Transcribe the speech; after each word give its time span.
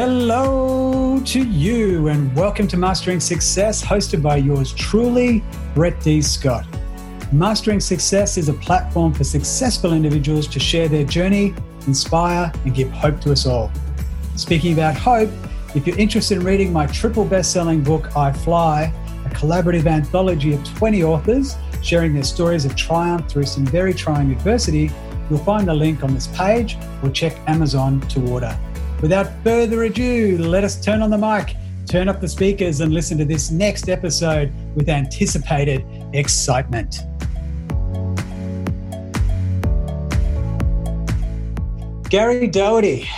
Hello 0.00 1.20
to 1.24 1.42
you, 1.42 2.06
and 2.06 2.32
welcome 2.36 2.68
to 2.68 2.76
Mastering 2.76 3.18
Success, 3.18 3.84
hosted 3.84 4.22
by 4.22 4.36
yours 4.36 4.72
truly, 4.72 5.42
Brett 5.74 6.00
D. 6.00 6.22
Scott. 6.22 6.64
Mastering 7.32 7.80
Success 7.80 8.38
is 8.38 8.48
a 8.48 8.54
platform 8.54 9.12
for 9.12 9.24
successful 9.24 9.92
individuals 9.92 10.46
to 10.46 10.60
share 10.60 10.86
their 10.86 11.02
journey, 11.02 11.52
inspire, 11.88 12.52
and 12.64 12.76
give 12.76 12.88
hope 12.92 13.20
to 13.22 13.32
us 13.32 13.44
all. 13.44 13.72
Speaking 14.36 14.72
about 14.72 14.94
hope, 14.94 15.30
if 15.74 15.84
you're 15.84 15.98
interested 15.98 16.38
in 16.38 16.44
reading 16.44 16.72
my 16.72 16.86
triple 16.86 17.24
best 17.24 17.50
selling 17.50 17.82
book, 17.82 18.16
I 18.16 18.32
Fly, 18.32 18.92
a 19.26 19.28
collaborative 19.30 19.88
anthology 19.88 20.54
of 20.54 20.62
20 20.76 21.02
authors 21.02 21.56
sharing 21.82 22.14
their 22.14 22.22
stories 22.22 22.64
of 22.64 22.76
triumph 22.76 23.28
through 23.28 23.46
some 23.46 23.66
very 23.66 23.92
trying 23.92 24.30
adversity, 24.30 24.92
you'll 25.28 25.40
find 25.40 25.66
the 25.66 25.74
link 25.74 26.04
on 26.04 26.14
this 26.14 26.28
page 26.28 26.76
or 27.02 27.10
check 27.10 27.36
Amazon 27.48 28.00
to 28.02 28.24
order. 28.28 28.56
Without 29.00 29.28
further 29.44 29.84
ado, 29.84 30.38
let 30.38 30.64
us 30.64 30.80
turn 30.84 31.02
on 31.02 31.10
the 31.10 31.18
mic, 31.18 31.56
turn 31.86 32.08
up 32.08 32.20
the 32.20 32.26
speakers, 32.26 32.80
and 32.80 32.92
listen 32.92 33.16
to 33.18 33.24
this 33.24 33.52
next 33.52 33.88
episode 33.88 34.52
with 34.74 34.88
anticipated 34.88 35.84
excitement. 36.12 37.02
Gary 42.10 42.48
Doherty 42.48 43.08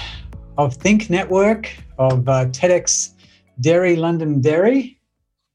of 0.58 0.74
Think 0.74 1.08
Network, 1.08 1.74
of 1.98 2.28
uh, 2.28 2.44
TEDx 2.46 3.14
Derry, 3.62 3.96
London 3.96 4.42
Derry. 4.42 5.00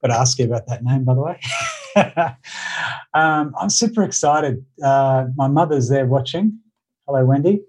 Got 0.01 0.07
to 0.07 0.19
ask 0.19 0.39
you 0.39 0.45
about 0.45 0.65
that 0.65 0.83
name, 0.83 1.03
by 1.03 1.13
the 1.13 1.21
way. 1.21 1.39
um, 3.13 3.53
I'm 3.59 3.69
super 3.69 4.01
excited. 4.01 4.65
Uh, 4.81 5.27
my 5.35 5.47
mother's 5.47 5.87
there 5.87 6.07
watching. 6.07 6.57
Hello, 7.05 7.23
Wendy. 7.23 7.61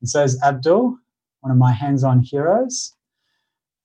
And 0.00 0.08
so 0.08 0.22
is 0.22 0.40
Abdul 0.40 0.98
one 1.46 1.52
of 1.52 1.58
my 1.58 1.70
hands 1.70 2.02
on 2.02 2.24
heroes. 2.24 2.92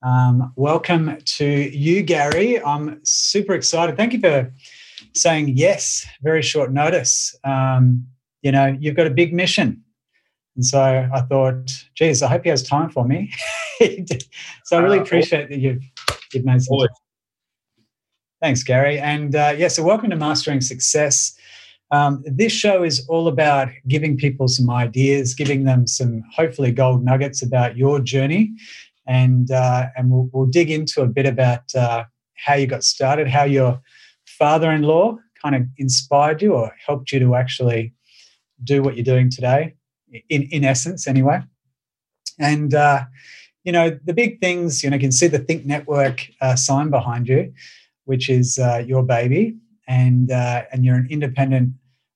Um, 0.02 0.52
welcome 0.56 1.16
to 1.23 1.45
you, 1.45 2.02
Gary. 2.02 2.59
I'm 2.59 3.00
super 3.03 3.53
excited. 3.53 3.98
Thank 3.98 4.14
you 4.14 4.20
for 4.20 4.52
saying 5.14 5.50
yes, 5.56 6.08
very 6.23 6.42
short 6.42 6.73
notice. 6.73 7.38
Um, 7.44 8.08
you 8.42 8.52
know, 8.52 8.76
you've 8.80 8.95
got 8.95 9.06
a 9.06 9.12
big 9.12 9.31
mission. 9.31 9.84
And 10.56 10.66
so 10.66 11.08
I 11.14 11.22
thought, 11.22 11.86
geez, 11.94 12.23
I 12.23 12.30
hope 12.30 12.45
he 12.45 12.50
has 12.50 12.64
time 12.64 12.90
for 12.90 13.06
me. 13.06 13.31
so 14.66 14.78
I 14.78 14.80
really 14.80 14.98
uh, 14.98 15.03
appreciate 15.03 15.50
that 15.50 15.59
you've, 15.59 15.84
you've 16.34 16.46
made 16.46 16.64
some 16.64 16.80
time. 16.80 16.88
Thanks, 18.42 18.64
Gary. 18.64 18.98
And 18.98 19.36
uh, 19.36 19.53
yeah, 19.56 19.68
so 19.68 19.84
welcome 19.84 20.09
to 20.09 20.16
Mastering 20.16 20.62
Success. 20.62 21.38
Um, 21.92 22.23
this 22.25 22.53
show 22.53 22.84
is 22.84 23.06
all 23.09 23.28
about 23.28 23.70
giving 23.88 24.16
people 24.16 24.47
some 24.47 24.70
ideas, 24.70 25.34
giving 25.34 25.66
them 25.66 25.88
some 25.88 26.23
hopefully 26.34 26.72
gold 26.72 27.03
nuggets 27.03 27.42
about 27.42 27.75
your 27.75 28.00
journey, 28.00 28.53
and 29.08 29.52
uh, 29.52 29.88
and 29.97 30.09
we'll, 30.09 30.30
we'll, 30.31 30.45
dig 30.45 30.72
into 30.72 31.02
a 31.02 31.08
bit 31.08 31.25
about 31.25 31.64
uh, 31.75 32.06
how 32.36 32.53
you 32.53 32.66
got 32.66 32.86
started, 32.86 33.28
how 33.28 33.44
your 33.44 33.81
father-in-law 34.25 35.17
kind 35.42 35.56
of 35.56 35.64
inspired 35.78 36.42
you 36.42 36.53
or 36.53 36.73
helped 36.86 37.12
you 37.12 37.19
to 37.19 37.36
actually 37.36 37.94
do 38.64 38.81
what 38.81 38.95
you're 38.95 39.03
doing 39.03 39.30
today, 39.30 39.75
in 40.30 40.44
in 40.44 40.64
essence, 40.64 41.08
anyway. 41.08 41.42
And 42.39 42.73
uh, 42.73 43.03
you 43.66 43.73
know 43.73 44.00
the 44.06 44.14
big 44.14 44.39
things, 44.39 44.81
you 44.81 44.89
know, 44.89 44.95
you 44.95 45.02
can 45.02 45.12
see 45.12 45.28
the 45.28 45.39
Think 45.39 45.66
Network 45.66 46.25
uh, 46.39 46.56
sign 46.56 46.89
behind 46.89 47.28
you, 47.28 47.53
which 48.06 48.30
is 48.30 48.58
uh, 48.59 48.81
your 48.88 49.03
baby, 49.03 49.58
and 49.89 50.31
uh, 50.31 50.64
and 50.72 50.86
you're 50.86 50.95
an 50.95 51.08
independent 51.09 51.73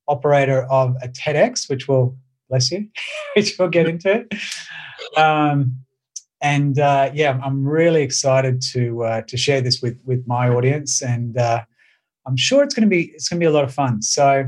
operator 0.07 0.63
of 0.65 0.95
a 1.01 1.07
TEDx, 1.07 1.69
which 1.69 1.87
will 1.87 2.17
bless 2.49 2.71
you, 2.71 2.87
which 3.35 3.55
we'll 3.57 3.69
get 3.69 3.87
into. 3.87 4.25
Um, 5.17 5.75
and 6.41 6.77
uh, 6.79 7.11
yeah, 7.13 7.39
I'm 7.43 7.65
really 7.65 8.03
excited 8.03 8.61
to 8.73 9.03
uh, 9.03 9.21
to 9.21 9.37
share 9.37 9.61
this 9.61 9.81
with 9.81 9.99
with 10.05 10.27
my 10.27 10.49
audience, 10.49 11.01
and 11.01 11.37
uh, 11.37 11.63
I'm 12.25 12.37
sure 12.37 12.63
it's 12.63 12.75
going 12.75 12.87
to 12.87 12.89
be 12.89 13.11
it's 13.13 13.29
going 13.29 13.39
to 13.39 13.43
be 13.43 13.49
a 13.49 13.51
lot 13.51 13.63
of 13.63 13.73
fun. 13.73 14.01
So 14.01 14.47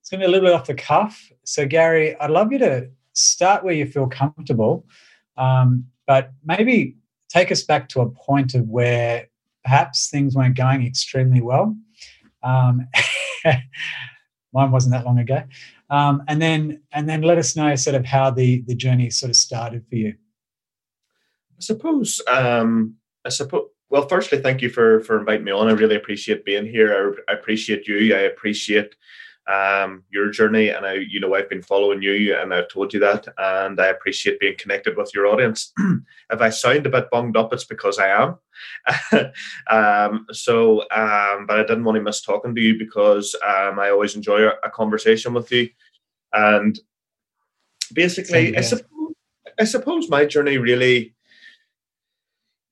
it's 0.00 0.10
going 0.10 0.20
to 0.20 0.26
be 0.26 0.28
a 0.28 0.30
little 0.30 0.48
bit 0.48 0.54
off 0.54 0.66
the 0.66 0.74
cuff. 0.74 1.30
So 1.44 1.66
Gary, 1.66 2.18
I'd 2.20 2.30
love 2.30 2.52
you 2.52 2.58
to 2.58 2.88
start 3.14 3.64
where 3.64 3.74
you 3.74 3.86
feel 3.86 4.06
comfortable, 4.06 4.84
um, 5.36 5.86
but 6.06 6.32
maybe 6.44 6.96
take 7.28 7.50
us 7.50 7.62
back 7.62 7.88
to 7.90 8.00
a 8.00 8.10
point 8.10 8.54
of 8.54 8.68
where 8.68 9.28
perhaps 9.64 10.10
things 10.10 10.34
weren't 10.36 10.56
going 10.56 10.86
extremely 10.86 11.40
well. 11.40 11.76
Um, 12.42 12.86
mine 14.54 14.70
wasn't 14.70 14.92
that 14.92 15.04
long 15.04 15.18
ago. 15.18 15.42
Um, 15.90 16.22
and 16.28 16.40
then 16.40 16.80
and 16.92 17.08
then 17.08 17.22
let 17.22 17.38
us 17.38 17.56
know 17.56 17.74
sort 17.74 17.96
of 17.96 18.04
how 18.04 18.30
the 18.30 18.62
the 18.62 18.74
journey 18.74 19.10
sort 19.10 19.30
of 19.30 19.36
started 19.36 19.84
for 19.88 19.96
you. 19.96 20.14
I 21.56 21.60
suppose 21.60 22.22
um, 22.28 22.94
I 23.24 23.28
suppose 23.28 23.68
well, 23.90 24.08
firstly, 24.08 24.40
thank 24.40 24.62
you 24.62 24.70
for 24.70 25.00
for 25.00 25.18
inviting 25.18 25.44
me 25.44 25.52
on. 25.52 25.68
I 25.68 25.72
really 25.72 25.96
appreciate 25.96 26.44
being 26.44 26.66
here. 26.66 27.14
I, 27.28 27.32
I 27.32 27.36
appreciate 27.36 27.86
you. 27.86 28.14
I 28.14 28.20
appreciate 28.20 28.96
um, 29.46 30.04
your 30.10 30.30
journey, 30.30 30.68
and 30.68 30.86
I, 30.86 30.94
you 30.94 31.20
know, 31.20 31.34
I've 31.34 31.48
been 31.48 31.62
following 31.62 32.02
you, 32.02 32.36
and 32.36 32.54
I've 32.54 32.68
told 32.68 32.94
you 32.94 33.00
that, 33.00 33.26
and 33.38 33.80
I 33.80 33.88
appreciate 33.88 34.40
being 34.40 34.56
connected 34.58 34.96
with 34.96 35.14
your 35.14 35.26
audience. 35.26 35.72
if 36.30 36.40
I 36.40 36.50
sound 36.50 36.86
a 36.86 36.90
bit 36.90 37.10
bunged 37.10 37.36
up, 37.36 37.52
it's 37.52 37.64
because 37.64 37.98
I 37.98 38.08
am. 38.08 39.30
um, 39.70 40.26
so, 40.32 40.80
um, 40.90 41.46
but 41.46 41.58
I 41.58 41.62
didn't 41.62 41.84
want 41.84 41.96
to 41.96 42.02
miss 42.02 42.22
talking 42.22 42.54
to 42.54 42.60
you 42.60 42.78
because 42.78 43.34
um, 43.46 43.78
I 43.78 43.90
always 43.90 44.16
enjoy 44.16 44.42
a, 44.42 44.52
a, 44.64 44.70
conversation 44.70 45.34
with 45.34 45.50
you, 45.52 45.68
and 46.32 46.78
basically, 47.92 48.56
I 48.56 48.62
suppose, 48.62 49.12
I 49.60 49.64
suppose 49.64 50.08
my 50.08 50.24
journey 50.24 50.58
really 50.58 51.14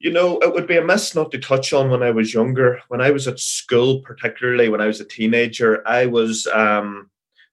you 0.03 0.11
know, 0.11 0.39
it 0.41 0.53
would 0.53 0.67
be 0.67 0.77
a 0.77 0.85
miss 0.85 1.15
not 1.15 1.31
to 1.31 1.39
touch 1.39 1.73
on 1.73 1.89
when 1.89 2.03
I 2.03 2.11
was 2.11 2.35
younger. 2.35 2.81
When 2.89 3.01
I 3.01 3.13
was 3.13 3.29
at 3.29 3.39
school, 3.39 4.01
particularly 4.01 4.69
when 4.69 4.81
I 4.81 4.89
was 4.89 5.01
a 5.01 5.05
teenager, 5.05 5.87
I 5.87 6.07
was 6.07 6.49
um, 6.53 7.09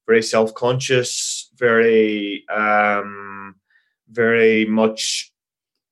very 0.07 0.23
self 0.23 0.55
conscious, 0.55 1.51
very, 1.57 2.49
um, 2.49 3.55
very 4.09 4.65
much 4.65 5.31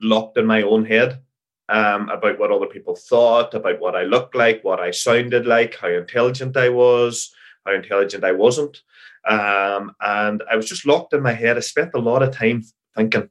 locked 0.01 0.39
in 0.39 0.47
my 0.47 0.63
own 0.63 0.83
head 0.83 1.21
um, 1.69 2.09
about 2.09 2.39
what 2.39 2.51
other 2.51 2.65
people 2.65 2.95
thought, 2.95 3.53
about 3.53 3.79
what 3.79 3.95
I 3.95 4.01
looked 4.01 4.33
like, 4.33 4.63
what 4.63 4.79
I 4.79 4.89
sounded 4.89 5.45
like, 5.45 5.75
how 5.75 5.89
intelligent 5.89 6.57
I 6.57 6.69
was, 6.69 7.31
how 7.67 7.73
intelligent 7.73 8.23
I 8.23 8.31
wasn't. 8.31 8.81
Um, 9.29 9.93
and 10.01 10.41
I 10.49 10.55
was 10.55 10.67
just 10.67 10.87
locked 10.87 11.13
in 11.13 11.21
my 11.21 11.33
head. 11.33 11.55
I 11.55 11.59
spent 11.59 11.91
a 11.93 11.99
lot 11.99 12.23
of 12.23 12.35
time 12.35 12.63
thinking 12.95 13.29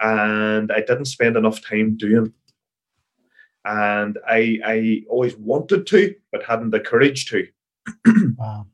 and 0.00 0.72
I 0.72 0.80
didn't 0.80 1.04
spend 1.06 1.36
enough 1.36 1.60
time 1.62 1.96
doing. 1.96 2.32
And 3.64 4.18
I 4.26 4.58
I 4.64 5.02
always 5.08 5.36
wanted 5.36 5.86
to, 5.88 6.14
but 6.32 6.44
hadn't 6.44 6.70
the 6.70 6.80
courage 6.80 7.26
to. 7.26 7.46
wow. 8.36 8.66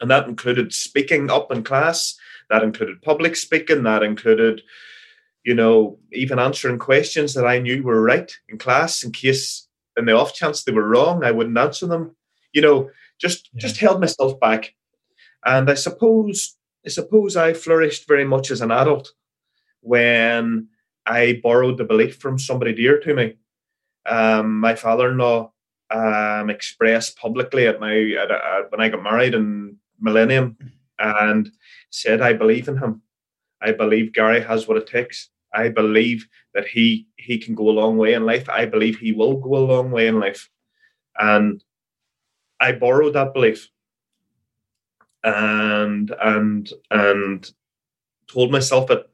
And 0.00 0.10
that 0.10 0.26
included 0.26 0.72
speaking 0.72 1.30
up 1.30 1.52
in 1.52 1.62
class. 1.62 2.16
That 2.50 2.62
included 2.62 3.02
public 3.02 3.36
speaking. 3.36 3.82
That 3.84 4.02
included, 4.02 4.62
you 5.44 5.54
know, 5.54 5.98
even 6.12 6.38
answering 6.38 6.78
questions 6.78 7.34
that 7.34 7.46
I 7.46 7.58
knew 7.58 7.82
were 7.82 8.02
right 8.02 8.32
in 8.48 8.58
class 8.58 9.04
in 9.04 9.12
case, 9.12 9.68
in 9.96 10.06
the 10.06 10.16
off 10.16 10.34
chance 10.34 10.64
they 10.64 10.72
were 10.72 10.88
wrong, 10.88 11.22
I 11.22 11.30
wouldn't 11.30 11.58
answer 11.58 11.86
them. 11.86 12.16
You 12.52 12.62
know, 12.62 12.90
just 13.20 13.50
yeah. 13.52 13.60
just 13.60 13.76
held 13.78 14.00
myself 14.00 14.40
back. 14.40 14.74
And 15.44 15.70
I 15.70 15.74
suppose 15.74 16.56
I 16.86 16.88
suppose 16.88 17.36
I 17.36 17.52
flourished 17.52 18.08
very 18.08 18.24
much 18.24 18.50
as 18.50 18.60
an 18.60 18.70
adult 18.70 19.12
when 19.82 20.68
I 21.04 21.40
borrowed 21.42 21.78
the 21.78 21.84
belief 21.84 22.16
from 22.16 22.38
somebody 22.38 22.72
dear 22.72 23.00
to 23.00 23.14
me. 23.14 23.34
Um, 24.06 24.58
my 24.60 24.74
father-in-law 24.74 25.52
um, 25.90 26.50
expressed 26.50 27.16
publicly 27.18 27.66
at 27.66 27.80
my 27.80 27.94
at, 28.18 28.30
at, 28.30 28.70
when 28.70 28.80
I 28.80 28.88
got 28.88 29.02
married 29.02 29.34
in 29.34 29.76
Millennium, 30.00 30.56
and 30.98 31.50
said, 31.90 32.20
"I 32.20 32.32
believe 32.32 32.68
in 32.68 32.78
him. 32.78 33.02
I 33.60 33.72
believe 33.72 34.14
Gary 34.14 34.40
has 34.40 34.66
what 34.66 34.76
it 34.76 34.86
takes. 34.86 35.30
I 35.54 35.68
believe 35.68 36.26
that 36.54 36.66
he 36.66 37.06
he 37.16 37.38
can 37.38 37.54
go 37.54 37.68
a 37.68 37.78
long 37.80 37.96
way 37.96 38.14
in 38.14 38.24
life. 38.24 38.48
I 38.48 38.64
believe 38.64 38.98
he 38.98 39.12
will 39.12 39.36
go 39.36 39.56
a 39.56 39.68
long 39.72 39.90
way 39.90 40.06
in 40.06 40.18
life." 40.18 40.48
And 41.18 41.62
I 42.58 42.72
borrowed 42.72 43.14
that 43.14 43.34
belief, 43.34 43.68
and 45.22 46.12
and 46.22 46.72
and 46.90 47.52
told 48.28 48.50
myself 48.50 48.88
that 48.88 49.11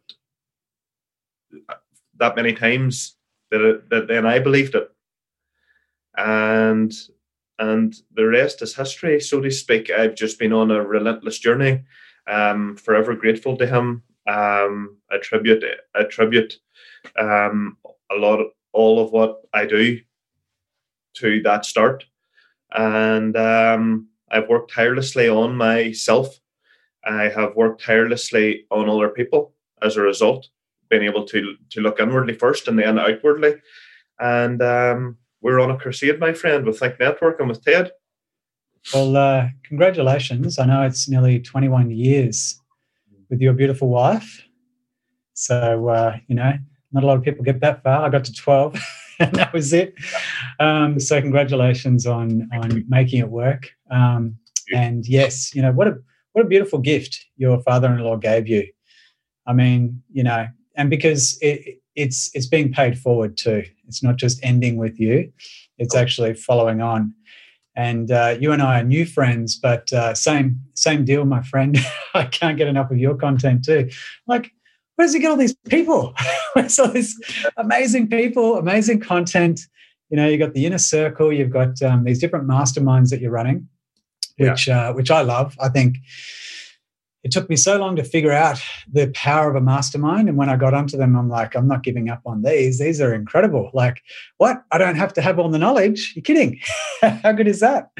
that 2.18 2.36
many 2.36 2.52
times 2.52 3.16
that, 3.50 3.60
it, 3.60 3.90
that 3.90 4.08
then 4.08 4.26
I 4.26 4.38
believed 4.38 4.74
it, 4.74 4.90
and 6.16 6.92
and 7.58 7.94
the 8.14 8.26
rest 8.26 8.62
is 8.62 8.74
history, 8.74 9.20
so 9.20 9.40
to 9.40 9.50
speak. 9.50 9.90
I've 9.90 10.14
just 10.14 10.38
been 10.38 10.52
on 10.52 10.70
a 10.70 10.84
relentless 10.84 11.38
journey. 11.38 11.84
Um, 12.26 12.76
forever 12.76 13.14
grateful 13.14 13.56
to 13.56 13.66
him. 13.66 14.02
Um, 14.26 14.98
attribute 15.10 15.64
attribute 15.94 16.58
um, 17.18 17.78
a 18.12 18.16
lot 18.16 18.40
of 18.40 18.48
all 18.72 19.02
of 19.02 19.12
what 19.12 19.40
I 19.54 19.64
do 19.64 19.98
to 21.14 21.42
that 21.42 21.64
start, 21.64 22.04
and 22.72 23.36
um, 23.36 24.08
I've 24.30 24.48
worked 24.48 24.72
tirelessly 24.72 25.28
on 25.28 25.56
myself. 25.56 26.38
I 27.04 27.28
have 27.28 27.56
worked 27.56 27.82
tirelessly 27.82 28.66
on 28.70 28.90
other 28.90 29.08
people 29.08 29.54
as 29.80 29.96
a 29.96 30.02
result 30.02 30.48
being 30.90 31.04
able 31.04 31.24
to 31.24 31.56
to 31.70 31.80
look 31.80 32.00
inwardly 32.00 32.34
first 32.34 32.68
and 32.68 32.78
then 32.78 32.98
outwardly. 32.98 33.56
And 34.20 34.60
um, 34.62 35.18
we're 35.40 35.60
on 35.60 35.70
a 35.70 35.78
crusade, 35.78 36.18
my 36.18 36.32
friend, 36.32 36.66
with 36.66 36.78
Think 36.78 36.98
Network 36.98 37.38
and 37.40 37.48
with 37.48 37.64
Ted. 37.64 37.92
Well, 38.92 39.16
uh, 39.16 39.48
congratulations. 39.64 40.58
I 40.58 40.66
know 40.66 40.82
it's 40.82 41.08
nearly 41.08 41.40
21 41.40 41.90
years 41.90 42.60
with 43.28 43.40
your 43.40 43.52
beautiful 43.52 43.88
wife. 43.88 44.44
So, 45.34 45.88
uh, 45.88 46.16
you 46.26 46.34
know, 46.34 46.54
not 46.92 47.04
a 47.04 47.06
lot 47.06 47.16
of 47.16 47.22
people 47.22 47.44
get 47.44 47.60
that 47.60 47.82
far. 47.82 48.04
I 48.04 48.08
got 48.08 48.24
to 48.24 48.32
12 48.32 48.80
and 49.20 49.34
that 49.34 49.52
was 49.52 49.72
it. 49.72 49.94
Um, 50.58 50.98
so, 50.98 51.20
congratulations 51.20 52.06
on, 52.06 52.48
on 52.52 52.84
making 52.88 53.20
it 53.20 53.28
work. 53.28 53.70
Um, 53.90 54.38
and 54.74 55.06
yes, 55.06 55.54
you 55.54 55.62
know, 55.62 55.72
what 55.72 55.88
a, 55.88 55.98
what 56.32 56.44
a 56.44 56.48
beautiful 56.48 56.78
gift 56.78 57.26
your 57.36 57.60
father-in-law 57.62 58.16
gave 58.16 58.48
you. 58.48 58.66
I 59.46 59.52
mean, 59.52 60.02
you 60.12 60.22
know, 60.22 60.48
and 60.78 60.88
because 60.88 61.36
it, 61.42 61.82
it's 61.96 62.30
it's 62.32 62.46
being 62.46 62.72
paid 62.72 62.98
forward 62.98 63.36
too. 63.36 63.64
It's 63.86 64.02
not 64.02 64.16
just 64.16 64.42
ending 64.42 64.76
with 64.76 64.98
you; 64.98 65.30
it's 65.76 65.94
actually 65.94 66.32
following 66.34 66.80
on. 66.80 67.12
And 67.74 68.10
uh, 68.10 68.36
you 68.40 68.52
and 68.52 68.62
I 68.62 68.80
are 68.80 68.84
new 68.84 69.04
friends, 69.04 69.56
but 69.56 69.92
uh, 69.92 70.14
same 70.14 70.60
same 70.74 71.04
deal, 71.04 71.24
my 71.24 71.42
friend. 71.42 71.76
I 72.14 72.24
can't 72.24 72.56
get 72.56 72.68
enough 72.68 72.90
of 72.90 72.98
your 72.98 73.16
content 73.16 73.64
too. 73.64 73.90
Like, 74.26 74.52
where 74.96 75.06
does 75.06 75.14
he 75.14 75.20
get 75.20 75.30
all 75.30 75.36
these 75.36 75.56
people? 75.68 76.14
Where's 76.54 76.78
all 76.78 76.88
these 76.88 77.16
amazing 77.56 78.08
people, 78.08 78.56
amazing 78.56 79.00
content? 79.00 79.60
You 80.10 80.16
know, 80.16 80.28
you 80.28 80.38
got 80.38 80.54
the 80.54 80.64
inner 80.64 80.78
circle. 80.78 81.32
You've 81.32 81.50
got 81.50 81.82
um, 81.82 82.04
these 82.04 82.20
different 82.20 82.48
masterminds 82.48 83.10
that 83.10 83.20
you're 83.20 83.30
running, 83.30 83.68
which 84.38 84.68
yeah. 84.68 84.90
uh, 84.90 84.92
which 84.92 85.10
I 85.10 85.22
love. 85.22 85.56
I 85.60 85.68
think 85.68 85.98
it 87.28 87.32
took 87.32 87.50
me 87.50 87.56
so 87.56 87.78
long 87.78 87.94
to 87.94 88.02
figure 88.02 88.32
out 88.32 88.58
the 88.90 89.08
power 89.08 89.50
of 89.50 89.54
a 89.54 89.60
mastermind. 89.60 90.30
And 90.30 90.38
when 90.38 90.48
I 90.48 90.56
got 90.56 90.72
onto 90.72 90.96
them, 90.96 91.14
I'm 91.14 91.28
like, 91.28 91.54
I'm 91.54 91.68
not 91.68 91.82
giving 91.82 92.08
up 92.08 92.22
on 92.24 92.40
these. 92.40 92.78
These 92.78 93.02
are 93.02 93.12
incredible. 93.12 93.70
Like, 93.74 94.02
what? 94.38 94.64
I 94.72 94.78
don't 94.78 94.96
have 94.96 95.12
to 95.12 95.20
have 95.20 95.38
all 95.38 95.50
the 95.50 95.58
knowledge. 95.58 96.14
You're 96.16 96.22
kidding. 96.22 96.58
How 97.02 97.32
good 97.32 97.46
is 97.46 97.60
that? 97.60 97.90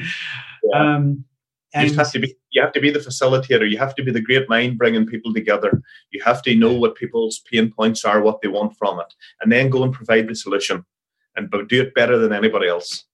Yeah. 0.63 0.95
Um, 0.95 1.25
you 1.75 1.93
have 1.93 2.11
to 2.11 2.19
be 2.19 2.35
you 2.49 2.59
have 2.63 2.71
to 2.71 2.81
be 2.81 2.89
the 2.89 2.97
facilitator. 2.97 3.69
You 3.69 3.77
have 3.77 3.93
to 3.97 4.03
be 4.03 4.11
the 4.11 4.19
great 4.19 4.49
mind 4.49 4.79
bringing 4.79 5.05
people 5.05 5.31
together. 5.31 5.79
You 6.09 6.23
have 6.23 6.41
to 6.41 6.55
know 6.55 6.73
what 6.73 6.95
people's 6.95 7.37
pain 7.51 7.71
points 7.71 8.03
are, 8.03 8.21
what 8.21 8.41
they 8.41 8.47
want 8.47 8.75
from 8.77 8.99
it, 8.99 9.13
and 9.41 9.51
then 9.51 9.69
go 9.69 9.83
and 9.83 9.93
provide 9.93 10.27
the 10.27 10.33
solution 10.33 10.83
and 11.35 11.51
do 11.51 11.81
it 11.83 11.93
better 11.93 12.17
than 12.17 12.33
anybody 12.33 12.67
else. 12.67 13.05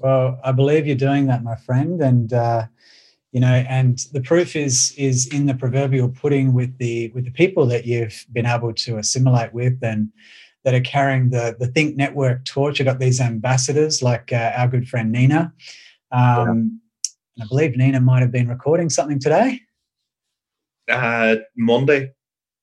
Well, 0.00 0.40
I 0.42 0.50
believe 0.50 0.88
you're 0.88 0.96
doing 0.96 1.26
that, 1.26 1.44
my 1.44 1.54
friend, 1.54 2.00
and 2.00 2.32
uh, 2.32 2.64
you 3.32 3.40
know 3.40 3.64
and 3.68 4.06
the 4.12 4.20
proof 4.20 4.56
is 4.56 4.92
is 4.96 5.26
in 5.28 5.46
the 5.46 5.54
proverbial 5.54 6.08
pudding 6.08 6.52
with 6.52 6.76
the 6.78 7.10
with 7.14 7.24
the 7.24 7.30
people 7.30 7.66
that 7.66 7.86
you've 7.86 8.26
been 8.32 8.46
able 8.46 8.72
to 8.72 8.98
assimilate 8.98 9.52
with 9.52 9.78
and 9.82 10.10
that 10.64 10.74
are 10.74 10.80
carrying 10.80 11.30
the 11.30 11.56
the 11.58 11.66
think 11.68 11.96
network 11.96 12.44
torch. 12.44 12.78
You've 12.78 12.86
got 12.86 12.98
these 12.98 13.20
ambassadors 13.20 14.02
like 14.02 14.32
uh, 14.32 14.52
our 14.56 14.68
good 14.68 14.88
friend 14.88 15.12
nina. 15.12 15.52
Um, 16.12 16.80
yeah. 17.36 17.44
i 17.44 17.48
believe 17.48 17.76
nina 17.76 18.00
might 18.00 18.20
have 18.20 18.32
been 18.32 18.48
recording 18.48 18.90
something 18.90 19.20
today. 19.20 19.60
Uh 20.88 21.36
monday. 21.56 22.12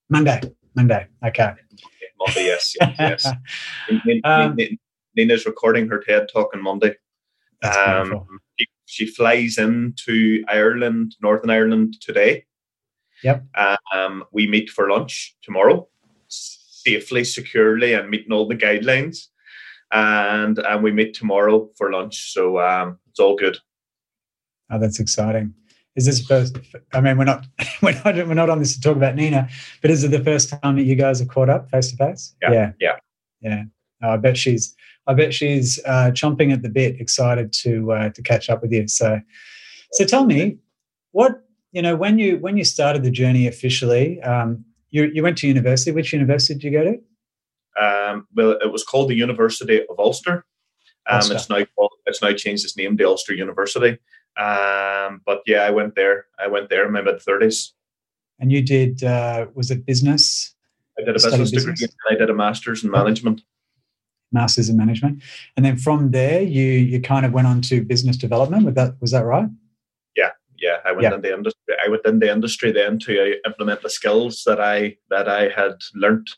Monday. 0.10 0.42
Monday. 0.76 1.08
Okay. 1.26 1.54
Monday 2.20 2.46
yes 2.46 2.76
yes, 2.80 2.96
yes. 3.90 4.22
um, 4.26 4.58
nina's 5.16 5.46
recording 5.46 5.88
her 5.88 6.00
ted 6.06 6.28
talk 6.32 6.52
on 6.54 6.62
monday. 6.62 6.96
Um, 7.64 8.28
she 8.88 9.06
flies 9.06 9.58
into 9.58 10.44
Ireland, 10.48 11.16
Northern 11.22 11.50
Ireland 11.50 11.98
today. 12.02 12.46
Yep. 13.24 13.46
Um, 13.94 14.24
we 14.32 14.48
meet 14.48 14.70
for 14.70 14.90
lunch 14.90 15.36
tomorrow, 15.42 15.88
safely, 16.28 17.24
securely, 17.24 17.94
and 17.94 18.10
meeting 18.10 18.32
all 18.32 18.48
the 18.48 18.56
guidelines. 18.56 19.28
And 19.92 20.58
and 20.60 20.84
we 20.84 20.92
meet 20.92 21.14
tomorrow 21.14 21.70
for 21.78 21.92
lunch. 21.92 22.34
So 22.34 22.60
um, 22.60 22.98
it's 23.10 23.20
all 23.20 23.36
good. 23.36 23.58
Oh, 24.70 24.80
that's 24.80 25.00
exciting. 25.00 25.54
Is 25.96 26.06
this 26.06 26.26
first? 26.26 26.58
I 26.94 27.02
mean, 27.02 27.18
we're 27.18 27.26
not 27.26 27.46
we're 27.82 28.00
not 28.06 28.16
we're 28.16 28.34
not 28.34 28.50
on 28.50 28.60
this 28.60 28.76
to 28.76 28.82
talk 28.82 28.96
about 28.96 29.16
Nina, 29.16 29.50
but 29.82 29.92
is 29.92 30.04
it 30.04 30.12
the 30.12 30.24
first 30.24 30.50
time 30.50 30.76
that 30.78 30.84
you 30.84 30.96
guys 30.96 31.20
have 31.20 31.28
caught 31.28 31.50
up 31.50 31.70
face 31.70 31.92
to 31.92 31.98
face? 31.98 32.36
Yeah, 32.42 32.72
yeah, 32.80 32.98
yeah. 33.42 33.64
I 34.02 34.18
bet 34.18 34.38
she's 34.38 34.76
I 35.08 35.14
bet 35.14 35.34
she's 35.34 35.80
uh, 35.86 36.12
chomping 36.12 36.52
at 36.52 36.62
the 36.62 36.70
bit, 36.70 37.00
excited 37.00 37.54
to 37.64 37.92
uh, 37.94 38.10
to 38.10 38.22
catch 38.22 38.50
up 38.50 38.62
with 38.62 38.72
you. 38.72 38.88
So, 38.88 39.20
so 39.94 40.06
tell 40.06 40.26
me, 40.26 40.58
what 41.12 41.44
you 41.72 41.82
know 41.82 41.96
when 41.96 42.20
you 42.20 42.38
when 42.38 42.58
you 42.58 42.66
started 42.66 43.04
the 43.04 43.12
journey 43.12 43.48
officially, 43.48 44.22
um, 44.22 44.66
you 44.92 45.10
you 45.14 45.24
went 45.24 45.38
to 45.40 45.48
university. 45.48 45.92
Which 45.92 46.14
university 46.14 46.56
did 46.56 46.64
you 46.64 46.72
go 46.72 46.84
to? 46.84 47.00
Um, 47.82 48.28
well, 48.36 48.52
it 48.52 48.72
was 48.72 48.84
called 48.84 49.10
the 49.10 49.16
University 49.16 49.82
of 49.88 50.00
Ulster. 50.00 50.46
Um, 51.10 51.18
Ulster. 51.18 51.36
It's 51.36 51.50
now 51.50 51.64
called, 51.76 51.92
it's 52.06 52.22
now 52.22 52.34
changed 52.34 52.66
its 52.66 52.76
name 52.76 52.98
to 52.98 53.08
Ulster 53.08 53.34
University. 53.34 54.00
Um, 54.36 55.22
but 55.26 55.42
yeah, 55.46 55.62
I 55.62 55.70
went 55.70 55.96
there. 55.96 56.26
I 56.38 56.48
went 56.48 56.70
there 56.70 56.86
in 56.86 56.92
my 56.92 57.02
mid 57.02 57.22
thirties. 57.22 57.74
And 58.40 58.52
you 58.52 58.62
did? 58.62 59.04
Uh, 59.04 59.48
was 59.54 59.72
it 59.72 59.86
business? 59.86 60.54
I 61.00 61.04
did 61.04 61.10
a 61.10 61.14
business, 61.14 61.52
business 61.52 61.80
degree. 61.80 61.96
And 62.10 62.18
I 62.18 62.20
did 62.20 62.30
a 62.30 62.34
master's 62.34 62.84
in 62.84 62.92
management 62.92 63.42
masters 64.32 64.70
in 64.70 64.78
management, 64.78 65.22
and 65.56 65.66
then 65.66 65.78
from 65.78 66.12
there 66.12 66.42
you 66.42 66.64
you 66.64 67.02
kind 67.02 67.26
of 67.26 67.34
went 67.34 67.48
on 67.48 67.62
to 67.62 67.84
business 67.84 68.18
development. 68.18 68.66
Was 68.66 68.76
that 68.76 68.94
was 69.02 69.12
that 69.12 69.26
right? 69.26 69.48
Yeah, 70.16 70.32
yeah. 70.58 70.78
I 70.86 70.92
went 70.92 71.04
yeah. 71.04 71.18
the 71.18 71.34
industry. 71.34 71.76
I 71.84 71.90
went 71.90 72.06
in 72.06 72.20
the 72.20 72.32
industry 72.32 72.72
then 72.72 73.00
to 73.00 73.34
uh, 73.34 73.36
implement 73.46 73.82
the 73.82 73.90
skills 73.90 74.44
that 74.46 74.60
I 74.60 74.98
that 75.10 75.28
I 75.28 75.50
had 75.50 75.76
learnt. 75.96 76.30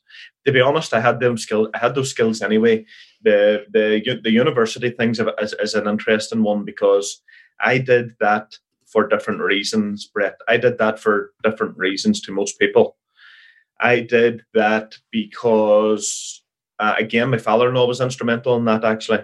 To 0.45 0.51
be 0.51 0.61
honest, 0.61 0.93
I 0.93 1.01
had 1.01 1.19
them 1.19 1.37
skill 1.37 1.69
I 1.73 1.79
had 1.79 1.95
those 1.95 2.11
skills 2.11 2.41
anyway. 2.41 2.85
The 3.23 3.65
the 3.71 4.19
the 4.23 4.31
university 4.31 4.89
things 4.89 5.19
is, 5.19 5.53
is 5.53 5.73
an 5.73 5.87
interesting 5.87 6.43
one 6.43 6.65
because 6.65 7.21
I 7.59 7.77
did 7.77 8.15
that 8.19 8.57
for 8.91 9.07
different 9.07 9.41
reasons, 9.41 10.07
Brett. 10.07 10.37
I 10.47 10.57
did 10.57 10.77
that 10.79 10.99
for 10.99 11.31
different 11.43 11.77
reasons 11.77 12.21
to 12.21 12.31
most 12.31 12.57
people. 12.59 12.97
I 13.79 14.01
did 14.01 14.43
that 14.53 14.95
because 15.11 16.43
uh, 16.79 16.95
again, 16.97 17.29
my 17.29 17.37
father-in-law 17.37 17.85
was 17.85 18.01
instrumental 18.01 18.55
in 18.55 18.65
that. 18.65 18.85
Actually, 18.85 19.19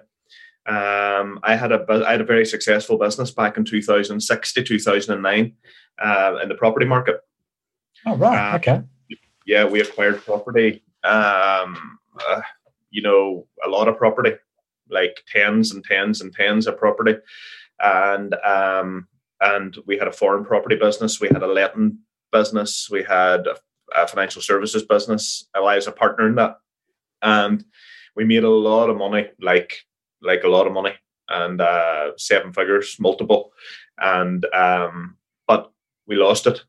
um, 0.65 1.39
I 1.43 1.55
had 1.55 1.71
a 1.71 1.85
I 2.05 2.11
had 2.11 2.21
a 2.21 2.25
very 2.25 2.45
successful 2.45 2.97
business 2.97 3.31
back 3.31 3.57
in 3.57 3.63
2006 3.63 4.53
to 4.53 4.63
2009 4.63 5.53
uh, 6.03 6.37
in 6.41 6.49
the 6.49 6.55
property 6.55 6.85
market. 6.85 7.21
Oh 8.05 8.15
right, 8.15 8.53
uh, 8.53 8.57
okay. 8.57 8.81
Yeah, 9.45 9.65
we 9.65 9.79
acquired 9.79 10.23
property. 10.25 10.83
Um, 11.03 11.99
uh, 12.27 12.41
you 12.89 13.01
know, 13.01 13.47
a 13.63 13.69
lot 13.69 13.87
of 13.87 13.97
property, 13.97 14.33
like 14.89 15.23
tens 15.31 15.71
and 15.71 15.83
tens 15.83 16.21
and 16.21 16.33
tens 16.33 16.67
of 16.67 16.77
property, 16.77 17.15
and 17.79 18.33
um, 18.43 19.07
and 19.39 19.77
we 19.85 19.97
had 19.97 20.07
a 20.07 20.13
foreign 20.13 20.43
property 20.43 20.75
business. 20.75 21.21
We 21.21 21.29
had 21.29 21.43
a 21.43 21.47
letting 21.47 21.99
business. 22.31 22.89
We 22.91 23.03
had 23.03 23.47
a, 23.47 23.55
a 23.95 24.07
financial 24.07 24.41
services 24.41 24.83
business. 24.83 25.47
I 25.53 25.59
was 25.59 25.87
a 25.87 25.91
partner 25.91 26.27
in 26.27 26.35
that 26.35 26.57
and 27.21 27.63
we 28.15 28.23
made 28.23 28.43
a 28.43 28.49
lot 28.49 28.89
of 28.89 28.97
money, 28.97 29.29
like 29.39 29.85
like 30.21 30.43
a 30.43 30.49
lot 30.49 30.67
of 30.67 30.73
money, 30.73 30.93
and 31.29 31.61
uh, 31.61 32.11
seven 32.17 32.53
figures, 32.53 32.97
multiple, 32.99 33.51
and 33.99 34.45
um, 34.53 35.17
but 35.47 35.71
we 36.07 36.15
lost 36.15 36.47
it. 36.47 36.63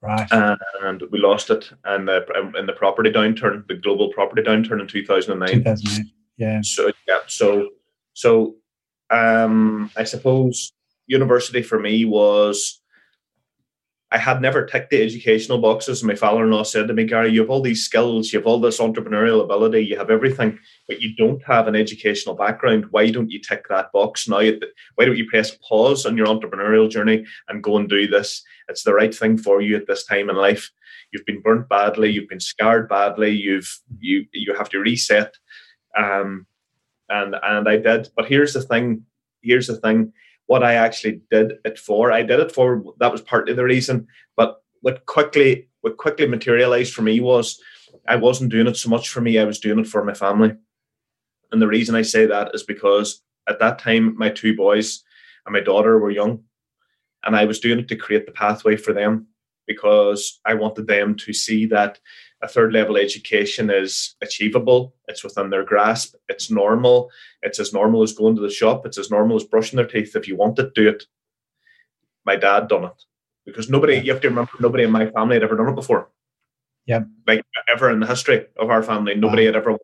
Right. 0.00 0.26
And 0.32 1.00
we 1.12 1.20
lost 1.20 1.48
it, 1.50 1.70
and 1.84 2.08
the 2.08 2.26
in 2.58 2.66
the 2.66 2.72
property 2.72 3.10
downturn, 3.10 3.66
the 3.68 3.74
global 3.74 4.12
property 4.12 4.42
downturn 4.42 4.80
in 4.80 4.88
two 4.88 5.06
thousand 5.06 5.32
and 5.32 5.40
nine. 5.40 5.50
Two 5.50 5.62
thousand 5.62 5.92
nine. 5.92 6.10
Yeah. 6.36 6.60
So 6.62 6.90
yeah. 7.06 7.20
So 7.28 7.68
so 8.14 8.56
um, 9.10 9.90
I 9.96 10.02
suppose 10.02 10.72
university 11.06 11.62
for 11.62 11.78
me 11.78 12.04
was 12.04 12.81
I 14.12 14.18
had 14.18 14.42
never 14.42 14.66
ticked 14.66 14.90
the 14.90 15.02
educational 15.02 15.56
boxes. 15.56 16.04
My 16.04 16.14
father-in-law 16.14 16.64
said 16.64 16.86
to 16.88 16.94
me, 16.94 17.04
Gary, 17.04 17.32
you 17.32 17.40
have 17.40 17.48
all 17.48 17.62
these 17.62 17.86
skills, 17.86 18.30
you 18.30 18.38
have 18.38 18.46
all 18.46 18.60
this 18.60 18.78
entrepreneurial 18.78 19.42
ability, 19.42 19.86
you 19.86 19.96
have 19.96 20.10
everything, 20.10 20.58
but 20.86 21.00
you 21.00 21.16
don't 21.16 21.42
have 21.44 21.66
an 21.66 21.74
educational 21.74 22.34
background. 22.34 22.84
Why 22.90 23.10
don't 23.10 23.30
you 23.30 23.40
tick 23.40 23.66
that 23.68 23.90
box 23.90 24.28
now? 24.28 24.42
Why 24.96 25.06
don't 25.06 25.16
you 25.16 25.26
press 25.30 25.56
pause 25.66 26.04
on 26.04 26.18
your 26.18 26.26
entrepreneurial 26.26 26.90
journey 26.90 27.24
and 27.48 27.62
go 27.62 27.78
and 27.78 27.88
do 27.88 28.06
this? 28.06 28.42
It's 28.68 28.82
the 28.82 28.92
right 28.92 29.14
thing 29.14 29.38
for 29.38 29.62
you 29.62 29.76
at 29.76 29.86
this 29.86 30.04
time 30.04 30.28
in 30.28 30.36
life. 30.36 30.70
You've 31.10 31.24
been 31.24 31.40
burnt 31.40 31.70
badly, 31.70 32.10
you've 32.10 32.28
been 32.28 32.40
scarred 32.40 32.90
badly, 32.90 33.30
you've 33.30 33.80
you 33.98 34.26
you 34.32 34.54
have 34.54 34.68
to 34.70 34.78
reset. 34.78 35.34
Um, 35.96 36.46
and 37.08 37.34
and 37.42 37.66
I 37.66 37.78
did. 37.78 38.10
But 38.14 38.26
here's 38.26 38.52
the 38.52 38.62
thing. 38.62 39.06
Here's 39.40 39.68
the 39.68 39.76
thing 39.76 40.12
what 40.46 40.62
I 40.62 40.74
actually 40.74 41.20
did 41.30 41.54
it 41.64 41.78
for. 41.78 42.12
I 42.12 42.22
did 42.22 42.40
it 42.40 42.52
for 42.52 42.82
that 42.98 43.12
was 43.12 43.20
partly 43.22 43.54
the 43.54 43.64
reason, 43.64 44.06
but 44.36 44.62
what 44.80 45.06
quickly 45.06 45.68
what 45.82 45.96
quickly 45.96 46.26
materialized 46.26 46.94
for 46.94 47.02
me 47.02 47.20
was 47.20 47.60
I 48.08 48.16
wasn't 48.16 48.50
doing 48.50 48.66
it 48.66 48.76
so 48.76 48.90
much 48.90 49.08
for 49.08 49.20
me, 49.20 49.38
I 49.38 49.44
was 49.44 49.60
doing 49.60 49.78
it 49.78 49.86
for 49.86 50.04
my 50.04 50.14
family. 50.14 50.52
And 51.50 51.60
the 51.62 51.68
reason 51.68 51.94
I 51.94 52.02
say 52.02 52.26
that 52.26 52.50
is 52.54 52.62
because 52.62 53.22
at 53.48 53.58
that 53.60 53.78
time 53.78 54.16
my 54.16 54.30
two 54.30 54.56
boys 54.56 55.02
and 55.46 55.52
my 55.52 55.60
daughter 55.60 55.98
were 55.98 56.10
young 56.10 56.44
and 57.24 57.36
I 57.36 57.44
was 57.44 57.60
doing 57.60 57.78
it 57.78 57.88
to 57.88 57.96
create 57.96 58.26
the 58.26 58.32
pathway 58.32 58.76
for 58.76 58.92
them. 58.92 59.26
because 59.66 60.40
I 60.44 60.54
wanted 60.54 60.86
them 60.86 61.14
to 61.16 61.32
see 61.32 61.66
that 61.66 61.98
a 62.42 62.48
third 62.48 62.72
level 62.72 62.96
education 62.96 63.70
is 63.70 64.16
achievable, 64.20 64.94
it's 65.08 65.22
within 65.22 65.50
their 65.50 65.64
grasp, 65.64 66.14
it's 66.28 66.50
normal, 66.50 67.10
it's 67.42 67.60
as 67.60 67.72
normal 67.72 68.02
as 68.02 68.12
going 68.12 68.34
to 68.34 68.42
the 68.42 68.50
shop, 68.50 68.84
it's 68.84 68.98
as 68.98 69.10
normal 69.10 69.36
as 69.36 69.44
brushing 69.44 69.76
their 69.76 69.86
teeth. 69.86 70.16
If 70.16 70.26
you 70.26 70.36
want 70.36 70.58
it, 70.58 70.74
do 70.74 70.88
it. 70.88 71.04
My 72.24 72.36
dad 72.36 72.68
done 72.68 72.84
it 72.84 73.04
because 73.46 73.70
nobody, 73.70 73.98
you 73.98 74.12
have 74.12 74.20
to 74.22 74.28
remember, 74.28 74.50
nobody 74.60 74.84
in 74.84 74.90
my 74.90 75.06
family 75.10 75.36
had 75.36 75.44
ever 75.44 75.56
done 75.56 75.68
it 75.68 75.74
before. 75.74 76.08
Yeah. 76.86 77.04
Like 77.26 77.44
ever 77.72 77.90
in 77.90 78.00
the 78.00 78.06
history 78.06 78.46
of 78.58 78.70
our 78.70 78.82
family, 78.82 79.14
nobody 79.14 79.42
wow. 79.42 79.52
had 79.52 79.56
ever, 79.56 79.78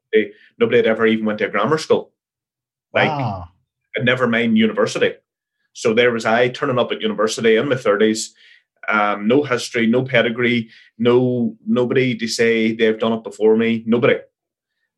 nobody 0.59 0.79
had 0.79 0.87
ever 0.87 1.07
even 1.07 1.25
went 1.25 1.39
to 1.39 1.47
a 1.47 1.51
grammar 1.51 1.79
school. 1.79 2.13
Like, 2.93 3.09
wow. 3.09 3.49
never 4.01 4.27
mind 4.27 4.59
university. 4.59 5.15
So 5.75 5.95
there 5.95 6.11
was 6.11 6.27
I 6.27 6.49
turning 6.49 6.79
up 6.79 6.91
at 6.91 7.03
university 7.03 7.57
in 7.57 7.69
my 7.69 7.77
thirties, 7.77 8.35
um, 8.89 9.29
no 9.29 9.43
history, 9.43 9.87
no 9.87 10.03
pedigree, 10.03 10.71
no 10.99 11.57
nobody 11.67 12.17
to 12.17 12.27
say 12.27 12.73
they've 12.75 12.99
done 12.99 13.13
it 13.13 13.25
before 13.25 13.57
me, 13.57 13.85
nobody. 13.87 14.19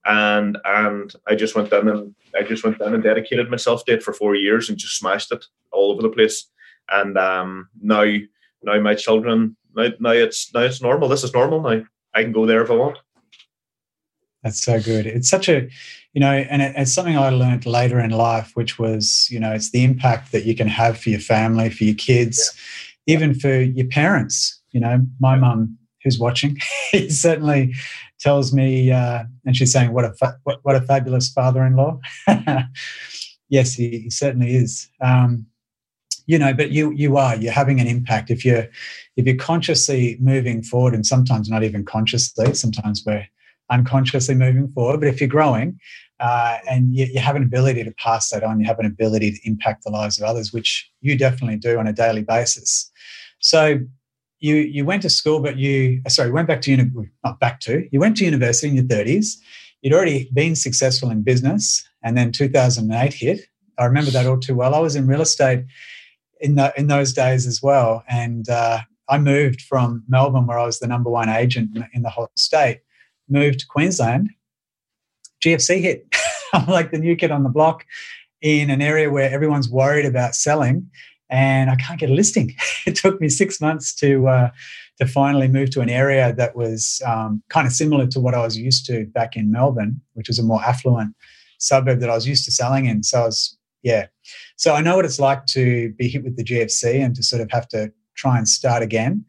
And 0.05 0.59
and 0.65 1.13
I 1.27 1.35
just 1.35 1.55
went 1.55 1.73
in 1.73 1.89
and 1.89 2.15
I 2.35 2.43
just 2.43 2.65
went 2.65 2.81
in 2.81 2.95
and 2.95 3.03
dedicated 3.03 3.51
myself 3.51 3.85
to 3.85 3.93
it 3.93 4.03
for 4.03 4.13
four 4.13 4.35
years 4.35 4.69
and 4.69 4.79
just 4.79 4.99
smashed 4.99 5.33
it 5.33 5.45
all 5.73 5.93
over 5.93 6.03
the 6.03 6.09
place. 6.09 6.47
And 6.91 7.19
um, 7.19 7.69
now 7.83 8.05
now 8.63 8.81
my 8.81 8.95
children 8.95 9.57
now, 9.75 9.89
now 10.01 10.11
it's 10.11 10.53
now 10.55 10.61
it's 10.61 10.81
normal. 10.81 11.09
This 11.09 11.25
is 11.25 11.35
normal 11.35 11.61
now. 11.61 11.83
I 12.15 12.23
can 12.23 12.33
go 12.33 12.47
there 12.47 12.63
if 12.63 12.71
I 12.71 12.75
want. 12.75 12.99
That's 14.43 14.63
so 14.63 14.81
good. 14.81 15.07
It's 15.07 15.29
such 15.29 15.49
a, 15.51 15.69
you 16.15 16.21
know, 16.21 16.33
and 16.33 16.63
it, 16.63 16.75
it's 16.77 16.93
something 16.93 17.17
I 17.17 17.29
learned 17.29 17.67
later 17.67 18.01
in 18.01 18.11
life, 18.11 18.53
which 18.55 18.79
was, 18.79 19.29
you 19.31 19.39
know, 19.39 19.53
it's 19.53 19.71
the 19.71 19.85
impact 19.85 20.33
that 20.33 20.45
you 20.45 20.57
can 20.57 20.67
have 20.67 20.99
for 20.99 21.11
your 21.11 21.21
family, 21.21 21.69
for 21.69 21.85
your 21.85 21.95
kids, 21.95 22.39
yeah. 22.39 22.90
Even 23.11 23.35
for 23.35 23.61
your 23.61 23.87
parents. 23.87 24.61
You 24.71 24.81
know, 24.81 25.05
my 25.19 25.37
mum, 25.37 25.77
who's 26.03 26.19
watching, 26.19 26.59
he 26.93 27.11
certainly 27.11 27.75
tells 28.21 28.53
me, 28.53 28.93
uh, 28.93 29.25
and 29.45 29.57
she's 29.57 29.73
saying, 29.73 29.93
"What 29.93 30.05
a 30.05 30.13
fa- 30.15 30.39
what, 30.45 30.61
what 30.63 30.77
a 30.77 30.81
fabulous 30.83 31.31
father-in-law." 31.31 31.99
yes, 33.49 33.75
he, 33.75 33.99
he, 33.99 34.11
certainly 34.11 34.55
is. 34.55 34.89
Um, 35.01 35.47
you 36.27 36.39
know, 36.39 36.55
but 36.55 36.71
you 36.71 36.93
you 36.93 37.17
are 37.17 37.37
you're 37.37 37.53
having 37.53 37.81
an 37.81 37.89
impact 37.89 38.31
if 38.31 38.45
you're 38.45 38.69
if 39.17 39.27
you're 39.27 39.37
consciously 39.37 40.17
moving 40.21 40.63
forward, 40.63 40.95
and 40.95 41.05
sometimes 41.05 41.49
not 41.49 41.65
even 41.65 41.85
consciously. 41.85 42.55
Sometimes 42.55 43.03
we're 43.05 43.27
unconsciously 43.71 44.35
moving 44.35 44.69
forward. 44.69 45.01
But 45.01 45.09
if 45.09 45.21
you're 45.21 45.29
growing 45.29 45.79
uh, 46.21 46.59
and 46.69 46.95
you, 46.95 47.07
you, 47.07 47.19
have 47.19 47.35
an 47.35 47.43
ability 47.43 47.83
to 47.83 47.93
pass 47.93 48.31
that 48.31 48.45
on, 48.45 48.61
you 48.61 48.67
have 48.67 48.79
an 48.79 48.87
ability 48.87 49.33
to 49.33 49.39
impact 49.45 49.85
the 49.85 49.91
lives 49.91 50.19
of 50.19 50.25
others, 50.25 50.53
which 50.53 50.91
you 51.01 51.17
definitely 51.17 51.57
do 51.57 51.79
on 51.79 51.87
a 51.87 51.93
daily 51.93 52.23
basis. 52.23 52.91
So 53.39 53.81
you 54.39 54.57
you 54.57 54.85
went 54.85 55.03
to 55.03 55.11
school, 55.11 55.41
but 55.41 55.57
you 55.57 56.03
sorry 56.09 56.31
went 56.31 56.49
back 56.49 56.61
to 56.63 56.71
uni- 56.71 56.91
not 57.25 57.41
back 57.41 57.61
to 57.61 57.89
you 57.91 58.01
went 58.01 58.17
to 58.19 58.25
university 58.25 58.69
in 58.69 58.77
your 58.77 58.85
30s. 58.85 59.37
You'd 59.83 59.95
already 59.95 60.31
been 60.35 60.57
successful 60.57 61.11
in 61.11 61.23
business, 61.23 61.83
and 62.03 62.17
then 62.17 62.33
2008 62.33 63.15
hit. 63.15 63.41
I 63.79 63.87
remember 63.87 64.11
that 64.11 64.27
all 64.27 64.39
too 64.39 64.55
well. 64.55 64.75
I 64.75 64.79
was 64.79 64.97
in 64.97 65.07
real 65.07 65.23
estate 65.23 65.65
in 66.41 66.57
the, 66.57 66.73
in 66.77 66.87
those 66.89 67.15
days 67.15 67.47
as 67.47 67.63
well, 67.63 68.05
and 68.09 68.49
uh, 68.49 68.81
I 69.09 69.19
moved 69.19 69.63
from 69.63 70.05
Melbourne, 70.07 70.47
where 70.47 70.59
I 70.59 70.67
was 70.67 70.81
the 70.81 70.87
number 70.87 71.11
one 71.11 71.31
agent 71.31 71.79
in 71.95 72.03
the 72.03 72.11
whole 72.11 72.29
state, 72.37 72.81
moved 73.29 73.61
to 73.61 73.67
Queensland, 73.67 74.31
GFC 75.45 75.81
hit. 75.81 76.07
I'm 76.53 76.67
like 76.67 76.91
the 76.91 76.99
new 76.99 77.17
kid 77.17 77.31
on 77.31 77.43
the 77.43 77.49
block 77.49 77.85
in 78.43 78.71
an 78.71 78.83
area 78.83 79.11
where 79.11 79.31
everyone's 79.31 79.69
worried 79.69 80.07
about 80.07 80.35
selling, 80.35 80.91
and 81.29 81.71
I 81.71 81.77
can't 81.77 82.01
get 82.01 82.11
a 82.11 82.15
listing. 82.15 82.55
it 82.87 82.97
took 82.97 83.21
me 83.21 83.29
six 83.29 83.61
months 83.61 83.95
to 83.97 84.29
uh, 84.29 84.51
to 85.01 85.07
finally 85.07 85.49
move 85.49 85.71
to 85.71 85.81
an 85.81 85.89
area 85.89 86.35
that 86.35 86.55
was 86.55 87.01
um, 87.07 87.43
kind 87.49 87.67
of 87.67 87.73
similar 87.73 88.07
to 88.09 88.21
what 88.21 88.35
I 88.35 88.43
was 88.43 88.57
used 88.57 88.87
to 88.87 89.07
back 89.07 89.37
in 89.37 89.51
Melbourne, 89.51 90.01
which 90.15 90.29
was 90.29 90.39
a 90.39 90.43
more 90.43 90.63
affluent 90.63 91.15
suburb 91.59 92.01
that 92.01 92.11
I 92.11 92.15
was 92.15 92.29
used 92.29 92.45
to 92.47 92.53
selling 92.53 92.87
in. 92.87 93.03
So 93.03 93.23
I 93.23 93.25
was, 93.27 93.57
yeah. 93.83 94.07
So 94.57 94.75
I 94.75 94.83
know 94.83 94.97
what 94.97 95.05
it's 95.05 95.21
like 95.21 95.47
to 95.47 95.93
be 95.93 96.09
hit 96.09 96.23
with 96.23 96.37
the 96.37 96.45
GFC 96.45 97.03
and 97.03 97.15
to 97.17 97.23
sort 97.23 97.41
of 97.41 97.51
have 97.51 97.69
to 97.69 97.93
try 98.15 98.37
and 98.37 98.49
start 98.49 98.83
again. 98.83 99.25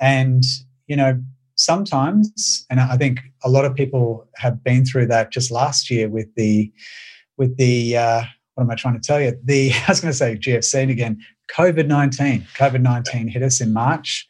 And 0.00 0.44
you 0.86 0.96
know, 0.96 1.22
sometimes, 1.60 2.66
and 2.70 2.80
I 2.80 2.96
think 2.96 3.20
a 3.44 3.48
lot 3.48 3.64
of 3.64 3.74
people 3.74 4.26
have 4.36 4.64
been 4.64 4.84
through 4.84 5.06
that 5.06 5.30
just 5.30 5.50
last 5.50 5.90
year 5.90 6.08
with 6.08 6.34
the 6.34 6.72
with 7.36 7.56
the 7.56 7.96
uh, 7.96 8.22
what 8.54 8.64
am 8.64 8.70
I 8.70 8.74
trying 8.74 8.94
to 8.94 9.06
tell 9.06 9.20
you? 9.20 9.36
The 9.44 9.72
I 9.88 9.90
was 9.90 10.00
going 10.00 10.12
to 10.12 10.16
say 10.16 10.36
GFC 10.36 10.90
again. 10.90 11.18
COVID 11.54 11.86
nineteen. 11.86 12.46
COVID 12.56 12.80
nineteen 12.80 13.28
hit 13.28 13.42
us 13.42 13.60
in 13.60 13.72
March, 13.72 14.26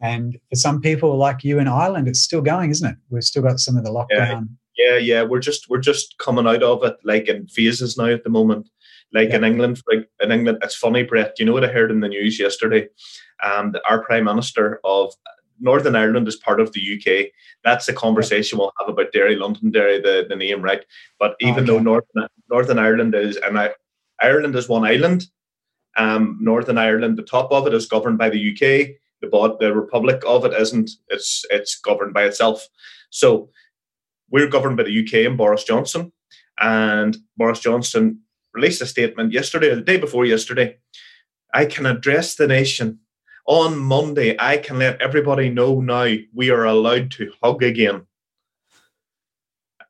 and 0.00 0.38
for 0.50 0.56
some 0.56 0.80
people 0.80 1.16
like 1.16 1.44
you 1.44 1.58
in 1.58 1.68
Ireland, 1.68 2.08
it's 2.08 2.20
still 2.20 2.42
going, 2.42 2.70
isn't 2.70 2.88
it? 2.88 2.96
We've 3.10 3.24
still 3.24 3.42
got 3.42 3.60
some 3.60 3.76
of 3.76 3.84
the 3.84 3.90
lockdown. 3.90 4.48
Yeah, 4.76 4.92
yeah, 4.92 4.96
yeah. 4.98 5.22
We're 5.22 5.40
just 5.40 5.68
we're 5.70 5.78
just 5.78 6.18
coming 6.18 6.46
out 6.46 6.62
of 6.62 6.84
it, 6.84 6.96
like 7.04 7.28
in 7.28 7.46
phases 7.48 7.96
now 7.96 8.06
at 8.06 8.24
the 8.24 8.30
moment. 8.30 8.68
Like 9.12 9.28
yeah. 9.28 9.36
in 9.36 9.44
England, 9.44 9.80
like 9.90 10.08
in 10.20 10.32
England, 10.32 10.58
it's 10.62 10.76
funny, 10.76 11.04
Brett. 11.04 11.38
You 11.38 11.46
know 11.46 11.52
what 11.52 11.64
I 11.64 11.68
heard 11.68 11.90
in 11.90 12.00
the 12.00 12.08
news 12.08 12.38
yesterday? 12.40 12.88
Um, 13.42 13.74
our 13.88 14.02
Prime 14.02 14.24
Minister 14.24 14.80
of 14.82 15.12
Northern 15.60 15.96
Ireland 15.96 16.28
is 16.28 16.36
part 16.36 16.60
of 16.60 16.72
the 16.72 16.80
UK. 16.80 17.30
That's 17.64 17.88
a 17.88 17.92
conversation 17.92 18.58
we'll 18.58 18.72
have 18.78 18.88
about 18.88 19.12
Derry, 19.12 19.36
Londonderry, 19.36 20.00
the, 20.00 20.26
the 20.28 20.36
name, 20.36 20.62
right? 20.62 20.84
But 21.18 21.36
even 21.40 21.64
okay. 21.64 21.66
though 21.66 21.78
Northern 21.78 22.28
Northern 22.50 22.78
Ireland 22.78 23.14
is 23.14 23.36
and 23.38 23.58
I, 23.58 23.70
Ireland 24.20 24.54
is 24.54 24.68
one 24.68 24.84
island, 24.84 25.26
um, 25.96 26.38
Northern 26.40 26.78
Ireland, 26.78 27.16
the 27.16 27.22
top 27.22 27.50
of 27.50 27.66
it 27.66 27.74
is 27.74 27.86
governed 27.86 28.18
by 28.18 28.30
the 28.30 28.52
UK. 28.52 28.96
The 29.22 29.56
the 29.60 29.74
Republic 29.74 30.22
of 30.26 30.44
it 30.44 30.52
isn't. 30.52 30.90
It's 31.08 31.44
it's 31.50 31.78
governed 31.80 32.14
by 32.14 32.24
itself. 32.24 32.66
So 33.10 33.50
we're 34.30 34.48
governed 34.48 34.76
by 34.76 34.82
the 34.84 35.02
UK 35.02 35.26
and 35.26 35.38
Boris 35.38 35.64
Johnson. 35.64 36.12
And 36.58 37.16
Boris 37.36 37.60
Johnson 37.60 38.20
released 38.52 38.82
a 38.82 38.86
statement 38.86 39.32
yesterday, 39.32 39.68
or 39.68 39.76
the 39.76 39.82
day 39.82 39.96
before 39.96 40.24
yesterday. 40.24 40.76
I 41.54 41.64
can 41.64 41.86
address 41.86 42.34
the 42.34 42.46
nation 42.46 43.00
on 43.46 43.78
Monday, 43.78 44.36
I 44.38 44.58
can 44.58 44.78
let 44.78 45.00
everybody 45.00 45.48
know 45.48 45.80
now 45.80 46.12
we 46.34 46.50
are 46.50 46.64
allowed 46.64 47.10
to 47.12 47.32
hug 47.42 47.62
again. 47.62 48.06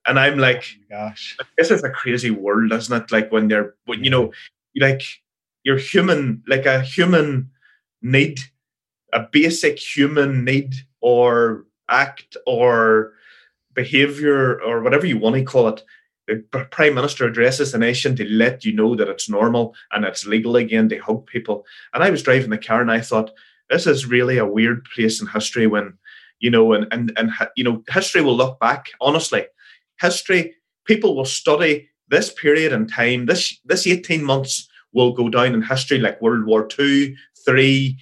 And 0.06 0.20
I'm 0.20 0.38
like, 0.38 0.64
oh 0.68 0.84
gosh, 0.90 1.36
this 1.58 1.70
is 1.70 1.82
a 1.82 1.90
crazy 1.90 2.30
world, 2.30 2.72
isn't 2.72 3.02
it? 3.02 3.10
Like 3.10 3.32
when 3.32 3.48
they're, 3.48 3.74
when 3.86 4.04
you 4.04 4.10
know, 4.10 4.32
like 4.78 5.02
you're 5.64 5.78
human, 5.78 6.44
like 6.46 6.66
a 6.66 6.80
human 6.82 7.50
need, 8.02 8.38
a 9.12 9.20
basic 9.32 9.78
human 9.78 10.44
need 10.44 10.74
or 11.00 11.64
act 11.88 12.36
or 12.46 13.12
behavior 13.74 14.60
or 14.62 14.82
whatever 14.82 15.06
you 15.06 15.18
want 15.18 15.34
to 15.34 15.42
call 15.42 15.68
it. 15.68 15.82
The 16.26 16.66
prime 16.70 16.94
minister 16.94 17.26
addresses 17.26 17.72
the 17.72 17.78
nation 17.78 18.16
to 18.16 18.24
let 18.28 18.64
you 18.64 18.72
know 18.72 18.96
that 18.96 19.08
it's 19.08 19.28
normal 19.28 19.74
and 19.92 20.04
it's 20.04 20.26
legal 20.26 20.56
again 20.56 20.88
to 20.88 20.98
hug 20.98 21.26
people. 21.26 21.64
And 21.94 22.02
I 22.02 22.10
was 22.10 22.22
driving 22.22 22.50
the 22.50 22.58
car 22.58 22.80
and 22.80 22.90
I 22.90 23.00
thought, 23.00 23.30
this 23.70 23.86
is 23.86 24.06
really 24.06 24.38
a 24.38 24.46
weird 24.46 24.84
place 24.94 25.20
in 25.20 25.26
history 25.28 25.66
when, 25.66 25.94
you 26.40 26.50
know, 26.50 26.72
and 26.72 26.86
and 26.92 27.12
and 27.16 27.30
you 27.56 27.64
know, 27.64 27.82
history 27.88 28.22
will 28.22 28.36
look 28.36 28.58
back. 28.60 28.86
Honestly, 29.00 29.46
history 30.00 30.54
people 30.84 31.16
will 31.16 31.24
study 31.24 31.88
this 32.08 32.32
period 32.32 32.72
in 32.72 32.86
time. 32.86 33.26
This 33.26 33.58
this 33.64 33.86
eighteen 33.86 34.24
months 34.24 34.68
will 34.92 35.12
go 35.12 35.28
down 35.28 35.54
in 35.54 35.62
history 35.62 35.98
like 35.98 36.22
World 36.22 36.46
War 36.46 36.66
Two, 36.66 37.14
three, 37.44 37.98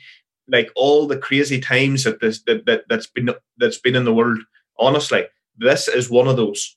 like 0.49 0.71
all 0.76 1.07
the 1.07 1.19
crazy 1.19 1.61
times 1.61 2.04
that 2.04 2.21
this 2.21 2.43
that, 2.43 2.66
that 2.66 2.85
that's 2.88 3.07
been 3.07 3.31
that's 3.59 3.78
been 3.78 3.97
in 3.97 4.04
the 4.04 4.14
world. 4.14 4.38
Honestly, 4.78 5.25
this 5.57 5.88
is 5.88 6.11
one 6.11 6.28
of 6.28 6.37
those. 6.37 6.76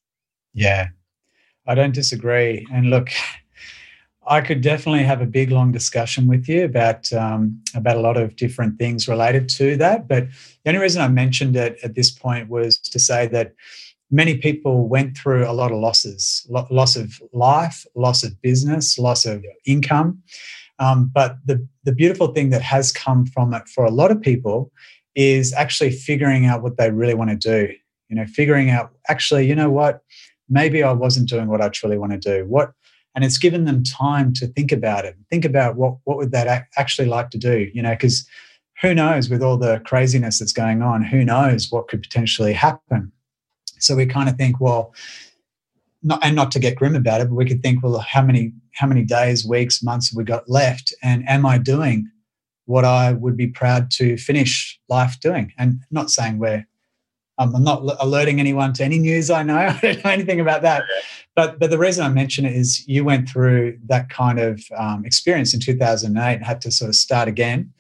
Yeah, 0.54 0.88
I 1.68 1.76
don't 1.76 1.94
disagree. 1.94 2.66
And 2.72 2.90
look, 2.90 3.10
I 4.30 4.42
could 4.42 4.62
definitely 4.62 5.04
have 5.04 5.22
a 5.22 5.26
big 5.26 5.52
long 5.52 5.72
discussion 5.72 6.28
with 6.28 6.50
you 6.50 6.66
about 6.66 7.12
um, 7.14 7.62
about 7.76 7.96
a 7.96 8.02
lot 8.02 8.18
of 8.18 8.36
different 8.36 8.78
things 8.78 9.08
related 9.08 9.48
to 9.50 9.78
that. 9.78 10.08
But 10.08 10.28
the 10.64 10.70
only 10.70 10.82
reason 10.82 11.02
I 11.02 11.08
mentioned 11.08 11.56
it 11.56 11.78
at 11.82 11.96
this 11.96 12.12
point 12.12 12.50
was 12.50 12.78
to 12.78 13.00
say 13.00 13.28
that 13.28 13.54
many 14.12 14.38
people 14.38 14.90
went 14.90 15.18
through 15.18 15.50
a 15.50 15.54
lot 15.54 15.72
of 15.72 15.80
losses, 15.80 16.46
loss 16.50 16.98
of 16.98 17.22
life, 17.32 17.86
loss 17.96 18.24
of 18.24 18.42
business, 18.42 19.00
loss 19.00 19.26
of 19.26 19.46
income. 19.66 20.22
Um, 20.80 21.10
but 21.14 21.38
the 21.46 21.66
the 21.84 21.94
beautiful 21.94 22.28
thing 22.28 22.50
that 22.50 22.62
has 22.62 22.92
come 22.92 23.26
from 23.28 23.54
it 23.54 23.68
for 23.70 23.86
a 23.86 23.92
lot 23.92 24.12
of 24.12 24.22
people 24.22 24.72
is 25.16 25.54
actually 25.54 25.92
figuring 25.92 26.46
out 26.46 26.62
what 26.62 26.78
they 26.78 26.92
really 26.92 27.16
want 27.16 27.30
to 27.30 27.36
do. 27.36 27.74
You 28.10 28.16
know, 28.18 28.26
figuring 28.26 28.70
out 28.70 28.92
actually, 29.08 29.48
you 29.48 29.56
know 29.56 29.70
what, 29.70 30.02
maybe 30.50 30.84
I 30.84 30.92
wasn't 30.92 31.30
doing 31.30 31.48
what 31.48 31.62
I 31.62 31.70
truly 31.70 31.98
want 31.98 32.14
to 32.14 32.18
do. 32.18 32.46
What 32.46 32.72
and 33.16 33.26
it's 33.26 33.40
given 33.40 33.66
them 33.66 33.84
time 33.84 34.32
to 34.34 34.46
think 34.46 34.72
about 34.72 35.04
it 35.04 35.16
think 35.32 35.44
about 35.44 35.76
what 35.76 35.96
what 36.04 36.18
would 36.18 36.32
that 36.32 36.68
actually 36.78 37.08
like 37.08 37.32
to 37.32 37.38
do 37.40 37.68
you 37.74 37.82
know 37.82 37.90
because 37.90 38.28
who 38.80 38.94
knows 38.94 39.28
with 39.28 39.42
all 39.42 39.58
the 39.58 39.82
craziness 39.86 40.38
that's 40.38 40.54
going 40.54 40.84
on 40.84 41.04
who 41.04 41.26
knows 41.26 41.72
what 41.72 41.88
could 41.88 42.04
potentially 42.04 42.54
happen 42.54 43.12
so 43.80 43.96
we 43.96 44.06
kind 44.06 44.30
of 44.30 44.36
think 44.36 44.62
well 44.62 44.94
not, 46.04 46.20
and 46.24 46.36
not 46.36 46.52
to 46.52 46.60
get 46.60 46.76
grim 46.76 46.96
about 46.96 47.20
it 47.20 47.28
but 47.28 47.34
we 47.34 47.46
could 47.46 47.64
think 47.64 47.82
well 47.82 47.98
how 47.98 48.22
many 48.22 48.54
how 48.76 48.86
many 48.86 49.04
days 49.04 49.48
weeks 49.48 49.82
months 49.82 50.12
have 50.12 50.18
we 50.18 50.24
got 50.24 50.48
left 50.48 50.94
and 51.02 51.28
am 51.28 51.44
i 51.44 51.58
doing 51.58 52.08
what 52.68 52.84
I 52.84 53.14
would 53.14 53.36
be 53.36 53.48
proud 53.48 53.90
to 53.92 54.18
finish 54.18 54.78
life 54.90 55.20
doing. 55.22 55.54
And 55.58 55.80
not 55.90 56.12
saying 56.12 56.38
we're, 56.38 56.67
um, 57.38 57.56
I'm 57.56 57.64
not 57.64 57.84
alerting 58.00 58.40
anyone 58.40 58.74
to 58.74 58.84
any 58.84 59.00
news 59.00 59.30
I 59.30 59.44
know. 59.44 59.58
I 59.58 59.80
don't 59.82 60.04
know 60.04 60.12
anything 60.12 60.40
about 60.40 60.62
that. 60.64 60.84
But, 61.36 61.60
but 61.60 61.70
the 61.70 61.78
reason 61.78 62.04
I 62.04 62.10
mention 62.10 62.46
it 62.46 62.54
is 62.54 62.88
you 62.88 63.04
went 63.04 63.30
through 63.30 63.78
that 63.86 64.10
kind 64.10 64.40
of 64.40 64.64
um, 64.76 65.06
experience 65.06 65.54
in 65.54 65.60
2008 65.60 66.36
and 66.36 66.44
had 66.46 66.62
to 66.62 66.72
sort 66.72 66.90
of 66.90 66.96
start 66.96 67.28
again. 67.28 67.72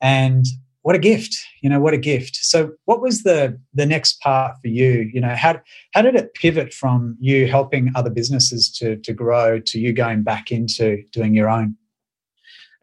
And 0.00 0.44
what 0.82 0.96
a 0.96 0.98
gift 0.98 1.36
you 1.60 1.68
know 1.68 1.80
what 1.80 1.92
a 1.92 1.98
gift 1.98 2.36
so 2.36 2.72
what 2.86 3.02
was 3.02 3.22
the 3.22 3.60
the 3.74 3.84
next 3.84 4.20
part 4.22 4.56
for 4.62 4.68
you 4.68 5.10
you 5.12 5.20
know 5.20 5.34
how 5.34 5.60
how 5.92 6.00
did 6.00 6.14
it 6.14 6.32
pivot 6.32 6.72
from 6.72 7.14
you 7.20 7.46
helping 7.46 7.90
other 7.94 8.08
businesses 8.08 8.70
to 8.70 8.96
to 8.96 9.12
grow 9.12 9.60
to 9.60 9.78
you 9.78 9.92
going 9.92 10.22
back 10.22 10.50
into 10.50 11.02
doing 11.12 11.34
your 11.34 11.46
own 11.46 11.76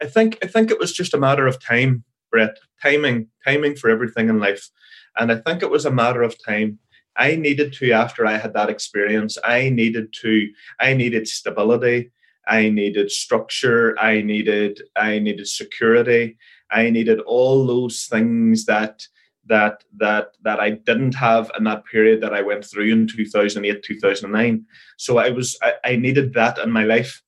i 0.00 0.06
think 0.06 0.38
i 0.42 0.46
think 0.46 0.70
it 0.70 0.78
was 0.78 0.92
just 0.92 1.14
a 1.14 1.18
matter 1.18 1.48
of 1.48 1.60
time 1.60 2.04
brett 2.30 2.56
timing 2.80 3.26
timing 3.44 3.74
for 3.74 3.90
everything 3.90 4.28
in 4.28 4.38
life 4.38 4.70
and 5.16 5.32
i 5.32 5.36
think 5.36 5.62
it 5.62 5.70
was 5.70 5.86
a 5.86 5.90
matter 5.90 6.22
of 6.22 6.42
time. 6.42 6.78
I 7.18 7.34
needed 7.36 7.72
to 7.74 7.92
after 7.92 8.26
i 8.26 8.36
had 8.36 8.52
that 8.54 8.68
experience 8.68 9.38
i 9.44 9.70
needed 9.70 10.12
to 10.22 10.48
i 10.80 10.94
needed 10.94 11.26
stability. 11.28 12.10
I 12.46 12.68
needed 12.68 13.10
structure. 13.10 13.98
I 13.98 14.22
needed 14.22 14.82
i 14.96 15.18
needed 15.18 15.48
security. 15.48 16.36
I 16.70 16.90
needed 16.90 17.20
all 17.20 17.66
those 17.66 18.06
things 18.06 18.64
that 18.66 19.06
that 19.46 19.84
that 19.96 20.36
that 20.42 20.60
I 20.60 20.70
didn't 20.70 21.14
have 21.14 21.50
in 21.56 21.64
that 21.64 21.84
period 21.84 22.20
that 22.20 22.34
I 22.34 22.42
went 22.42 22.64
through 22.64 22.92
in 22.92 23.06
2008 23.06 23.82
2009 23.82 24.64
so 24.96 25.18
I 25.18 25.30
was 25.30 25.56
I, 25.62 25.74
I 25.84 25.96
needed 25.96 26.34
that 26.34 26.58
in 26.58 26.70
my 26.70 26.84
life 26.84 27.22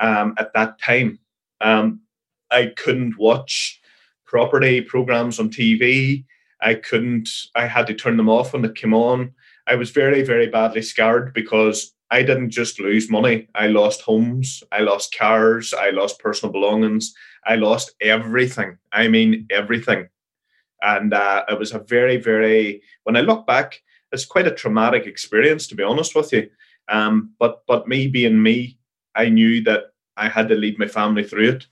um, 0.00 0.34
at 0.38 0.52
that 0.54 0.80
time. 0.80 1.18
Um, 1.60 2.00
I 2.50 2.72
couldn't 2.76 3.18
watch 3.18 3.80
property 4.24 4.80
programs 4.80 5.38
on 5.38 5.50
TV 5.50 6.24
I 6.60 6.74
couldn't 6.74 7.28
I 7.54 7.66
had 7.66 7.86
to 7.88 7.94
turn 7.94 8.16
them 8.16 8.28
off 8.28 8.52
when 8.52 8.62
they 8.62 8.72
came 8.72 8.94
on 8.94 9.32
I 9.66 9.74
was 9.74 9.90
very 9.90 10.22
very 10.22 10.46
badly 10.46 10.82
scared 10.82 11.32
because 11.34 11.94
I 12.10 12.22
didn't 12.22 12.50
just 12.50 12.80
lose 12.80 13.10
money 13.10 13.48
I 13.54 13.68
lost 13.68 14.02
homes 14.02 14.62
I 14.72 14.80
lost 14.80 15.16
cars 15.16 15.74
I 15.74 15.90
lost 15.90 16.20
personal 16.20 16.52
belongings 16.52 17.14
I 17.48 17.56
lost 17.56 17.94
everything. 18.00 18.78
I 18.92 19.08
mean, 19.08 19.46
everything. 19.50 20.08
And 20.82 21.12
uh, 21.14 21.44
it 21.48 21.58
was 21.58 21.72
a 21.72 21.80
very, 21.80 22.18
very, 22.18 22.82
when 23.04 23.16
I 23.16 23.22
look 23.22 23.46
back, 23.46 23.80
it's 24.12 24.26
quite 24.26 24.46
a 24.46 24.54
traumatic 24.54 25.06
experience, 25.06 25.66
to 25.68 25.74
be 25.74 25.82
honest 25.82 26.14
with 26.14 26.32
you. 26.32 26.48
Um, 26.88 27.34
but 27.38 27.62
but 27.66 27.88
me 27.88 28.06
being 28.06 28.42
me, 28.42 28.78
I 29.14 29.28
knew 29.28 29.62
that 29.64 29.92
I 30.16 30.28
had 30.28 30.48
to 30.48 30.54
lead 30.54 30.78
my 30.78 30.86
family 30.86 31.24
through 31.24 31.50
it, 31.50 31.66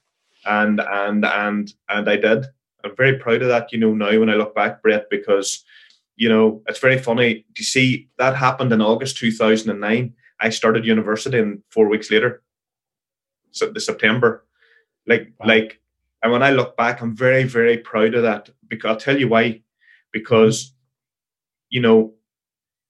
and 0.44 0.80
and 0.80 1.24
and 1.24 1.72
and 1.88 2.10
I 2.10 2.16
did. 2.16 2.46
I'm 2.86 2.96
very 2.96 3.18
proud 3.18 3.42
of 3.42 3.48
that. 3.48 3.72
You 3.72 3.78
know, 3.78 3.94
now 3.94 4.18
when 4.18 4.30
I 4.30 4.34
look 4.34 4.54
back, 4.54 4.82
Brett, 4.82 5.10
because 5.10 5.64
you 6.16 6.28
know 6.28 6.62
it's 6.66 6.78
very 6.78 6.98
funny. 6.98 7.34
Do 7.34 7.58
you 7.58 7.64
see 7.64 8.08
that 8.18 8.36
happened 8.36 8.72
in 8.72 8.80
August 8.80 9.18
2009? 9.18 10.14
I 10.40 10.50
started 10.50 10.84
university, 10.84 11.38
and 11.38 11.62
four 11.70 11.88
weeks 11.88 12.10
later, 12.10 12.42
so 13.50 13.70
the 13.70 13.80
September, 13.80 14.44
like, 15.06 15.32
wow. 15.40 15.46
like, 15.46 15.80
and 16.22 16.30
when 16.30 16.42
I 16.42 16.50
look 16.50 16.76
back, 16.76 17.00
I'm 17.00 17.16
very, 17.16 17.44
very 17.44 17.78
proud 17.78 18.14
of 18.14 18.22
that. 18.22 18.50
Because 18.68 18.88
I'll 18.90 18.96
tell 18.96 19.18
you 19.18 19.28
why. 19.28 19.62
Because, 20.12 20.74
you 21.70 21.80
know, 21.80 22.14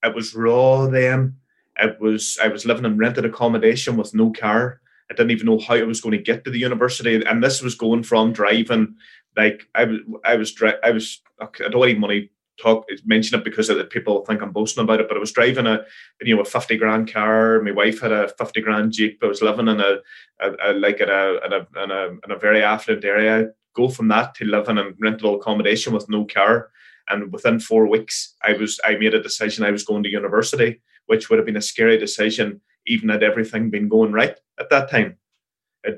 it 0.02 0.14
was 0.14 0.34
raw 0.34 0.86
then. 0.86 1.36
It 1.78 2.00
was 2.00 2.38
I 2.42 2.48
was 2.48 2.64
living 2.64 2.84
in 2.84 2.96
rented 2.96 3.24
accommodation 3.24 3.96
with 3.96 4.14
no 4.14 4.32
car. 4.32 4.80
I 5.10 5.14
didn't 5.14 5.30
even 5.30 5.46
know 5.46 5.58
how 5.58 5.74
I 5.74 5.82
was 5.82 6.00
going 6.00 6.16
to 6.16 6.22
get 6.22 6.44
to 6.44 6.50
the 6.50 6.58
university, 6.58 7.22
and 7.24 7.42
this 7.42 7.62
was 7.62 7.74
going 7.74 8.02
from 8.02 8.32
driving. 8.32 8.96
Like 9.36 9.68
I 9.74 9.84
was, 9.84 10.00
I 10.24 10.36
was, 10.36 10.62
I 10.82 10.90
was. 10.90 11.22
I 11.40 11.68
don't 11.68 11.88
even 11.88 12.00
want 12.00 12.12
to 12.12 12.28
talk 12.60 12.86
mention 13.04 13.38
it 13.38 13.44
because 13.44 13.68
the 13.68 13.84
people 13.84 14.24
think 14.24 14.42
I'm 14.42 14.52
boasting 14.52 14.82
about 14.82 15.00
it. 15.00 15.08
But 15.08 15.16
I 15.16 15.20
was 15.20 15.32
driving 15.32 15.66
a 15.66 15.84
you 16.22 16.34
know 16.34 16.42
a 16.42 16.44
fifty 16.44 16.76
grand 16.76 17.12
car. 17.12 17.60
My 17.60 17.72
wife 17.72 18.00
had 18.00 18.12
a 18.12 18.28
fifty 18.28 18.60
grand 18.60 18.92
jeep. 18.92 19.18
I 19.22 19.26
was 19.26 19.42
living 19.42 19.68
in 19.68 19.80
a, 19.80 19.96
a, 20.40 20.50
a 20.64 20.72
like 20.72 21.00
in 21.00 21.08
a, 21.08 21.38
in 21.44 21.52
a 21.52 21.82
in 21.84 21.90
a 21.90 22.08
in 22.24 22.30
a 22.30 22.38
very 22.38 22.62
affluent 22.62 23.04
area. 23.04 23.50
Go 23.74 23.88
from 23.88 24.08
that 24.08 24.34
to 24.36 24.44
living 24.44 24.78
in 24.78 24.94
rental 25.00 25.34
accommodation 25.34 25.92
with 25.92 26.08
no 26.08 26.24
car. 26.24 26.70
And 27.08 27.32
within 27.32 27.60
four 27.60 27.86
weeks, 27.86 28.34
I 28.42 28.54
was 28.54 28.80
I 28.84 28.96
made 28.96 29.14
a 29.14 29.22
decision 29.22 29.64
I 29.64 29.70
was 29.70 29.84
going 29.84 30.02
to 30.04 30.10
university, 30.10 30.80
which 31.06 31.28
would 31.28 31.38
have 31.38 31.46
been 31.46 31.56
a 31.56 31.62
scary 31.62 31.98
decision, 31.98 32.60
even 32.86 33.10
had 33.10 33.22
everything 33.22 33.70
been 33.70 33.88
going 33.88 34.12
right 34.12 34.36
at 34.58 34.70
that 34.70 34.90
time. 34.90 35.18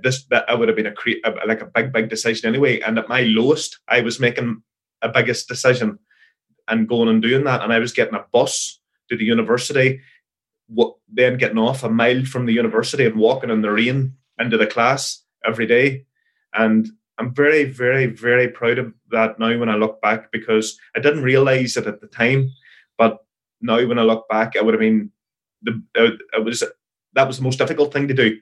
This 0.03 0.25
that 0.27 0.49
I 0.49 0.55
would 0.55 0.69
have 0.69 0.77
been 0.77 0.87
a, 0.87 0.95
a 1.25 1.47
like 1.47 1.63
a 1.63 1.67
big 1.67 1.93
big 1.93 2.09
decision 2.09 2.49
anyway. 2.49 2.81
And 2.81 2.99
at 2.99 3.09
my 3.09 3.23
lowest, 3.23 3.79
I 3.89 4.01
was 4.01 4.21
making 4.21 4.63
a 5.03 5.09
biggest 5.09 5.49
decision 5.49 5.99
and 6.69 6.89
going 6.89 7.09
and 7.09 7.23
doing 7.23 7.45
that. 7.45 7.63
And 7.63 7.73
I 7.73 7.79
was 7.79 7.93
getting 7.93 8.15
a 8.15 8.25
bus 8.33 8.81
to 9.09 9.17
the 9.17 9.25
university, 9.25 10.01
what, 10.69 10.95
then 11.09 11.39
getting 11.39 11.59
off 11.59 11.83
a 11.83 11.89
mile 11.89 12.25
from 12.25 12.47
the 12.47 12.53
university 12.53 13.07
and 13.07 13.17
walking 13.17 13.51
in 13.51 13.63
the 13.63 13.71
rain 13.71 14.15
into 14.39 14.59
the 14.59 14.67
class 14.67 15.25
every 15.45 15.67
day. 15.67 16.05
And 16.55 16.89
I'm 17.19 17.35
very, 17.35 17.65
very, 17.65 18.07
very 18.07 18.49
proud 18.49 18.79
of 18.79 18.93
that 19.11 19.39
now 19.39 19.59
when 19.59 19.69
I 19.69 19.75
look 19.75 20.01
back 20.01 20.31
because 20.31 20.79
I 20.95 21.01
didn't 21.01 21.23
realize 21.23 21.77
it 21.77 21.87
at 21.87 22.01
the 22.01 22.07
time. 22.07 22.51
But 22.97 23.19
now 23.61 23.85
when 23.87 23.99
I 23.99 24.03
look 24.03 24.29
back, 24.29 24.57
I 24.57 24.63
would 24.63 24.75
have 24.75 24.81
been 24.81 25.11
the 25.63 25.83
it 25.97 26.45
was 26.45 26.63
that 27.15 27.27
was 27.27 27.39
the 27.39 27.43
most 27.43 27.59
difficult 27.59 27.93
thing 27.93 28.07
to 28.09 28.15
do. 28.15 28.39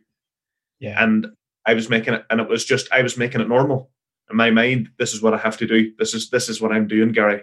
Yeah. 0.80 1.02
And 1.02 1.26
I 1.66 1.74
was 1.74 1.88
making 1.88 2.14
it 2.14 2.24
and 2.30 2.40
it 2.40 2.48
was 2.48 2.64
just 2.64 2.88
I 2.92 3.02
was 3.02 3.16
making 3.16 3.40
it 3.40 3.48
normal. 3.48 3.90
In 4.30 4.36
my 4.36 4.50
mind, 4.50 4.88
this 4.98 5.14
is 5.14 5.22
what 5.22 5.34
I 5.34 5.38
have 5.38 5.56
to 5.58 5.66
do. 5.66 5.92
This 5.98 6.14
is 6.14 6.30
this 6.30 6.48
is 6.48 6.60
what 6.60 6.72
I'm 6.72 6.86
doing, 6.86 7.12
Gary. 7.12 7.42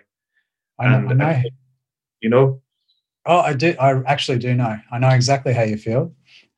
I 0.79 0.89
know, 0.89 1.09
and, 1.09 1.23
I 1.23 1.33
know. 1.33 1.49
You 2.21 2.29
know? 2.29 2.61
Oh, 3.25 3.39
I 3.39 3.53
do. 3.53 3.75
I 3.79 4.01
actually 4.05 4.39
do 4.39 4.53
know. 4.53 4.77
I 4.91 4.99
know 4.99 5.09
exactly 5.09 5.53
how 5.53 5.63
you 5.63 5.77
feel. 5.77 6.13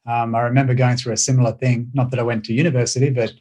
Um, 0.08 0.36
I 0.36 0.42
remember 0.42 0.74
going 0.74 0.98
through 0.98 1.14
a 1.14 1.18
similar 1.18 1.52
thing. 1.52 1.92
Not 1.94 2.12
that 2.12 2.20
I 2.20 2.24
went 2.24 2.46
to 2.46 2.54
university, 2.54 3.10
but 3.10 3.34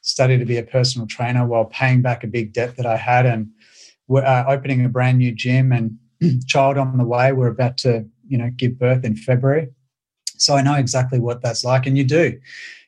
studied 0.00 0.38
to 0.38 0.44
be 0.44 0.56
a 0.56 0.62
personal 0.62 1.06
trainer 1.06 1.46
while 1.46 1.64
paying 1.64 2.00
back 2.02 2.22
a 2.22 2.28
big 2.28 2.52
debt 2.52 2.76
that 2.76 2.86
I 2.86 2.96
had 2.96 3.26
and 3.26 3.50
uh, 4.10 4.44
opening 4.48 4.84
a 4.84 4.88
brand 4.88 5.18
new 5.18 5.32
gym 5.32 5.72
and 5.72 5.98
child 6.46 6.78
on 6.78 6.96
the 6.96 7.04
way. 7.04 7.32
We're 7.32 7.48
about 7.48 7.76
to, 7.78 8.06
you 8.28 8.38
know, 8.38 8.50
give 8.56 8.78
birth 8.78 9.04
in 9.04 9.16
February. 9.16 9.68
So 10.38 10.56
I 10.56 10.62
know 10.62 10.74
exactly 10.74 11.18
what 11.18 11.42
that's 11.42 11.64
like. 11.64 11.86
And 11.86 11.96
you 11.96 12.04
do. 12.04 12.38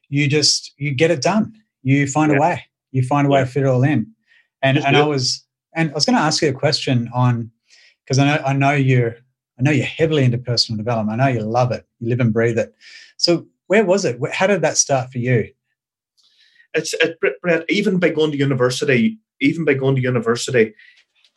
You 0.09 0.29
just 0.29 0.73
you 0.79 0.93
get 0.93 1.11
it 1.11 1.23
done. 1.23 1.53
You 1.83 2.07
find 2.07 2.33
yeah. 2.33 2.39
a 2.39 2.41
way. 2.41 2.65
You 2.93 3.03
find 3.03 3.27
a 3.27 3.31
way 3.31 3.41
yeah. 3.41 3.45
to 3.45 3.51
fit 3.51 3.63
it 3.65 3.67
all 3.67 3.83
in. 3.83 4.07
And 4.63 4.79
and 4.79 4.97
I 4.97 5.05
was 5.05 5.45
and 5.75 5.91
I 5.91 5.95
was 5.95 6.05
going 6.05 6.17
to 6.17 6.23
ask 6.23 6.43
you 6.43 6.49
a 6.49 6.53
question 6.53 7.11
on 7.15 7.51
because 8.05 8.19
I 8.19 8.27
know 8.27 8.43
I 8.45 8.53
know 8.53 8.73
you're 8.73 9.17
I 9.59 9.63
know 9.63 9.71
you're 9.71 9.87
heavily 9.87 10.25
into 10.25 10.39
personal 10.39 10.77
development. 10.77 11.21
I 11.21 11.25
know 11.25 11.41
you 11.41 11.45
love 11.47 11.73
it. 11.73 11.87
You 12.01 12.09
live 12.09 12.21
and 12.21 12.33
breathe 12.33 12.59
it. 12.59 12.75
So 13.17 13.47
where 13.67 13.85
was 13.85 14.05
it? 14.05 14.19
How 14.33 14.47
did 14.47 14.63
that 14.63 14.77
start 14.77 15.11
for 15.13 15.19
you? 15.19 15.53
It's 16.75 16.95
it, 16.95 17.19
Brett. 17.43 17.65
Even 17.69 17.99
by 17.99 18.11
going 18.11 18.33
to 18.33 18.39
university, 18.39 19.19
even 19.41 19.65
by 19.65 19.75
going 19.75 19.95
to 19.97 20.03
university, 20.03 20.75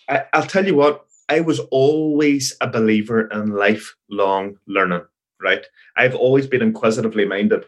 I, 0.08 0.24
I'll 0.34 0.48
tell 0.48 0.66
you 0.66 0.76
what. 0.76 1.06
I 1.30 1.40
was 1.40 1.60
always 1.72 2.58
a 2.60 2.68
believer 2.68 3.30
in 3.30 3.52
lifelong 3.52 4.58
learning. 4.68 5.06
Right. 5.42 5.66
I've 5.96 6.16
always 6.16 6.48
been 6.48 6.62
inquisitively 6.62 7.26
minded. 7.26 7.66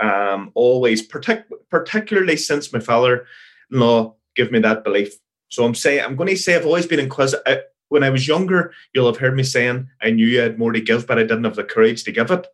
Um, 0.00 0.52
always, 0.54 1.06
partic- 1.06 1.44
particularly 1.70 2.36
since 2.36 2.72
my 2.72 2.80
father-in-law 2.80 4.14
gave 4.36 4.52
me 4.52 4.60
that 4.60 4.84
belief 4.84 5.18
so 5.48 5.64
I'm 5.64 5.74
saying 5.74 6.04
I'm 6.04 6.16
going 6.16 6.28
to 6.28 6.36
say 6.36 6.54
I've 6.54 6.66
always 6.66 6.86
been 6.86 7.00
inquisitive. 7.00 7.42
Uh, 7.46 7.56
when 7.88 8.04
I 8.04 8.10
was 8.10 8.28
younger, 8.28 8.72
you'll 8.92 9.06
have 9.06 9.16
heard 9.16 9.34
me 9.34 9.42
saying 9.42 9.88
I 10.02 10.10
knew 10.10 10.38
I 10.38 10.44
had 10.44 10.58
more 10.58 10.72
to 10.72 10.80
give, 10.80 11.06
but 11.06 11.18
I 11.18 11.22
didn't 11.22 11.44
have 11.44 11.56
the 11.56 11.64
courage 11.64 12.04
to 12.04 12.12
give 12.12 12.30
it. 12.30 12.46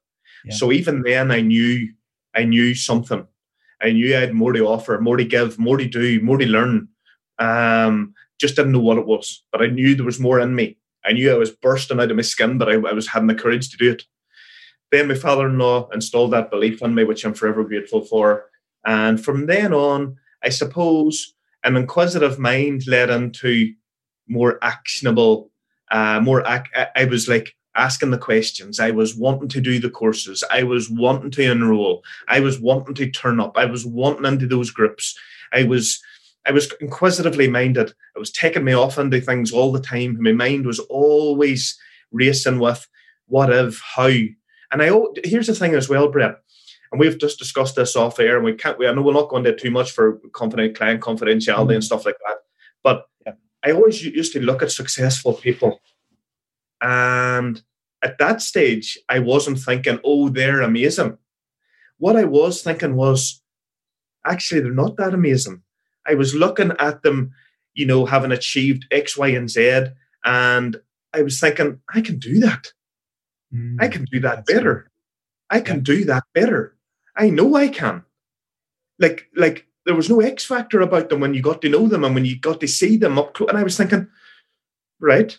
Yeah. 0.44 0.54
So 0.54 0.70
even 0.70 1.02
then, 1.02 1.30
I 1.30 1.40
knew 1.40 1.92
I 2.34 2.44
knew 2.44 2.74
something. 2.74 3.26
I 3.82 3.90
knew 3.90 4.16
I 4.16 4.20
had 4.20 4.34
more 4.34 4.52
to 4.52 4.66
offer, 4.66 4.98
more 5.00 5.16
to 5.16 5.24
give, 5.24 5.58
more 5.58 5.76
to 5.76 5.86
do, 5.86 6.20
more 6.20 6.38
to 6.38 6.46
learn. 6.46 6.88
Um, 7.38 8.14
just 8.40 8.56
didn't 8.56 8.72
know 8.72 8.80
what 8.80 8.98
it 8.98 9.06
was, 9.06 9.42
but 9.50 9.62
I 9.62 9.66
knew 9.66 9.94
there 9.94 10.04
was 10.04 10.20
more 10.20 10.38
in 10.40 10.54
me. 10.54 10.78
I 11.04 11.12
knew 11.12 11.30
I 11.32 11.36
was 11.36 11.50
bursting 11.50 12.00
out 12.00 12.10
of 12.10 12.16
my 12.16 12.22
skin, 12.22 12.56
but 12.56 12.68
I, 12.68 12.74
I 12.74 12.92
was 12.92 13.08
having 13.08 13.26
the 13.26 13.34
courage 13.34 13.70
to 13.70 13.76
do 13.76 13.92
it. 13.92 14.04
Then 14.90 15.08
my 15.08 15.14
father-in-law 15.14 15.90
installed 15.90 16.32
that 16.32 16.50
belief 16.50 16.82
in 16.82 16.94
me, 16.94 17.04
which 17.04 17.24
I'm 17.24 17.34
forever 17.34 17.64
grateful 17.64 18.02
for. 18.02 18.46
And 18.86 19.22
from 19.22 19.46
then 19.46 19.72
on, 19.72 20.16
I 20.42 20.50
suppose 20.50 21.34
an 21.64 21.76
inquisitive 21.76 22.38
mind 22.38 22.86
led 22.86 23.10
into 23.10 23.72
more 24.28 24.58
actionable, 24.62 25.50
uh, 25.90 26.20
more. 26.20 26.46
Ac- 26.46 26.70
I 26.94 27.04
was 27.06 27.28
like 27.28 27.56
asking 27.74 28.10
the 28.10 28.18
questions. 28.18 28.78
I 28.78 28.90
was 28.90 29.16
wanting 29.16 29.48
to 29.48 29.60
do 29.60 29.78
the 29.78 29.90
courses. 29.90 30.44
I 30.50 30.62
was 30.62 30.88
wanting 30.90 31.30
to 31.32 31.50
enroll. 31.50 32.04
I 32.28 32.40
was 32.40 32.60
wanting 32.60 32.94
to 32.94 33.10
turn 33.10 33.40
up. 33.40 33.56
I 33.56 33.64
was 33.64 33.84
wanting 33.84 34.26
into 34.26 34.46
those 34.46 34.70
groups. 34.70 35.18
I 35.52 35.64
was. 35.64 36.00
I 36.46 36.52
was 36.52 36.70
inquisitively 36.78 37.48
minded. 37.48 37.88
It 38.14 38.18
was 38.18 38.30
taking 38.30 38.64
me 38.64 38.74
off 38.74 38.98
into 38.98 39.18
things 39.18 39.50
all 39.50 39.72
the 39.72 39.80
time. 39.80 40.18
My 40.20 40.32
mind 40.32 40.66
was 40.66 40.78
always 40.78 41.78
racing 42.12 42.58
with 42.58 42.86
what 43.26 43.50
if, 43.50 43.82
how. 43.96 44.10
And 44.74 44.82
I 44.82 44.90
here's 45.22 45.46
the 45.46 45.54
thing 45.54 45.74
as 45.74 45.88
well, 45.88 46.08
Brett. 46.08 46.40
and 46.90 47.00
we've 47.00 47.16
just 47.16 47.38
discussed 47.38 47.76
this 47.76 47.94
off 47.94 48.18
air, 48.18 48.34
and 48.34 48.44
we 48.44 48.54
can't. 48.54 48.76
We 48.76 48.88
I 48.88 48.92
know 48.92 49.02
we're 49.02 49.12
not 49.12 49.28
going 49.28 49.44
to 49.44 49.54
too 49.54 49.70
much 49.70 49.92
for 49.92 50.20
confident 50.32 50.76
client 50.76 51.00
confidentiality 51.00 51.68
mm. 51.68 51.74
and 51.76 51.84
stuff 51.84 52.04
like 52.04 52.16
that. 52.26 52.38
But 52.82 53.06
yeah. 53.24 53.34
I 53.64 53.70
always 53.70 54.04
used 54.04 54.32
to 54.32 54.40
look 54.40 54.64
at 54.64 54.72
successful 54.72 55.34
people, 55.34 55.80
and 56.80 57.62
at 58.02 58.18
that 58.18 58.42
stage, 58.42 58.98
I 59.08 59.20
wasn't 59.20 59.60
thinking, 59.60 60.00
"Oh, 60.02 60.28
they're 60.28 60.60
amazing." 60.60 61.18
What 61.98 62.16
I 62.16 62.24
was 62.24 62.60
thinking 62.60 62.96
was, 62.96 63.40
actually, 64.26 64.60
they're 64.60 64.72
not 64.72 64.96
that 64.96 65.14
amazing. 65.14 65.62
I 66.04 66.14
was 66.14 66.34
looking 66.34 66.72
at 66.80 67.02
them, 67.02 67.30
you 67.74 67.86
know, 67.86 68.06
having 68.06 68.32
achieved 68.32 68.86
X, 68.90 69.16
Y, 69.16 69.28
and 69.28 69.48
Z, 69.48 69.84
and 70.24 70.76
I 71.12 71.22
was 71.22 71.38
thinking, 71.38 71.78
I 71.94 72.00
can 72.00 72.18
do 72.18 72.40
that. 72.40 72.72
Mm, 73.54 73.76
I 73.80 73.88
can 73.88 74.04
do 74.06 74.20
that 74.20 74.46
better. 74.46 74.90
I 75.50 75.60
can 75.60 75.82
do 75.82 76.04
that 76.06 76.24
better. 76.34 76.76
I 77.16 77.30
know 77.30 77.54
I 77.54 77.68
can. 77.68 78.04
Like, 78.98 79.28
like 79.36 79.66
there 79.86 79.94
was 79.94 80.10
no 80.10 80.20
X 80.20 80.44
factor 80.44 80.80
about 80.80 81.08
them 81.08 81.20
when 81.20 81.34
you 81.34 81.42
got 81.42 81.62
to 81.62 81.68
know 81.68 81.86
them 81.86 82.04
and 82.04 82.14
when 82.14 82.24
you 82.24 82.38
got 82.38 82.60
to 82.60 82.68
see 82.68 82.96
them 82.96 83.18
up 83.18 83.34
close. 83.34 83.48
And 83.48 83.58
I 83.58 83.62
was 83.62 83.76
thinking, 83.76 84.08
right, 85.00 85.38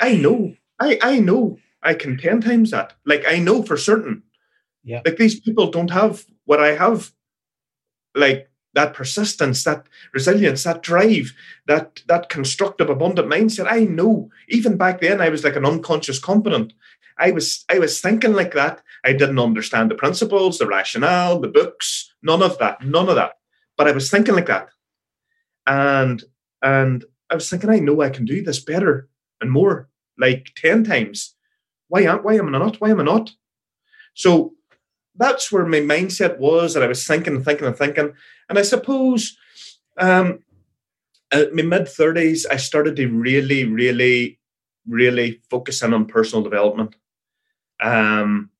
I 0.00 0.16
know, 0.16 0.56
I 0.78 0.98
I 1.02 1.18
know 1.20 1.58
I 1.82 1.94
can 1.94 2.18
ten 2.18 2.40
times 2.40 2.70
that. 2.72 2.94
Like 3.04 3.24
I 3.26 3.38
know 3.38 3.62
for 3.62 3.76
certain. 3.76 4.22
Yeah. 4.84 5.02
Like 5.04 5.16
these 5.16 5.40
people 5.40 5.70
don't 5.70 5.90
have 5.90 6.24
what 6.44 6.60
I 6.60 6.74
have. 6.74 7.12
Like 8.14 8.50
that 8.74 8.94
persistence, 8.94 9.64
that 9.64 9.86
resilience, 10.12 10.64
that 10.64 10.82
drive, 10.82 11.32
that 11.66 12.02
that 12.08 12.28
constructive, 12.28 12.90
abundant 12.90 13.28
mindset. 13.28 13.66
I 13.68 13.80
know. 13.84 14.30
Even 14.48 14.76
back 14.76 15.00
then, 15.00 15.20
I 15.20 15.28
was 15.28 15.44
like 15.44 15.56
an 15.56 15.66
unconscious 15.66 16.18
competent. 16.18 16.72
I 17.18 17.30
was 17.30 17.64
I 17.68 17.78
was 17.78 18.00
thinking 18.00 18.32
like 18.32 18.52
that. 18.54 18.82
I 19.04 19.12
didn't 19.12 19.38
understand 19.38 19.90
the 19.90 19.94
principles, 19.94 20.58
the 20.58 20.66
rationale, 20.66 21.40
the 21.40 21.48
books, 21.48 22.12
none 22.22 22.42
of 22.42 22.58
that, 22.58 22.84
none 22.84 23.08
of 23.08 23.16
that. 23.16 23.34
But 23.76 23.88
I 23.88 23.92
was 23.92 24.10
thinking 24.10 24.34
like 24.34 24.46
that, 24.46 24.68
and 25.66 26.22
and 26.62 27.04
I 27.30 27.34
was 27.34 27.48
thinking, 27.48 27.70
I 27.70 27.78
know 27.78 28.00
I 28.00 28.10
can 28.10 28.24
do 28.24 28.42
this 28.42 28.62
better 28.62 29.08
and 29.40 29.50
more, 29.50 29.88
like 30.18 30.52
ten 30.56 30.84
times. 30.84 31.34
Why 31.88 32.02
am 32.02 32.18
why 32.18 32.34
am 32.34 32.54
I 32.54 32.58
not? 32.58 32.80
Why 32.80 32.90
am 32.90 33.00
I 33.00 33.04
not? 33.04 33.32
So 34.14 34.54
that's 35.14 35.50
where 35.50 35.66
my 35.66 35.80
mindset 35.80 36.38
was, 36.38 36.76
and 36.76 36.84
I 36.84 36.88
was 36.88 37.06
thinking 37.06 37.36
and 37.36 37.44
thinking 37.44 37.66
and 37.66 37.76
thinking. 37.76 38.12
And 38.48 38.58
I 38.58 38.62
suppose 38.62 39.36
um, 39.98 40.40
at 41.30 41.54
my 41.54 41.62
mid 41.62 41.88
thirties, 41.88 42.46
I 42.46 42.56
started 42.56 42.96
to 42.96 43.06
really, 43.08 43.64
really, 43.64 44.38
really 44.86 45.40
focus 45.50 45.82
in 45.82 45.94
on 45.94 46.06
personal 46.06 46.44
development. 46.44 46.94
Um, 47.80 48.50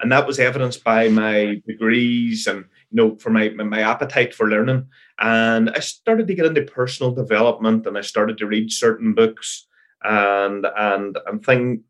and 0.00 0.12
that 0.12 0.26
was 0.26 0.38
evidenced 0.38 0.84
by 0.84 1.08
my 1.08 1.60
degrees 1.66 2.46
and 2.46 2.64
you 2.90 2.96
know 2.96 3.16
for 3.16 3.30
my 3.30 3.48
my 3.50 3.80
appetite 3.80 4.34
for 4.34 4.48
learning. 4.48 4.86
And 5.18 5.70
i 5.70 5.80
started 5.80 6.28
to 6.28 6.34
get 6.34 6.46
into 6.46 6.62
personal 6.62 7.12
development 7.12 7.86
and 7.86 7.98
i 7.98 8.02
started 8.02 8.38
to 8.38 8.46
read 8.46 8.72
certain 8.72 9.14
books. 9.14 9.66
And 10.04 10.64
and 10.76 11.18
and 11.26 11.44
things 11.44 11.80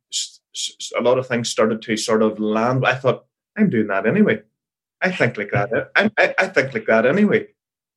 a 0.98 1.02
lot 1.02 1.18
of 1.18 1.26
things 1.26 1.50
started 1.50 1.82
to 1.82 1.96
sort 1.96 2.22
of 2.22 2.40
land. 2.40 2.86
I 2.86 2.94
thought 2.94 3.26
i'm 3.56 3.70
doing 3.70 3.88
that 3.88 4.06
anyway. 4.06 4.42
I 5.00 5.12
think 5.12 5.36
like 5.36 5.50
that. 5.52 5.90
I, 5.94 6.10
I, 6.18 6.34
I 6.38 6.46
think 6.48 6.74
like 6.74 6.86
that 6.86 7.06
anyway. 7.06 7.48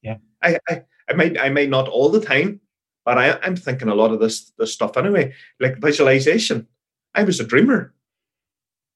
Yeah. 0.01 0.17
I, 0.43 0.59
I 0.67 0.81
i 1.09 1.13
may 1.13 1.37
i 1.39 1.49
may 1.49 1.67
not 1.67 1.87
all 1.87 2.09
the 2.09 2.21
time 2.21 2.59
but 3.05 3.17
I, 3.17 3.39
i'm 3.41 3.55
thinking 3.55 3.87
a 3.87 3.95
lot 3.95 4.11
of 4.11 4.19
this 4.19 4.51
this 4.57 4.73
stuff 4.73 4.97
anyway. 4.97 5.33
Like 5.59 5.77
visualization. 5.77 6.67
I 7.15 7.23
was 7.23 7.39
a 7.39 7.45
dreamer 7.45 7.93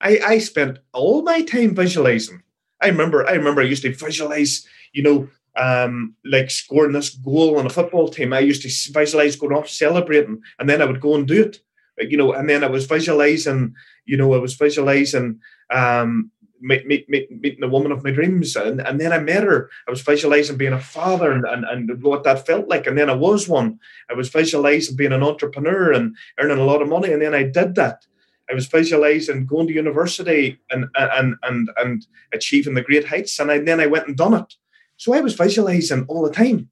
I, 0.05 0.19
I 0.23 0.37
spent 0.37 0.77
all 0.93 1.23
my 1.23 1.41
time 1.41 1.73
visualizing. 1.73 2.43
I 2.81 2.87
remember 2.87 3.27
I 3.27 3.33
remember 3.33 3.61
I 3.61 3.71
used 3.73 3.81
to 3.83 3.93
visualize, 3.93 4.65
you 4.93 5.01
know, 5.01 5.27
um, 5.57 6.15
like 6.23 6.51
scoring 6.51 6.91
this 6.91 7.09
goal 7.09 7.57
on 7.57 7.65
a 7.65 7.69
football 7.71 8.09
team. 8.09 8.31
I 8.31 8.39
used 8.39 8.61
to 8.61 8.91
visualize 8.93 9.35
going 9.35 9.55
off 9.57 9.67
celebrating, 9.67 10.41
and 10.59 10.69
then 10.69 10.81
I 10.81 10.85
would 10.85 11.01
go 11.01 11.15
and 11.15 11.27
do 11.27 11.41
it. 11.41 11.59
You 11.97 12.17
know, 12.17 12.33
and 12.33 12.47
then 12.49 12.63
I 12.63 12.67
was 12.67 12.85
visualizing, 12.85 13.73
you 14.05 14.17
know, 14.17 14.33
I 14.33 14.37
was 14.37 14.53
visualizing 14.55 15.39
um, 15.71 16.29
meet, 16.61 16.85
meet, 16.85 17.09
meet, 17.09 17.31
meeting 17.31 17.61
the 17.61 17.69
woman 17.69 17.91
of 17.91 18.03
my 18.03 18.11
dreams. 18.11 18.55
And, 18.57 18.81
and 18.81 18.99
then 18.99 19.13
I 19.13 19.19
met 19.19 19.43
her. 19.43 19.69
I 19.87 19.91
was 19.91 20.01
visualizing 20.01 20.57
being 20.57 20.73
a 20.73 20.79
father 20.79 21.31
and, 21.31 21.45
and, 21.45 21.63
and 21.63 22.03
what 22.03 22.25
that 22.25 22.45
felt 22.45 22.67
like. 22.67 22.85
And 22.85 22.97
then 22.97 23.09
I 23.09 23.13
was 23.13 23.47
one. 23.47 23.79
I 24.09 24.13
was 24.13 24.27
visualizing 24.27 24.97
being 24.97 25.13
an 25.13 25.23
entrepreneur 25.23 25.93
and 25.93 26.15
earning 26.37 26.59
a 26.59 26.65
lot 26.65 26.81
of 26.81 26.89
money. 26.89 27.13
And 27.13 27.21
then 27.21 27.33
I 27.33 27.43
did 27.43 27.75
that. 27.75 28.05
I 28.49 28.53
was 28.53 28.67
visualizing 28.67 29.45
going 29.45 29.67
to 29.67 29.73
university 29.73 30.59
and 30.69 30.85
and 30.95 31.35
and 31.43 31.69
and 31.77 32.05
achieving 32.33 32.75
the 32.75 32.81
great 32.81 33.07
heights, 33.07 33.39
and 33.39 33.51
I, 33.51 33.59
then 33.59 33.79
I 33.79 33.87
went 33.87 34.07
and 34.07 34.15
done 34.15 34.33
it. 34.33 34.53
So 34.97 35.13
I 35.13 35.21
was 35.21 35.33
visualizing 35.33 36.05
all 36.07 36.23
the 36.23 36.31
time, 36.31 36.69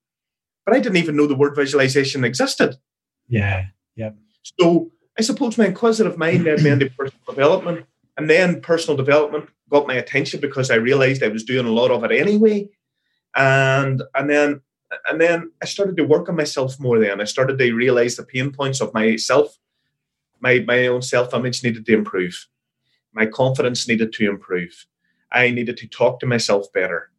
but 0.65 0.75
I 0.75 0.79
didn't 0.79 0.97
even 0.97 1.15
know 1.15 1.27
the 1.27 1.35
word 1.35 1.55
visualization 1.55 2.23
existed. 2.23 2.75
Yeah, 3.27 3.65
yeah. 3.95 4.11
So 4.59 4.91
I 5.17 5.21
suppose 5.21 5.57
my 5.57 5.67
inquisitive 5.67 6.17
mind 6.17 6.43
led 6.43 6.61
me 6.61 6.69
into 6.69 6.89
personal 6.97 7.25
development, 7.27 7.85
and 8.17 8.29
then 8.29 8.61
personal 8.61 8.97
development 8.97 9.49
got 9.69 9.87
my 9.87 9.95
attention 9.95 10.39
because 10.39 10.69
I 10.69 10.75
realized 10.75 11.23
I 11.23 11.29
was 11.29 11.43
doing 11.43 11.65
a 11.65 11.71
lot 11.71 11.91
of 11.91 12.03
it 12.03 12.11
anyway, 12.11 12.69
and 13.35 14.03
and 14.13 14.29
then 14.29 14.61
and 15.09 15.19
then 15.19 15.51
I 15.61 15.65
started 15.65 15.97
to 15.97 16.03
work 16.03 16.29
on 16.29 16.35
myself 16.35 16.79
more. 16.79 16.99
Then 16.99 17.19
I 17.19 17.23
started 17.23 17.57
to 17.57 17.73
realize 17.73 18.15
the 18.15 18.23
pain 18.23 18.51
points 18.51 18.79
of 18.79 18.93
myself 18.93 19.57
my, 20.43 20.59
my 20.67 20.87
own 20.87 21.01
self 21.01 21.33
image 21.33 21.63
needed 21.63 21.85
to 21.85 21.93
improve. 21.93 22.47
My 23.13 23.25
confidence 23.25 23.87
needed 23.87 24.11
to 24.13 24.29
improve. 24.29 24.85
I 25.31 25.49
needed 25.49 25.77
to 25.77 25.87
talk 25.87 26.19
to 26.19 26.25
myself 26.27 26.71
better. 26.73 27.09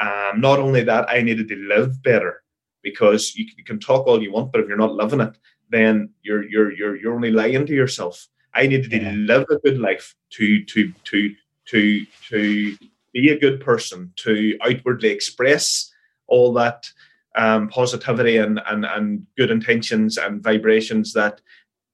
Um, 0.00 0.40
not 0.40 0.60
only 0.60 0.82
that, 0.84 1.10
I 1.10 1.20
needed 1.20 1.48
to 1.48 1.56
live 1.56 2.02
better 2.02 2.42
because 2.82 3.34
you, 3.34 3.44
you, 3.58 3.64
can 3.64 3.78
talk 3.80 4.06
all 4.06 4.22
you 4.22 4.32
want, 4.32 4.52
but 4.52 4.62
if 4.62 4.68
you're 4.68 4.78
not 4.78 4.94
living 4.94 5.20
it, 5.20 5.36
then 5.68 6.10
you're 6.22 6.48
you're 6.48 6.72
you're 6.72 6.96
you're 6.96 7.14
only 7.14 7.30
lying 7.30 7.66
to 7.66 7.74
yourself. 7.74 8.28
I 8.54 8.66
needed 8.66 8.92
yeah. 8.92 9.10
to 9.10 9.16
live 9.16 9.46
a 9.50 9.58
good 9.58 9.78
life 9.78 10.14
to 10.30 10.64
to 10.64 10.92
to 11.04 11.34
to 11.66 12.06
to 12.30 12.76
be 13.12 13.28
a 13.30 13.38
good 13.38 13.60
person, 13.60 14.12
to 14.16 14.56
outwardly 14.62 15.10
express 15.10 15.92
all 16.28 16.52
that 16.54 16.88
um, 17.36 17.68
positivity 17.68 18.38
and, 18.38 18.60
and 18.66 18.84
and 18.86 19.26
good 19.36 19.50
intentions 19.50 20.16
and 20.16 20.42
vibrations 20.42 21.12
that 21.12 21.40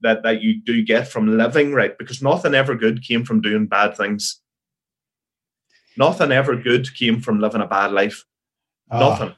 that 0.06 0.22
that 0.22 0.42
you 0.42 0.60
do 0.60 0.82
get 0.82 1.08
from 1.08 1.36
living 1.36 1.72
right? 1.72 1.96
Because 1.98 2.22
nothing 2.22 2.54
ever 2.54 2.74
good 2.74 3.02
came 3.02 3.24
from 3.24 3.40
doing 3.40 3.66
bad 3.66 3.96
things. 3.96 4.40
Nothing 5.96 6.32
ever 6.32 6.56
good 6.56 6.94
came 6.94 7.20
from 7.20 7.40
living 7.40 7.60
a 7.60 7.66
bad 7.66 7.92
life. 7.92 8.24
Oh, 8.90 9.00
nothing. 9.00 9.34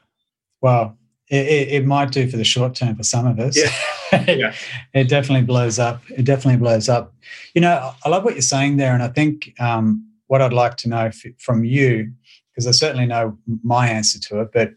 well 0.61 0.95
it, 1.29 1.45
it, 1.45 1.67
it, 1.69 1.85
might 1.85 2.11
do 2.11 2.27
for 2.29 2.37
the 2.37 2.43
short 2.43 2.75
term 2.75 2.95
for 2.95 3.03
some 3.03 3.25
of 3.25 3.39
us. 3.39 3.57
Yeah. 3.57 4.25
yeah. 4.27 4.53
it 4.93 5.09
definitely 5.09 5.45
blows 5.45 5.79
up. 5.79 6.01
It 6.09 6.23
definitely 6.23 6.59
blows 6.59 6.87
up. 6.89 7.13
You 7.53 7.61
know 7.61 7.93
i 8.03 8.09
love 8.09 8.23
what 8.23 8.35
you're 8.35 8.41
saying 8.41 8.77
there 8.77 8.93
and 8.93 9.03
i 9.03 9.07
think 9.07 9.53
um, 9.59 10.05
what 10.27 10.41
i'd 10.41 10.53
like 10.53 10.77
to 10.77 10.89
know 10.89 11.11
from 11.39 11.63
you 11.63 12.11
because 12.51 12.67
i 12.67 12.71
certainly 12.71 13.05
know 13.05 13.37
my 13.63 13.87
answer 13.87 14.19
to 14.19 14.41
it 14.41 14.51
but 14.53 14.73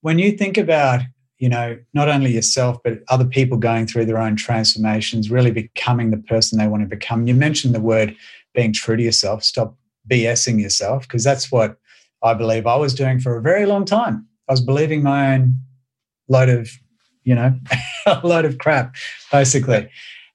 when 0.00 0.18
you 0.18 0.32
think 0.32 0.56
about 0.56 1.00
you 1.38 1.48
know, 1.48 1.78
not 1.92 2.08
only 2.08 2.32
yourself, 2.32 2.78
but 2.82 3.00
other 3.08 3.24
people 3.24 3.58
going 3.58 3.86
through 3.86 4.06
their 4.06 4.18
own 4.18 4.36
transformations, 4.36 5.30
really 5.30 5.50
becoming 5.50 6.10
the 6.10 6.16
person 6.16 6.58
they 6.58 6.66
want 6.66 6.82
to 6.82 6.88
become. 6.88 7.26
You 7.26 7.34
mentioned 7.34 7.74
the 7.74 7.80
word 7.80 8.16
being 8.54 8.72
true 8.72 8.96
to 8.96 9.02
yourself, 9.02 9.44
stop 9.44 9.76
BSing 10.10 10.60
yourself, 10.60 11.02
because 11.02 11.24
that's 11.24 11.52
what 11.52 11.76
I 12.22 12.32
believe 12.34 12.66
I 12.66 12.76
was 12.76 12.94
doing 12.94 13.20
for 13.20 13.36
a 13.36 13.42
very 13.42 13.66
long 13.66 13.84
time. 13.84 14.26
I 14.48 14.52
was 14.52 14.62
believing 14.62 15.02
my 15.02 15.34
own 15.34 15.54
load 16.28 16.48
of, 16.48 16.70
you 17.24 17.34
know, 17.34 17.54
a 18.06 18.26
load 18.26 18.44
of 18.44 18.58
crap, 18.58 18.96
basically. 19.30 19.90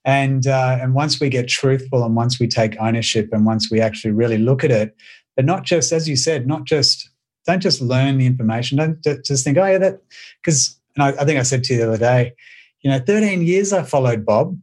And 0.06 0.48
uh, 0.48 0.78
and 0.82 0.94
once 0.94 1.20
we 1.20 1.30
get 1.30 1.48
truthful 1.48 2.04
and 2.04 2.16
once 2.16 2.40
we 2.40 2.48
take 2.48 2.76
ownership 2.80 3.30
and 3.32 3.46
once 3.46 3.70
we 3.72 3.80
actually 3.80 4.12
really 4.12 4.38
look 4.38 4.64
at 4.64 4.72
it, 4.72 4.96
but 5.36 5.46
not 5.46 5.64
just 5.64 5.92
as 5.92 6.10
you 6.10 6.16
said, 6.16 6.48
not 6.48 6.66
just 6.66 7.10
don't 7.46 7.62
just 7.62 7.82
learn 7.82 8.18
the 8.18 8.26
information. 8.26 8.78
Don't 8.78 9.04
just 9.26 9.44
think, 9.44 9.58
oh 9.58 9.66
yeah, 9.66 9.78
that 9.78 10.02
because 10.44 10.80
and 10.96 11.04
I, 11.04 11.10
I 11.22 11.26
think 11.26 11.40
I 11.40 11.44
said 11.44 11.64
to 11.66 11.74
you 11.74 11.80
the 11.80 11.88
other 11.88 11.98
day, 11.98 12.34
you 12.82 12.90
know, 12.90 13.00
13 13.00 13.44
years 13.44 13.74
I 13.74 13.84
followed 13.84 14.26
Bob. 14.26 14.58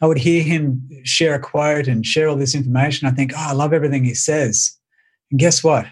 I 0.00 0.06
would 0.06 0.18
hear 0.18 0.42
him 0.42 0.88
share 1.02 1.34
a 1.34 1.40
quote 1.40 1.88
and 1.88 2.06
share 2.06 2.28
all 2.28 2.36
this 2.36 2.54
information. 2.54 3.08
I 3.08 3.10
think, 3.10 3.32
oh, 3.34 3.48
I 3.48 3.52
love 3.52 3.72
everything 3.72 4.04
he 4.04 4.14
says. 4.14 4.76
And 5.30 5.40
guess 5.40 5.64
what? 5.64 5.86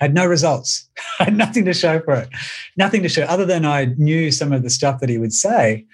I 0.00 0.04
had 0.04 0.14
no 0.14 0.26
results. 0.26 0.88
I 1.20 1.24
had 1.24 1.36
nothing 1.36 1.64
to 1.64 1.72
show 1.72 2.00
for 2.00 2.14
it. 2.14 2.28
Nothing 2.76 3.02
to 3.02 3.08
show 3.08 3.22
other 3.22 3.46
than 3.46 3.64
I 3.64 3.86
knew 3.96 4.30
some 4.30 4.52
of 4.52 4.62
the 4.62 4.70
stuff 4.70 5.00
that 5.00 5.08
he 5.08 5.18
would 5.18 5.32
say, 5.32 5.86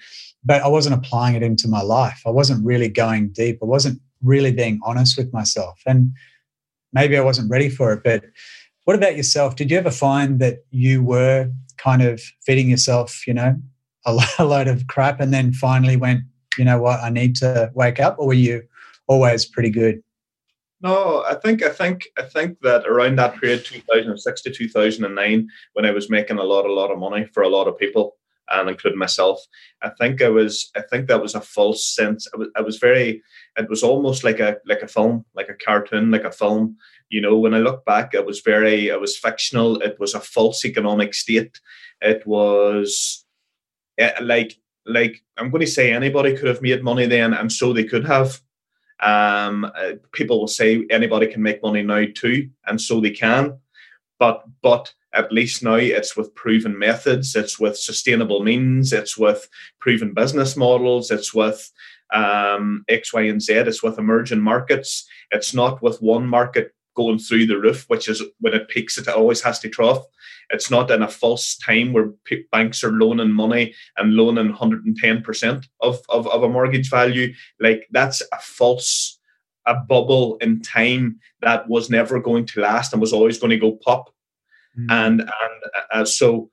but 0.43 0.61
I 0.61 0.67
wasn't 0.67 0.95
applying 0.95 1.35
it 1.35 1.43
into 1.43 1.67
my 1.67 1.81
life. 1.81 2.21
I 2.25 2.29
wasn't 2.29 2.65
really 2.65 2.89
going 2.89 3.29
deep. 3.29 3.59
I 3.61 3.65
wasn't 3.65 3.99
really 4.21 4.51
being 4.51 4.79
honest 4.83 5.17
with 5.17 5.33
myself. 5.33 5.81
And 5.85 6.11
maybe 6.93 7.17
I 7.17 7.21
wasn't 7.21 7.49
ready 7.49 7.69
for 7.69 7.93
it. 7.93 8.01
But 8.03 8.25
what 8.85 8.95
about 8.95 9.17
yourself? 9.17 9.55
Did 9.55 9.69
you 9.69 9.77
ever 9.77 9.91
find 9.91 10.39
that 10.39 10.59
you 10.71 11.03
were 11.03 11.51
kind 11.77 12.01
of 12.01 12.21
feeding 12.45 12.69
yourself, 12.69 13.27
you 13.27 13.33
know, 13.33 13.55
a 14.05 14.45
load 14.45 14.67
of 14.67 14.87
crap 14.87 15.19
and 15.19 15.33
then 15.33 15.51
finally 15.51 15.97
went, 15.97 16.21
you 16.57 16.63
know 16.63 16.79
what, 16.79 17.01
I 17.01 17.09
need 17.09 17.35
to 17.37 17.71
wake 17.73 17.99
up? 17.99 18.17
Or 18.17 18.27
were 18.27 18.33
you 18.33 18.63
always 19.07 19.45
pretty 19.45 19.69
good? 19.69 20.01
No, 20.81 21.23
I 21.27 21.35
think 21.35 21.63
I 21.63 21.69
think 21.69 22.07
I 22.17 22.21
think 22.21 22.59
that 22.61 22.85
around 22.85 23.17
that 23.17 23.39
period, 23.39 23.65
2006 23.65 24.41
to 24.43 24.51
2009, 24.51 25.47
when 25.73 25.85
I 25.85 25.91
was 25.91 26.09
making 26.09 26.37
a 26.37 26.43
lot, 26.43 26.65
a 26.65 26.73
lot 26.73 26.91
of 26.91 26.99
money 26.99 27.25
for 27.33 27.41
a 27.41 27.49
lot 27.49 27.67
of 27.67 27.79
people, 27.79 28.17
and 28.51 28.69
including 28.69 28.99
myself, 28.99 29.39
I 29.81 29.89
think 29.99 30.21
I 30.21 30.29
was 30.29 30.69
I 30.75 30.81
think 30.81 31.07
that 31.07 31.21
was 31.21 31.33
a 31.33 31.41
false 31.41 31.85
sense. 31.95 32.27
I 32.33 32.37
was, 32.37 32.47
I 32.57 32.61
was 32.61 32.77
very 32.77 33.23
it 33.57 33.69
was 33.69 33.83
almost 33.83 34.23
like 34.23 34.39
a 34.39 34.57
like 34.65 34.81
a 34.81 34.87
film, 34.87 35.25
like 35.33 35.49
a 35.49 35.53
cartoon, 35.53 36.11
like 36.11 36.23
a 36.23 36.31
film. 36.31 36.77
You 37.09 37.21
know, 37.21 37.37
when 37.37 37.53
I 37.53 37.59
look 37.59 37.85
back, 37.85 38.13
it 38.13 38.25
was 38.25 38.41
very 38.41 38.87
it 38.87 38.99
was 38.99 39.17
fictional. 39.17 39.81
It 39.81 39.99
was 39.99 40.13
a 40.13 40.19
false 40.19 40.65
economic 40.65 41.13
state. 41.13 41.59
It 42.01 42.25
was 42.27 43.25
eh, 43.97 44.11
like 44.21 44.57
like 44.85 45.23
I'm 45.37 45.49
going 45.49 45.61
to 45.61 45.67
say 45.67 45.91
anybody 45.91 46.35
could 46.35 46.47
have 46.47 46.61
made 46.61 46.83
money 46.83 47.05
then, 47.05 47.33
and 47.33 47.51
so 47.51 47.73
they 47.73 47.83
could 47.83 48.05
have. 48.05 48.41
Um, 49.01 49.65
uh, 49.65 49.93
people 50.13 50.39
will 50.39 50.47
say 50.47 50.85
anybody 50.89 51.27
can 51.27 51.41
make 51.41 51.61
money 51.61 51.83
now 51.83 52.05
too, 52.13 52.49
and 52.65 52.79
so 52.79 52.99
they 52.99 53.11
can. 53.11 53.59
But 54.19 54.43
but 54.61 54.93
at 55.13 55.31
least 55.31 55.63
now 55.63 55.75
it's 55.75 56.15
with 56.17 56.35
proven 56.35 56.77
methods, 56.77 57.35
it's 57.35 57.59
with 57.59 57.77
sustainable 57.77 58.43
means, 58.43 58.91
it's 58.91 59.17
with 59.17 59.47
proven 59.79 60.13
business 60.13 60.57
models, 60.57 61.09
it's 61.09 61.33
with 61.33 61.71
um, 62.13 62.83
X, 62.87 63.13
Y, 63.13 63.21
and 63.23 63.41
Z, 63.41 63.53
it's 63.53 63.83
with 63.83 63.97
emerging 63.97 64.41
markets. 64.41 65.07
It's 65.31 65.53
not 65.53 65.81
with 65.81 66.01
one 66.01 66.27
market 66.27 66.71
going 66.95 67.19
through 67.19 67.45
the 67.45 67.59
roof, 67.59 67.85
which 67.89 68.07
is 68.07 68.23
when 68.39 68.53
it 68.53 68.69
peaks, 68.69 68.97
it 68.97 69.07
always 69.07 69.41
has 69.41 69.59
to 69.59 69.69
trough. 69.69 70.03
It's 70.49 70.71
not 70.71 70.89
in 70.91 71.01
a 71.01 71.07
false 71.07 71.57
time 71.57 71.93
where 71.93 72.11
banks 72.51 72.83
are 72.83 72.91
loaning 72.91 73.31
money 73.31 73.73
and 73.97 74.13
loaning 74.13 74.53
110% 74.53 75.67
of, 75.81 75.99
of, 76.09 76.27
of 76.27 76.43
a 76.43 76.49
mortgage 76.49 76.89
value. 76.89 77.33
Like 77.59 77.87
that's 77.91 78.21
a 78.31 78.39
false, 78.39 79.19
a 79.65 79.75
bubble 79.75 80.37
in 80.37 80.61
time 80.61 81.19
that 81.41 81.67
was 81.67 81.89
never 81.89 82.19
going 82.19 82.45
to 82.47 82.61
last 82.61 82.93
and 82.93 83.01
was 83.01 83.13
always 83.13 83.39
going 83.39 83.51
to 83.51 83.57
go 83.57 83.77
pop. 83.83 84.09
Mm. 84.79 84.91
And, 84.91 85.21
and 85.21 85.71
uh, 85.91 86.05
so 86.05 86.49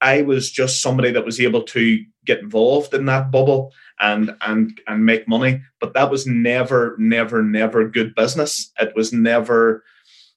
I 0.00 0.22
was 0.22 0.50
just 0.50 0.82
somebody 0.82 1.10
that 1.12 1.24
was 1.24 1.40
able 1.40 1.62
to 1.62 2.04
get 2.24 2.40
involved 2.40 2.92
in 2.92 3.06
that 3.06 3.30
bubble 3.30 3.72
and 3.98 4.36
and 4.42 4.78
and 4.86 5.06
make 5.06 5.26
money 5.26 5.62
but 5.80 5.94
that 5.94 6.10
was 6.10 6.26
never 6.26 6.96
never 6.98 7.42
never 7.42 7.88
good 7.88 8.14
business 8.14 8.70
it 8.78 8.94
was 8.94 9.10
never 9.10 9.82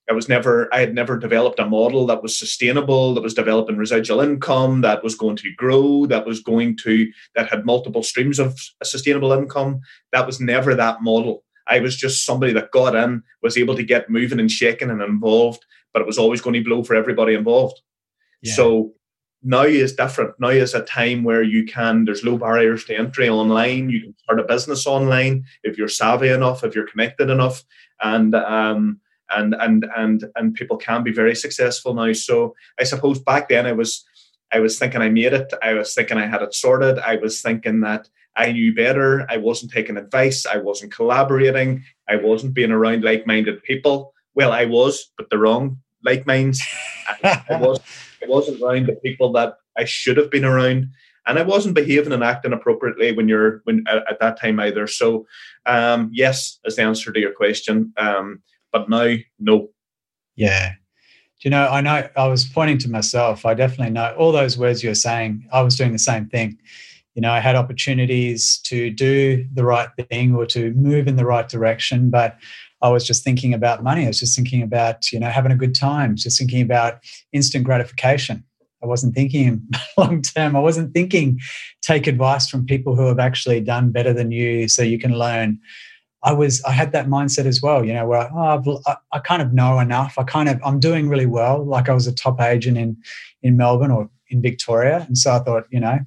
I 0.10 0.14
was 0.14 0.28
never, 0.28 0.74
I 0.74 0.80
had 0.80 0.96
never 0.96 1.18
developed 1.18 1.60
a 1.60 1.66
model 1.68 2.08
that 2.08 2.24
was 2.24 2.38
sustainable, 2.38 3.14
that 3.14 3.22
was 3.22 3.36
developing 3.36 3.78
residual 3.78 4.22
income, 4.22 4.82
that 4.82 5.04
was 5.04 5.14
going 5.14 5.36
to 5.38 5.54
grow, 5.56 6.08
that 6.08 6.26
was 6.26 6.42
going 6.42 6.78
to, 6.78 7.12
that 7.36 7.50
had 7.50 7.66
multiple 7.66 8.02
streams 8.02 8.40
of 8.40 8.58
a 8.82 8.86
sustainable 8.86 9.32
income. 9.32 9.82
That 10.12 10.26
was 10.26 10.40
never 10.40 10.74
that 10.74 11.04
model. 11.04 11.44
I 11.68 11.80
was 11.80 11.96
just 11.96 12.26
somebody 12.26 12.54
that 12.54 12.72
got 12.72 12.96
in, 12.96 13.22
was 13.44 13.56
able 13.56 13.76
to 13.76 13.84
get 13.84 14.10
moving 14.10 14.40
and 14.40 14.50
shaking 14.50 14.90
and 14.90 15.02
involved, 15.02 15.64
but 15.94 16.02
it 16.02 16.08
was 16.08 16.18
always 16.18 16.42
going 16.42 16.56
to 16.56 16.68
blow 16.68 16.84
for 16.84 16.96
everybody 16.96 17.36
involved. 17.36 17.80
Yeah. 18.42 18.54
So 18.54 18.94
now 19.42 19.64
is 19.64 19.94
different. 19.94 20.40
Now 20.40 20.50
is 20.50 20.74
a 20.74 20.84
time 20.84 21.24
where 21.24 21.44
you 21.44 21.66
can, 21.66 22.06
there's 22.06 22.24
low 22.24 22.38
barriers 22.38 22.86
to 22.86 22.98
entry 22.98 23.30
online. 23.30 23.90
You 23.90 24.02
can 24.02 24.18
start 24.18 24.40
a 24.40 24.44
business 24.44 24.86
online 24.86 25.46
if 25.64 25.78
you're 25.78 25.88
savvy 25.88 26.30
enough, 26.30 26.64
if 26.64 26.76
you're 26.76 26.88
connected 26.88 27.30
enough. 27.30 27.64
And, 28.02 28.36
um, 28.36 29.00
and 29.32 29.56
and 29.60 29.86
and 29.96 30.26
and 30.36 30.54
people 30.56 30.78
can 30.78 31.04
be 31.04 31.12
very 31.12 31.36
successful 31.36 31.94
now. 31.94 32.12
So 32.14 32.56
I 32.80 32.84
suppose 32.84 33.20
back 33.20 33.50
then 33.50 33.66
I 33.66 33.74
was 33.74 34.04
I 34.52 34.60
was 34.60 34.80
thinking 34.80 35.02
I 35.02 35.10
made 35.10 35.34
it. 35.34 35.54
I 35.62 35.74
was 35.74 35.94
thinking 35.94 36.18
I 36.18 36.26
had 36.26 36.42
it 36.42 36.54
sorted. 36.54 37.00
I 37.00 37.18
was 37.18 37.42
thinking 37.42 37.82
that 37.82 38.10
I 38.36 38.52
knew 38.52 38.74
better. 38.74 39.28
I 39.30 39.38
wasn't 39.38 39.72
taking 39.72 39.98
advice. 39.98 40.46
I 40.46 40.58
wasn't 40.58 40.94
collaborating. 40.94 41.84
I 42.08 42.16
wasn't 42.16 42.54
being 42.54 42.72
around 42.72 43.04
like-minded 43.04 43.64
people. 43.64 44.14
Well, 44.34 44.52
I 44.52 44.66
was, 44.66 45.12
but 45.18 45.30
the 45.30 45.38
wrong 45.38 45.80
like 46.04 46.26
minds. 46.26 46.62
I, 47.24 47.44
was 47.50 47.80
I 48.24 48.28
wasn't 48.28 48.62
around 48.62 48.88
the 48.88 48.96
people 48.96 49.32
that 49.34 49.56
I 49.78 49.86
should 49.86 50.18
have 50.18 50.32
been 50.32 50.46
around. 50.46 50.90
And 51.26 51.38
I 51.38 51.44
wasn't 51.44 51.76
behaving 51.76 52.14
and 52.14 52.24
acting 52.24 52.54
appropriately 52.54 53.12
when 53.12 53.28
you're 53.28 53.62
when 53.66 53.84
at, 53.88 53.98
at 54.10 54.20
that 54.20 54.40
time 54.40 54.60
either. 54.60 54.88
So, 54.88 55.28
um, 55.66 56.10
yes, 56.12 56.60
as 56.66 56.76
the 56.76 56.82
answer 56.82 57.12
to 57.12 57.20
your 57.20 57.34
question, 57.34 57.94
um, 57.98 58.42
but 58.72 58.90
now, 58.90 59.16
no. 59.38 59.70
Yeah. 60.36 60.72
Do 60.72 61.48
you 61.48 61.52
know, 61.52 61.68
I 61.68 61.82
know 61.82 62.08
I 62.18 62.28
was 62.28 62.46
pointing 62.46 62.80
to 62.80 62.90
myself. 62.90 63.46
I 63.46 63.54
definitely 63.54 63.92
know 63.94 64.14
all 64.18 64.32
those 64.32 64.58
words 64.58 64.84
you're 64.84 64.96
saying. 64.96 65.48
I 65.54 65.62
was 65.62 65.78
doing 65.78 65.94
the 65.94 66.00
same 66.00 66.28
thing. 66.28 66.58
You 67.16 67.22
know, 67.22 67.32
I 67.32 67.40
had 67.40 67.56
opportunities 67.56 68.60
to 68.66 68.90
do 68.90 69.46
the 69.54 69.64
right 69.64 69.90
thing 70.10 70.36
or 70.36 70.46
to 70.48 70.74
move 70.74 71.08
in 71.08 71.16
the 71.16 71.26
right 71.26 71.48
direction, 71.48 72.10
but 72.10 72.38
I 72.82 72.90
was 72.90 73.06
just 73.06 73.24
thinking 73.24 73.54
about 73.54 73.84
money. 73.84 74.06
I 74.06 74.08
was 74.08 74.20
just 74.20 74.36
thinking 74.36 74.62
about, 74.62 75.12
you 75.12 75.20
know, 75.20 75.30
having 75.30 75.52
a 75.52 75.56
good 75.56 75.76
time, 75.76 76.16
just 76.16 76.38
thinking 76.38 76.62
about 76.62 77.00
instant 77.34 77.66
gratification. 77.66 78.44
I 78.82 78.86
wasn't 78.86 79.16
thinking 79.16 79.68
long 79.98 80.22
term. 80.22 80.56
I 80.56 80.60
wasn't 80.60 80.94
thinking 80.94 81.40
take 81.82 82.08
advice 82.08 82.50
from 82.50 82.66
people 82.66 82.96
who 82.96 83.08
have 83.08 83.20
actually 83.20 83.62
done 83.62 83.92
better 83.92 84.14
than 84.14 84.32
you 84.32 84.68
so 84.68 84.82
you 84.82 85.00
can 85.00 85.14
learn. 85.14 85.60
I 86.24 86.34
was 86.34 86.62
I 86.64 86.72
had 86.72 86.92
that 86.92 87.08
mindset 87.08 87.46
as 87.46 87.62
well, 87.62 87.86
you 87.86 87.94
know, 87.94 88.06
where 88.06 88.30
oh, 88.34 88.82
I, 88.86 88.96
I 89.14 89.20
kind 89.20 89.42
of 89.42 89.54
know 89.54 89.80
enough. 89.80 90.16
I 90.18 90.24
kind 90.24 90.50
of 90.50 90.60
I'm 90.66 90.80
doing 90.80 91.10
really 91.10 91.26
well. 91.26 91.64
Like 91.66 91.90
I 91.90 91.94
was 91.94 92.08
a 92.08 92.16
top 92.16 92.42
agent 92.42 92.78
in 92.78 92.98
in 93.42 93.58
Melbourne 93.58 93.92
or 93.92 94.10
in 94.30 94.42
Victoria, 94.42 95.06
and 95.08 95.18
so 95.18 95.32
I 95.32 95.40
thought, 95.40 95.66
you 95.70 95.80
know, 95.80 96.00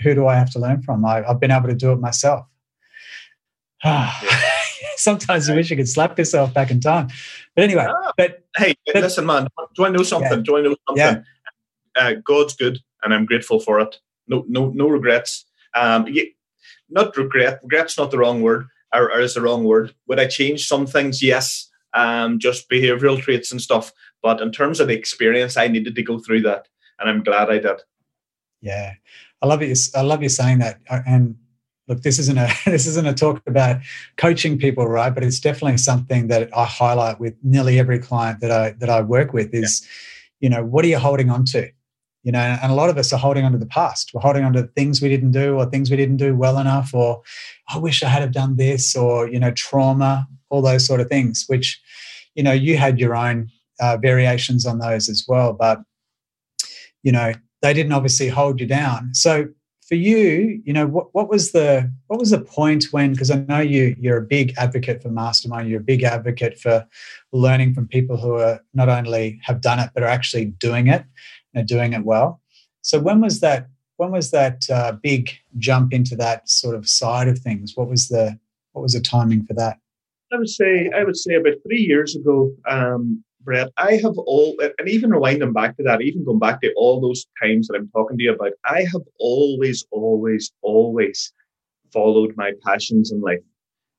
who 0.00 0.14
do 0.14 0.26
I 0.26 0.36
have 0.36 0.50
to 0.52 0.58
learn 0.58 0.82
from? 0.82 1.04
I, 1.04 1.22
have 1.22 1.40
been 1.40 1.50
able 1.50 1.68
to 1.68 1.74
do 1.74 1.92
it 1.92 2.00
myself. 2.00 2.46
Sometimes 5.00 5.48
you 5.48 5.54
wish 5.54 5.70
you 5.70 5.76
could 5.76 5.88
slap 5.88 6.18
yourself 6.18 6.52
back 6.54 6.70
in 6.70 6.80
time, 6.80 7.08
but 7.54 7.64
anyway. 7.64 7.86
Ah, 7.88 8.12
but 8.16 8.44
hey, 8.56 8.74
but, 8.86 9.02
listen, 9.02 9.26
man. 9.26 9.48
Do 9.74 9.84
I 9.84 9.90
know 9.90 10.02
something? 10.02 10.38
Yeah, 10.38 10.42
do 10.42 10.56
I 10.56 10.62
know 10.62 10.76
something? 10.88 11.24
Yeah. 11.96 12.02
Uh, 12.02 12.14
God's 12.24 12.54
good, 12.54 12.78
and 13.02 13.14
I'm 13.14 13.26
grateful 13.26 13.60
for 13.60 13.80
it. 13.80 13.98
No, 14.28 14.44
no, 14.48 14.70
no 14.70 14.88
regrets. 14.88 15.44
Um, 15.74 16.06
not 16.90 17.16
regret. 17.16 17.60
Regret's 17.62 17.98
not 17.98 18.10
the 18.10 18.18
wrong 18.18 18.42
word 18.42 18.66
or, 18.92 19.12
or 19.12 19.20
is 19.20 19.34
the 19.34 19.42
wrong 19.42 19.64
word. 19.64 19.94
Would 20.08 20.20
I 20.20 20.26
change 20.26 20.66
some 20.66 20.86
things? 20.86 21.22
Yes, 21.22 21.68
um, 21.94 22.38
just 22.38 22.70
behavioral 22.70 23.20
traits 23.20 23.52
and 23.52 23.60
stuff. 23.60 23.92
But 24.22 24.40
in 24.40 24.52
terms 24.52 24.80
of 24.80 24.88
the 24.88 24.94
experience, 24.94 25.56
I 25.56 25.68
needed 25.68 25.94
to 25.94 26.02
go 26.02 26.18
through 26.18 26.42
that, 26.42 26.68
and 26.98 27.08
I'm 27.08 27.22
glad 27.22 27.50
I 27.50 27.58
did. 27.58 27.80
Yeah, 28.60 28.94
I 29.42 29.46
love 29.46 29.62
you. 29.62 29.74
I 29.94 30.02
love 30.02 30.22
you 30.22 30.28
saying 30.28 30.58
that. 30.58 30.80
Uh, 30.88 31.00
and 31.06 31.36
look, 31.88 32.02
this 32.02 32.18
isn't 32.18 32.38
a 32.38 32.48
this 32.66 32.86
isn't 32.86 33.06
a 33.06 33.14
talk 33.14 33.42
about 33.46 33.80
coaching 34.16 34.58
people, 34.58 34.86
right? 34.86 35.14
But 35.14 35.24
it's 35.24 35.40
definitely 35.40 35.78
something 35.78 36.28
that 36.28 36.56
I 36.56 36.64
highlight 36.64 37.20
with 37.20 37.34
nearly 37.42 37.78
every 37.78 37.98
client 37.98 38.40
that 38.40 38.50
I 38.50 38.70
that 38.78 38.90
I 38.90 39.00
work 39.02 39.32
with. 39.32 39.54
Is 39.54 39.82
yeah. 40.40 40.48
you 40.48 40.50
know 40.50 40.64
what 40.64 40.84
are 40.84 40.88
you 40.88 40.98
holding 40.98 41.30
on 41.30 41.44
to? 41.46 41.70
you 42.26 42.32
know 42.32 42.40
and 42.40 42.72
a 42.72 42.74
lot 42.74 42.90
of 42.90 42.98
us 42.98 43.12
are 43.12 43.18
holding 43.18 43.44
on 43.44 43.52
to 43.52 43.58
the 43.58 43.66
past 43.66 44.10
we're 44.12 44.20
holding 44.20 44.44
on 44.44 44.52
to 44.52 44.64
things 44.74 45.00
we 45.00 45.08
didn't 45.08 45.30
do 45.30 45.54
or 45.54 45.64
things 45.64 45.90
we 45.90 45.96
didn't 45.96 46.16
do 46.16 46.34
well 46.34 46.58
enough 46.58 46.92
or 46.92 47.22
i 47.70 47.78
wish 47.78 48.02
i 48.02 48.08
had 48.08 48.20
have 48.20 48.32
done 48.32 48.56
this 48.56 48.94
or 48.94 49.28
you 49.28 49.38
know 49.38 49.52
trauma 49.52 50.26
all 50.50 50.60
those 50.60 50.84
sort 50.84 51.00
of 51.00 51.08
things 51.08 51.44
which 51.46 51.80
you 52.34 52.42
know 52.42 52.52
you 52.52 52.76
had 52.76 52.98
your 52.98 53.14
own 53.14 53.48
uh, 53.80 53.96
variations 53.96 54.66
on 54.66 54.78
those 54.80 55.08
as 55.08 55.24
well 55.28 55.52
but 55.52 55.80
you 57.02 57.12
know 57.12 57.32
they 57.62 57.72
didn't 57.72 57.92
obviously 57.92 58.28
hold 58.28 58.60
you 58.60 58.66
down 58.66 59.14
so 59.14 59.46
for 59.86 59.94
you 59.94 60.60
you 60.64 60.72
know 60.72 60.86
what, 60.86 61.14
what 61.14 61.28
was 61.28 61.52
the 61.52 61.90
what 62.08 62.18
was 62.18 62.30
the 62.30 62.40
point 62.40 62.86
when 62.90 63.12
because 63.12 63.30
i 63.30 63.36
know 63.36 63.60
you 63.60 63.94
you're 63.98 64.18
a 64.18 64.22
big 64.22 64.52
advocate 64.58 65.00
for 65.00 65.10
mastermind 65.10 65.68
you're 65.68 65.80
a 65.80 65.84
big 65.84 66.02
advocate 66.02 66.58
for 66.58 66.84
learning 67.32 67.72
from 67.72 67.86
people 67.86 68.16
who 68.16 68.34
are 68.34 68.60
not 68.74 68.88
only 68.88 69.38
have 69.42 69.60
done 69.60 69.78
it 69.78 69.90
but 69.94 70.02
are 70.02 70.08
actually 70.08 70.46
doing 70.46 70.88
it 70.88 71.04
and 71.56 71.66
doing 71.66 71.94
it 71.94 72.04
well. 72.04 72.40
So 72.82 73.00
when 73.00 73.20
was 73.20 73.40
that? 73.40 73.68
When 73.96 74.12
was 74.12 74.30
that 74.30 74.68
uh, 74.70 74.92
big 74.92 75.30
jump 75.58 75.92
into 75.92 76.14
that 76.16 76.48
sort 76.48 76.76
of 76.76 76.88
side 76.88 77.28
of 77.28 77.38
things? 77.38 77.72
What 77.74 77.88
was 77.88 78.08
the 78.08 78.38
what 78.72 78.82
was 78.82 78.92
the 78.92 79.00
timing 79.00 79.44
for 79.44 79.54
that? 79.54 79.78
I 80.32 80.36
would 80.36 80.50
say 80.50 80.90
I 80.94 81.02
would 81.02 81.16
say 81.16 81.34
about 81.34 81.54
three 81.66 81.80
years 81.80 82.14
ago, 82.14 82.52
um, 82.68 83.24
Brett. 83.46 83.70
I 83.78 83.92
have 84.02 84.18
all 84.18 84.56
and 84.60 84.88
even 84.88 85.10
rewinding 85.10 85.54
back 85.54 85.76
to 85.76 85.82
that, 85.84 86.02
even 86.02 86.24
going 86.24 86.40
back 86.40 86.60
to 86.60 86.72
all 86.76 87.00
those 87.00 87.24
times 87.40 87.68
that 87.68 87.76
I'm 87.76 87.88
talking 87.88 88.18
to 88.18 88.24
you 88.24 88.34
about. 88.34 88.52
I 88.64 88.80
have 88.92 89.02
always, 89.20 89.86
always, 89.92 90.52
always 90.62 91.32
followed 91.92 92.34
my 92.36 92.52
passions 92.64 93.12
in 93.12 93.20
life, 93.20 93.40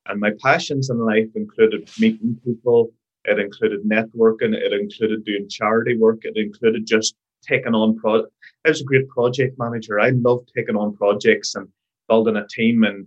and 0.06 0.20
my 0.20 0.32
passions 0.40 0.90
in 0.90 0.98
life 0.98 1.28
included 1.34 1.90
meeting 1.98 2.38
people. 2.44 2.92
It 3.24 3.38
included 3.40 3.80
networking. 3.84 4.54
It 4.54 4.72
included 4.72 5.24
doing 5.24 5.48
charity 5.48 5.96
work. 5.98 6.18
It 6.22 6.36
included 6.36 6.86
just 6.86 7.14
taking 7.42 7.74
on 7.74 7.96
pro. 7.96 8.24
I 8.64 8.68
was 8.68 8.82
a 8.82 8.84
great 8.84 9.08
project 9.08 9.58
manager. 9.58 9.98
I 9.98 10.10
loved 10.10 10.50
taking 10.54 10.76
on 10.76 10.94
projects 10.94 11.54
and 11.54 11.68
building 12.08 12.36
a 12.36 12.46
team 12.48 12.84
and 12.84 13.06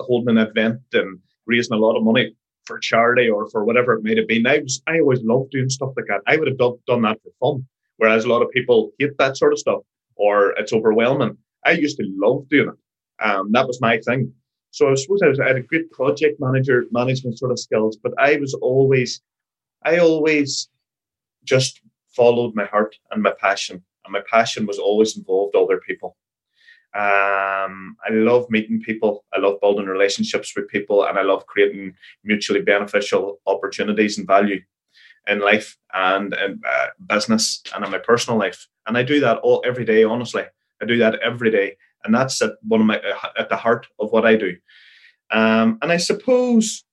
holding 0.00 0.36
an 0.36 0.46
event 0.48 0.80
and 0.92 1.18
raising 1.46 1.76
a 1.76 1.80
lot 1.80 1.96
of 1.96 2.04
money 2.04 2.34
for 2.66 2.78
charity 2.78 3.28
or 3.28 3.48
for 3.48 3.64
whatever 3.64 3.94
it 3.94 4.02
may 4.02 4.16
have 4.16 4.28
been. 4.28 4.46
I 4.46 4.58
was 4.58 4.82
I 4.86 5.00
always 5.00 5.22
loved 5.22 5.50
doing 5.50 5.70
stuff 5.70 5.92
like 5.96 6.06
that. 6.08 6.22
I 6.26 6.36
would 6.36 6.48
have 6.48 6.58
done, 6.58 6.78
done 6.86 7.02
that 7.02 7.18
for 7.22 7.32
fun, 7.40 7.66
whereas 7.96 8.24
a 8.24 8.28
lot 8.28 8.42
of 8.42 8.50
people 8.50 8.92
hate 8.98 9.16
that 9.18 9.36
sort 9.36 9.52
of 9.52 9.58
stuff 9.58 9.82
or 10.16 10.50
it's 10.58 10.72
overwhelming. 10.72 11.36
I 11.64 11.72
used 11.72 11.98
to 11.98 12.04
love 12.16 12.48
doing 12.48 12.70
it. 12.70 13.24
Um, 13.24 13.52
that 13.52 13.66
was 13.66 13.80
my 13.80 13.98
thing. 13.98 14.32
So 14.70 14.90
I 14.90 14.94
suppose 14.94 15.22
I, 15.22 15.28
was, 15.28 15.40
I 15.40 15.46
had 15.46 15.56
a 15.56 15.62
good 15.62 15.90
project 15.90 16.38
manager 16.38 16.84
management 16.90 17.38
sort 17.38 17.50
of 17.50 17.58
skills, 17.58 17.96
but 17.96 18.12
I 18.18 18.36
was 18.36 18.54
always, 18.54 19.20
I 19.84 19.98
always 19.98 20.68
just 21.44 21.80
followed 22.14 22.54
my 22.54 22.66
heart 22.66 22.96
and 23.10 23.22
my 23.22 23.32
passion, 23.40 23.82
and 24.04 24.12
my 24.12 24.20
passion 24.30 24.66
was 24.66 24.78
always 24.78 25.16
involved 25.16 25.56
other 25.56 25.80
people. 25.86 26.16
Um, 26.96 27.96
I 28.08 28.10
love 28.10 28.48
meeting 28.48 28.80
people. 28.80 29.26
I 29.34 29.38
love 29.38 29.60
building 29.60 29.84
relationships 29.84 30.56
with 30.56 30.68
people, 30.68 31.04
and 31.04 31.18
I 31.18 31.22
love 31.22 31.46
creating 31.46 31.94
mutually 32.24 32.62
beneficial 32.62 33.38
opportunities 33.46 34.16
and 34.16 34.26
value 34.26 34.62
in 35.28 35.40
life 35.40 35.76
and 35.92 36.32
in 36.32 36.60
uh, 36.66 36.86
business 37.06 37.62
and 37.74 37.84
in 37.84 37.90
my 37.90 37.98
personal 37.98 38.38
life. 38.38 38.66
And 38.86 38.96
I 38.96 39.02
do 39.02 39.20
that 39.20 39.38
all 39.38 39.62
every 39.66 39.84
day. 39.84 40.04
Honestly, 40.04 40.44
I 40.80 40.86
do 40.86 40.96
that 40.98 41.16
every 41.16 41.50
day, 41.50 41.76
and 42.04 42.14
that's 42.14 42.40
at 42.40 42.52
one 42.62 42.80
of 42.80 42.86
my 42.86 42.98
uh, 42.98 43.28
at 43.38 43.50
the 43.50 43.56
heart 43.56 43.86
of 43.98 44.10
what 44.12 44.24
I 44.24 44.36
do. 44.36 44.56
Um, 45.30 45.78
and 45.82 45.92
I 45.92 45.98
suppose, 45.98 46.84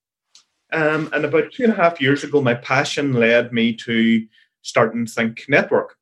um, 0.72 1.08
and 1.14 1.24
about 1.24 1.52
two 1.52 1.64
and 1.64 1.72
a 1.72 1.76
half 1.76 1.98
years 1.98 2.24
ago, 2.24 2.42
my 2.42 2.54
passion 2.54 3.14
led 3.14 3.54
me 3.54 3.74
to 3.86 4.26
starting 4.60 5.06
Think 5.06 5.44
Network, 5.48 5.96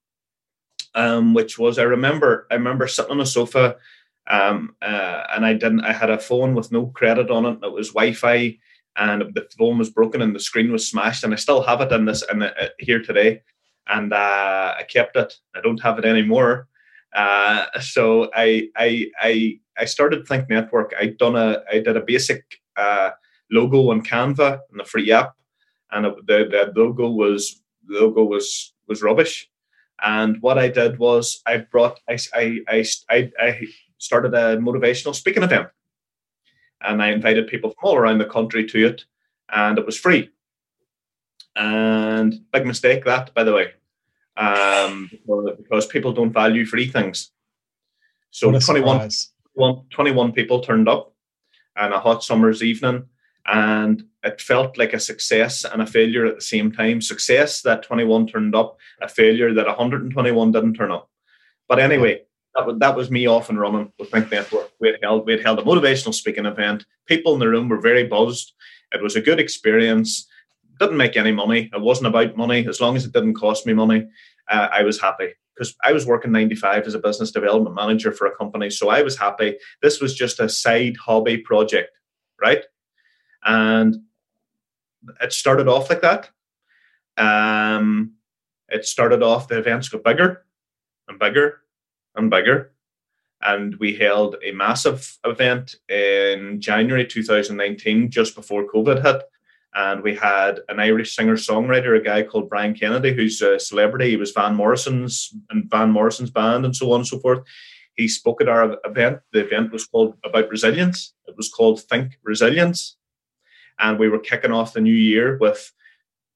um, 0.94 1.34
which 1.34 1.58
was 1.58 1.78
I 1.78 1.84
remember 1.84 2.46
I 2.50 2.54
remember 2.54 2.86
sitting 2.86 3.12
on 3.12 3.20
a 3.20 3.26
sofa, 3.26 3.76
um, 4.28 4.74
uh, 4.82 5.22
and 5.34 5.44
I 5.44 5.52
didn't 5.54 5.84
I 5.84 5.92
had 5.92 6.10
a 6.10 6.18
phone 6.18 6.54
with 6.54 6.72
no 6.72 6.86
credit 6.86 7.30
on 7.30 7.46
it. 7.46 7.58
It 7.62 7.72
was 7.72 7.88
Wi-Fi, 7.90 8.58
and 8.96 9.34
the 9.34 9.48
phone 9.58 9.78
was 9.78 9.90
broken 9.90 10.22
and 10.22 10.34
the 10.34 10.40
screen 10.40 10.72
was 10.72 10.88
smashed, 10.88 11.24
and 11.24 11.32
I 11.32 11.36
still 11.36 11.62
have 11.62 11.80
it 11.80 11.92
in 11.92 12.04
this 12.04 12.24
in 12.30 12.40
the, 12.40 12.64
uh, 12.64 12.68
here 12.78 13.02
today, 13.02 13.42
and 13.88 14.12
uh, 14.12 14.74
I 14.78 14.82
kept 14.84 15.16
it. 15.16 15.34
I 15.54 15.60
don't 15.60 15.82
have 15.82 15.98
it 15.98 16.04
anymore. 16.04 16.68
Uh, 17.14 17.66
so 17.80 18.30
I 18.34 18.68
I 18.76 19.10
I 19.20 19.58
I 19.78 19.84
started 19.84 20.26
Think 20.26 20.48
Network. 20.48 20.92
I 20.98 21.06
done 21.06 21.36
a 21.36 21.62
I 21.70 21.80
did 21.80 21.96
a 21.96 22.00
basic 22.00 22.44
uh, 22.76 23.10
logo 23.50 23.90
on 23.90 24.02
Canva 24.02 24.60
and 24.70 24.80
the 24.80 24.84
free 24.84 25.12
app, 25.12 25.34
and 25.90 26.06
it, 26.06 26.14
the 26.26 26.72
the 26.74 26.80
logo 26.80 27.08
was 27.08 27.62
logo 27.88 28.24
was 28.24 28.74
was 28.88 29.02
rubbish. 29.02 29.48
And 30.04 30.40
what 30.42 30.58
I 30.58 30.68
did 30.68 30.98
was 30.98 31.42
I 31.46 31.58
brought 31.58 32.00
I 32.08 32.18
I 32.34 32.84
I 33.08 33.30
I 33.38 33.66
started 33.98 34.34
a 34.34 34.56
motivational 34.56 35.14
speaking 35.14 35.42
event, 35.42 35.68
and 36.80 37.02
I 37.02 37.10
invited 37.12 37.46
people 37.46 37.70
from 37.70 37.88
all 37.88 37.96
around 37.96 38.18
the 38.18 38.24
country 38.24 38.66
to 38.66 38.86
it, 38.86 39.04
and 39.50 39.78
it 39.78 39.86
was 39.86 39.96
free. 39.96 40.30
And 41.54 42.40
big 42.52 42.66
mistake 42.66 43.04
that, 43.04 43.34
by 43.34 43.44
the 43.44 43.52
way 43.52 43.72
um, 44.36 45.10
because 45.58 45.86
people 45.86 46.12
don't 46.12 46.32
value 46.32 46.64
free 46.64 46.88
things. 46.88 47.30
So 48.30 48.50
21, 48.50 49.10
21 49.90 50.32
people 50.32 50.60
turned 50.60 50.88
up 50.88 51.14
on 51.76 51.92
a 51.92 52.00
hot 52.00 52.24
summer's 52.24 52.62
evening, 52.62 53.04
and 53.46 54.04
it 54.22 54.40
felt 54.40 54.78
like 54.78 54.92
a 54.92 55.00
success 55.00 55.64
and 55.64 55.82
a 55.82 55.86
failure 55.86 56.26
at 56.26 56.36
the 56.36 56.40
same 56.40 56.70
time. 56.70 57.00
Success 57.00 57.62
that 57.62 57.82
21 57.82 58.28
turned 58.28 58.54
up, 58.54 58.78
a 59.00 59.08
failure 59.08 59.52
that 59.54 59.66
121 59.66 60.52
didn't 60.52 60.74
turn 60.74 60.92
up. 60.92 61.10
But 61.68 61.80
anyway, 61.80 62.22
that 62.54 62.66
was, 62.66 62.78
that 62.78 62.96
was 62.96 63.10
me 63.10 63.26
off 63.26 63.48
and 63.48 63.58
running 63.58 63.92
with 63.98 64.10
Think 64.10 64.30
Network. 64.30 64.70
We 64.80 64.88
had 64.88 64.98
held 65.02 65.26
we 65.26 65.32
had 65.32 65.42
held 65.42 65.58
a 65.58 65.62
motivational 65.62 66.14
speaking 66.14 66.46
event. 66.46 66.84
People 67.06 67.34
in 67.34 67.40
the 67.40 67.48
room 67.48 67.68
were 67.68 67.80
very 67.80 68.04
buzzed. 68.04 68.52
It 68.92 69.02
was 69.02 69.16
a 69.16 69.22
good 69.22 69.40
experience 69.40 70.28
didn't 70.82 70.96
make 70.96 71.16
any 71.16 71.32
money. 71.32 71.70
It 71.72 71.80
wasn't 71.80 72.08
about 72.08 72.36
money. 72.36 72.66
As 72.66 72.80
long 72.80 72.96
as 72.96 73.04
it 73.04 73.12
didn't 73.12 73.34
cost 73.34 73.66
me 73.66 73.72
money, 73.72 74.08
uh, 74.50 74.68
I 74.72 74.82
was 74.82 75.00
happy 75.00 75.28
because 75.54 75.74
I 75.84 75.92
was 75.92 76.06
working 76.06 76.32
95 76.32 76.86
as 76.86 76.94
a 76.94 76.98
business 76.98 77.30
development 77.30 77.76
manager 77.76 78.12
for 78.12 78.26
a 78.26 78.36
company. 78.36 78.70
So 78.70 78.88
I 78.88 79.02
was 79.02 79.16
happy. 79.16 79.56
This 79.80 80.00
was 80.00 80.14
just 80.14 80.40
a 80.40 80.48
side 80.48 80.96
hobby 80.96 81.38
project, 81.38 81.90
right? 82.40 82.64
And 83.44 83.96
it 85.20 85.32
started 85.32 85.68
off 85.68 85.90
like 85.90 86.02
that. 86.02 86.30
Um, 87.16 88.14
it 88.68 88.84
started 88.84 89.22
off, 89.22 89.48
the 89.48 89.58
events 89.58 89.88
got 89.88 90.04
bigger 90.04 90.44
and 91.08 91.18
bigger 91.18 91.60
and 92.14 92.30
bigger. 92.30 92.72
And 93.42 93.76
we 93.76 93.96
held 93.96 94.36
a 94.44 94.52
massive 94.52 95.18
event 95.24 95.76
in 95.88 96.60
January 96.60 97.04
2019, 97.04 98.10
just 98.10 98.36
before 98.36 98.70
COVID 98.72 99.04
hit 99.04 99.22
and 99.74 100.02
we 100.02 100.14
had 100.14 100.60
an 100.68 100.80
Irish 100.80 101.16
singer 101.16 101.36
songwriter, 101.36 101.98
a 101.98 102.02
guy 102.02 102.22
called 102.22 102.48
Brian 102.48 102.74
Kennedy, 102.74 103.14
who's 103.14 103.40
a 103.40 103.58
celebrity. 103.58 104.10
He 104.10 104.16
was 104.16 104.32
Van 104.32 104.54
Morrison's 104.54 105.34
and 105.50 105.70
Van 105.70 105.90
Morrison's 105.90 106.30
band, 106.30 106.64
and 106.64 106.76
so 106.76 106.92
on 106.92 107.00
and 107.00 107.06
so 107.06 107.18
forth. 107.18 107.40
He 107.94 108.08
spoke 108.08 108.40
at 108.40 108.48
our 108.48 108.76
event. 108.84 109.20
The 109.32 109.44
event 109.44 109.72
was 109.72 109.86
called 109.86 110.16
about 110.24 110.50
resilience. 110.50 111.14
It 111.26 111.36
was 111.36 111.48
called 111.48 111.80
Think 111.80 112.18
Resilience, 112.22 112.96
and 113.78 113.98
we 113.98 114.08
were 114.08 114.18
kicking 114.18 114.52
off 114.52 114.72
the 114.72 114.80
new 114.80 114.94
year 114.94 115.38
with 115.38 115.72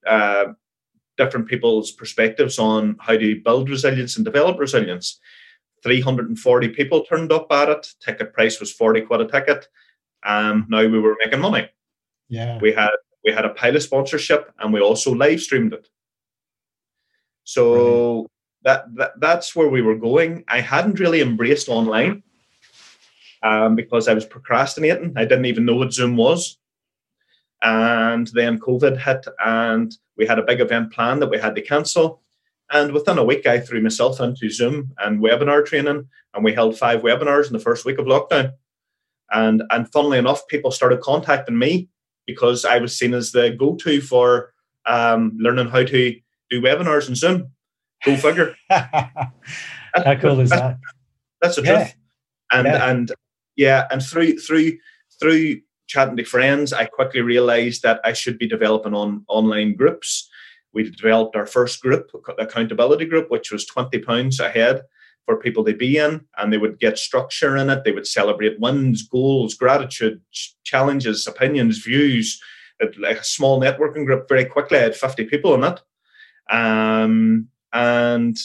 uh, 0.06 0.46
different 1.16 1.48
people's 1.48 1.92
perspectives 1.92 2.58
on 2.58 2.96
how 3.00 3.16
to 3.16 3.40
build 3.42 3.70
resilience 3.70 4.16
and 4.16 4.24
develop 4.24 4.58
resilience. 4.58 5.18
340 5.82 6.68
people 6.70 7.04
turned 7.04 7.32
up 7.32 7.50
at 7.52 7.68
it. 7.68 7.86
Ticket 8.00 8.32
price 8.32 8.58
was 8.60 8.72
40 8.72 9.02
quid 9.02 9.20
a 9.20 9.26
ticket. 9.26 9.68
Um, 10.24 10.66
now 10.68 10.80
we 10.80 10.98
were 10.98 11.16
making 11.24 11.40
money. 11.40 11.68
Yeah. 12.28 12.58
We 12.58 12.72
had 12.72 12.90
we 13.24 13.32
had 13.32 13.44
a 13.44 13.50
pilot 13.50 13.82
sponsorship 13.82 14.52
and 14.58 14.72
we 14.72 14.80
also 14.80 15.14
live 15.14 15.40
streamed 15.40 15.72
it. 15.72 15.88
So 17.44 18.28
that, 18.62 18.84
that 18.96 19.12
that's 19.20 19.54
where 19.54 19.68
we 19.68 19.82
were 19.82 19.96
going. 19.96 20.44
I 20.48 20.60
hadn't 20.60 20.98
really 20.98 21.20
embraced 21.20 21.68
online 21.68 22.22
um, 23.42 23.76
because 23.76 24.08
I 24.08 24.14
was 24.14 24.24
procrastinating. 24.24 25.12
I 25.16 25.24
didn't 25.24 25.46
even 25.46 25.64
know 25.64 25.76
what 25.76 25.92
Zoom 25.92 26.16
was. 26.16 26.58
And 27.66 28.28
then 28.28 28.60
COVID 28.60 28.96
hit, 28.96 29.26
and 29.44 29.92
we 30.16 30.24
had 30.24 30.38
a 30.38 30.44
big 30.44 30.60
event 30.60 30.92
planned 30.92 31.20
that 31.20 31.30
we 31.30 31.38
had 31.38 31.56
to 31.56 31.60
cancel. 31.60 32.22
And 32.70 32.92
within 32.92 33.18
a 33.18 33.24
week, 33.24 33.44
I 33.44 33.58
threw 33.58 33.82
myself 33.82 34.20
into 34.20 34.48
Zoom 34.50 34.92
and 34.98 35.18
webinar 35.18 35.66
training, 35.66 36.08
and 36.32 36.44
we 36.44 36.52
held 36.52 36.78
five 36.78 37.02
webinars 37.02 37.48
in 37.48 37.54
the 37.54 37.58
first 37.58 37.84
week 37.84 37.98
of 37.98 38.06
lockdown. 38.06 38.52
And 39.32 39.64
and 39.70 39.90
funnily 39.90 40.18
enough, 40.18 40.46
people 40.46 40.70
started 40.70 41.00
contacting 41.00 41.58
me 41.58 41.88
because 42.24 42.64
I 42.64 42.78
was 42.78 42.96
seen 42.96 43.14
as 43.14 43.32
the 43.32 43.50
go-to 43.50 44.00
for 44.00 44.52
um, 44.86 45.36
learning 45.36 45.68
how 45.68 45.82
to 45.82 46.16
do 46.48 46.62
webinars 46.62 47.08
in 47.08 47.16
Zoom. 47.16 47.50
Go 48.04 48.16
figure. 48.16 48.54
how 48.70 50.14
cool 50.20 50.38
is 50.38 50.50
that? 50.50 50.78
That's 51.42 51.56
the 51.56 51.62
yeah. 51.62 51.76
truth. 51.78 51.94
And 52.52 52.66
yeah. 52.68 52.90
and 52.90 53.12
yeah, 53.56 53.86
and 53.90 54.00
through 54.00 54.38
through 54.38 54.78
through 55.18 55.62
chatting 55.86 56.16
to 56.16 56.24
friends, 56.24 56.72
I 56.72 56.86
quickly 56.86 57.20
realised 57.20 57.82
that 57.82 58.00
I 58.04 58.12
should 58.12 58.38
be 58.38 58.48
developing 58.48 58.94
on 58.94 59.24
online 59.28 59.76
groups. 59.76 60.28
We 60.72 60.90
developed 60.90 61.36
our 61.36 61.46
first 61.46 61.80
group, 61.80 62.10
accountability 62.38 63.06
group, 63.06 63.30
which 63.30 63.50
was 63.50 63.64
twenty 63.64 63.98
pounds 63.98 64.40
ahead 64.40 64.82
for 65.24 65.36
people 65.36 65.64
to 65.64 65.74
be 65.74 65.96
in, 65.96 66.24
and 66.36 66.52
they 66.52 66.58
would 66.58 66.78
get 66.78 66.98
structure 66.98 67.56
in 67.56 67.70
it. 67.70 67.82
They 67.84 67.92
would 67.92 68.06
celebrate 68.06 68.60
wins, 68.60 69.02
goals, 69.02 69.54
gratitude, 69.54 70.20
challenges, 70.64 71.26
opinions, 71.26 71.78
views. 71.78 72.40
It, 72.78 72.98
like 72.98 73.16
a 73.16 73.24
small 73.24 73.58
networking 73.58 74.04
group. 74.04 74.28
Very 74.28 74.44
quickly, 74.44 74.78
I 74.78 74.82
had 74.82 74.94
fifty 74.94 75.24
people 75.24 75.54
in 75.54 75.64
it, 75.64 75.80
um, 76.50 77.48
and 77.72 78.36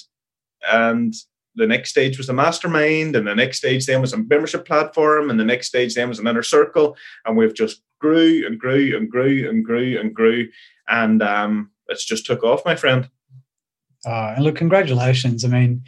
and 0.72 1.14
the 1.56 1.68
next 1.68 1.90
stage 1.90 2.18
was 2.18 2.30
a 2.30 2.34
mastermind, 2.34 3.16
and 3.16 3.28
the 3.28 3.36
next 3.36 3.58
stage 3.58 3.86
then 3.86 4.02
was 4.02 4.14
a 4.14 4.18
membership 4.18 4.66
platform, 4.66 5.30
and 5.30 5.40
the 5.40 5.46
next 5.46 5.68
stage 5.68 5.96
then 5.96 6.10
was 6.10 6.20
an 6.20 6.28
inner 6.28 6.44
circle, 6.44 6.96
and 7.26 7.38
we've 7.38 7.54
just 7.54 7.82
grew 8.00 8.46
and 8.46 8.60
grew 8.60 8.96
and 8.96 9.10
grew 9.10 9.50
and 9.50 9.64
grew 9.66 10.00
and 10.00 10.14
grew, 10.14 10.48
and 10.88 11.22
um, 11.22 11.72
it's 11.88 12.06
just 12.06 12.26
took 12.26 12.44
off, 12.44 12.66
my 12.66 12.76
friend. 12.76 13.10
Uh, 14.06 14.34
and 14.36 14.44
look, 14.44 14.56
congratulations. 14.56 15.46
I 15.46 15.50
mean, 15.50 15.84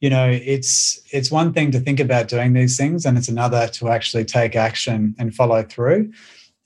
you 0.00 0.08
know 0.08 0.28
it's 0.30 1.00
it's 1.12 1.30
one 1.30 1.52
thing 1.52 1.70
to 1.70 1.78
think 1.78 2.00
about 2.00 2.28
doing 2.28 2.52
these 2.52 2.76
things 2.76 3.06
and 3.06 3.16
it's 3.16 3.28
another 3.28 3.68
to 3.68 3.88
actually 3.88 4.24
take 4.24 4.56
action 4.56 5.14
and 5.18 5.34
follow 5.34 5.62
through 5.62 6.10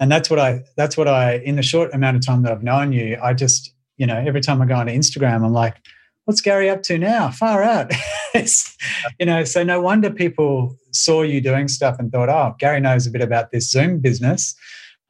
and 0.00 0.10
that's 0.10 0.30
what 0.30 0.38
i 0.38 0.62
that's 0.76 0.96
what 0.96 1.08
i 1.08 1.36
in 1.38 1.56
the 1.56 1.62
short 1.62 1.92
amount 1.92 2.16
of 2.16 2.24
time 2.24 2.42
that 2.42 2.52
i've 2.52 2.62
known 2.62 2.92
you 2.92 3.18
i 3.22 3.34
just 3.34 3.74
you 3.96 4.06
know 4.06 4.16
every 4.16 4.40
time 4.40 4.62
i 4.62 4.66
go 4.66 4.74
onto 4.74 4.92
instagram 4.92 5.44
i'm 5.44 5.52
like 5.52 5.76
what's 6.24 6.40
gary 6.40 6.68
up 6.70 6.82
to 6.84 6.98
now? 6.98 7.30
Far 7.30 7.62
out. 7.62 7.92
You 9.20 9.26
know 9.26 9.44
so 9.44 9.62
no 9.62 9.80
wonder 9.80 10.10
people 10.10 10.76
saw 10.90 11.22
you 11.22 11.40
doing 11.40 11.68
stuff 11.68 12.00
and 12.00 12.10
thought 12.10 12.28
oh 12.28 12.56
gary 12.58 12.80
knows 12.80 13.06
a 13.06 13.10
bit 13.12 13.22
about 13.22 13.52
this 13.52 13.70
zoom 13.70 14.00
business. 14.00 14.56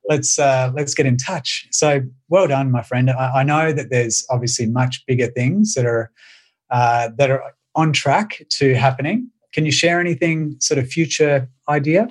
Let's 0.06 0.38
uh, 0.38 0.70
let's 0.74 0.92
get 0.92 1.06
in 1.06 1.16
touch. 1.16 1.66
So 1.70 2.02
well 2.28 2.46
done 2.46 2.70
my 2.70 2.82
friend. 2.82 3.08
I, 3.08 3.40
I 3.40 3.42
know 3.42 3.72
that 3.72 3.88
there's 3.88 4.26
obviously 4.28 4.66
much 4.66 5.02
bigger 5.06 5.28
things 5.28 5.72
that 5.72 5.86
are 5.86 6.12
uh, 6.68 7.08
that 7.16 7.30
are 7.30 7.54
on 7.74 7.94
track 7.94 8.42
to 8.50 8.74
happening. 8.74 9.30
Can 9.54 9.64
you 9.64 9.72
share 9.72 10.00
anything 10.00 10.56
sort 10.60 10.78
of 10.78 10.86
future 10.88 11.48
idea? 11.66 12.08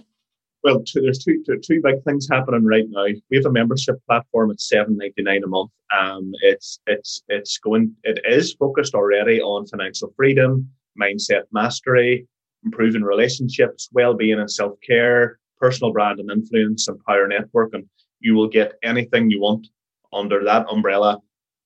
Well, 0.64 0.82
two, 0.84 1.02
there's 1.02 1.20
two, 1.20 1.44
two, 1.46 1.60
two 1.60 1.82
big 1.84 2.02
things 2.04 2.28
happening 2.32 2.64
right 2.64 2.86
now. 2.88 3.06
We 3.30 3.38
have 3.38 3.46
a 3.46 3.52
membership 3.52 3.98
platform 4.08 4.50
at 4.52 4.62
seven 4.62 4.96
ninety 4.98 5.22
nine 5.22 5.44
a 5.44 5.48
month. 5.48 5.72
Um, 5.98 6.32
it's 6.42 6.80
it's 6.88 7.22
it's 7.28 7.58
going. 7.58 7.94
It 8.04 8.22
is 8.26 8.54
focused 8.54 8.96
already 8.96 9.42
on 9.42 9.66
financial 9.66 10.14
freedom, 10.16 10.70
mindset 11.00 11.44
mastery, 11.52 12.28
improving 12.64 13.04
relationships, 13.04 13.90
well 13.92 14.14
being 14.14 14.40
and 14.40 14.50
self 14.50 14.80
care, 14.88 15.38
personal 15.60 15.92
brand 15.92 16.20
and 16.20 16.32
influence 16.32 16.88
and 16.88 16.98
power 17.04 17.28
network, 17.28 17.74
and 17.74 17.86
you 18.22 18.34
will 18.34 18.48
get 18.48 18.76
anything 18.84 19.30
you 19.30 19.42
want 19.42 19.68
under 20.14 20.46
that 20.46 20.66
umbrella 20.72 21.20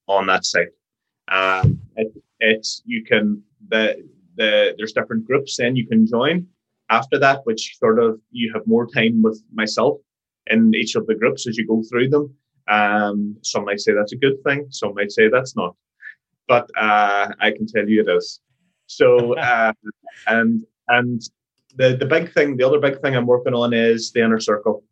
on 0.08 0.26
that 0.26 0.44
site. 0.44 0.70
Um, 1.28 1.80
it, 1.98 2.12
it's 2.40 2.82
you 2.86 3.04
can 3.04 3.44
the 3.68 4.04
the 4.38 4.74
there's 4.78 4.94
different 4.94 5.26
groups 5.26 5.58
then 5.58 5.76
you 5.76 5.88
can 5.88 6.08
join 6.08 6.48
after 6.90 7.20
that, 7.20 7.42
which 7.44 7.78
sort 7.80 8.00
of 8.00 8.20
you 8.32 8.52
have 8.54 8.66
more 8.66 8.88
time 8.88 9.22
with 9.22 9.42
myself 9.54 9.98
in 10.48 10.74
each 10.76 10.96
of 10.96 11.06
the 11.08 11.16
groups 11.16 11.48
as 11.48 11.58
you 11.58 11.68
go 11.68 11.84
through 11.90 12.10
them. 12.10 12.34
Um, 12.68 13.38
some 13.44 13.66
might 13.66 13.80
say 13.80 13.94
that's 13.94 14.14
a 14.14 14.18
good 14.18 14.44
thing, 14.44 14.68
some 14.70 14.94
might 14.94 15.12
say 15.12 15.30
that's 15.30 15.56
not, 15.56 15.76
but 16.48 16.70
uh, 16.78 17.30
I 17.40 17.52
can 17.52 17.68
tell 17.68 17.88
you 17.88 18.02
it 18.02 18.10
is. 18.10 18.42
So 18.88 19.38
uh, 19.38 19.74
and 20.28 20.66
and 20.88 21.22
the 21.76 21.96
the 21.96 22.06
big 22.06 22.34
thing, 22.34 22.58
the 22.58 22.68
other 22.68 22.80
big 22.80 23.02
thing 23.02 23.16
I'm 23.16 23.28
working 23.28 23.54
on 23.54 23.74
is 23.74 24.12
the 24.12 24.24
inner 24.24 24.40
circle. 24.40 24.84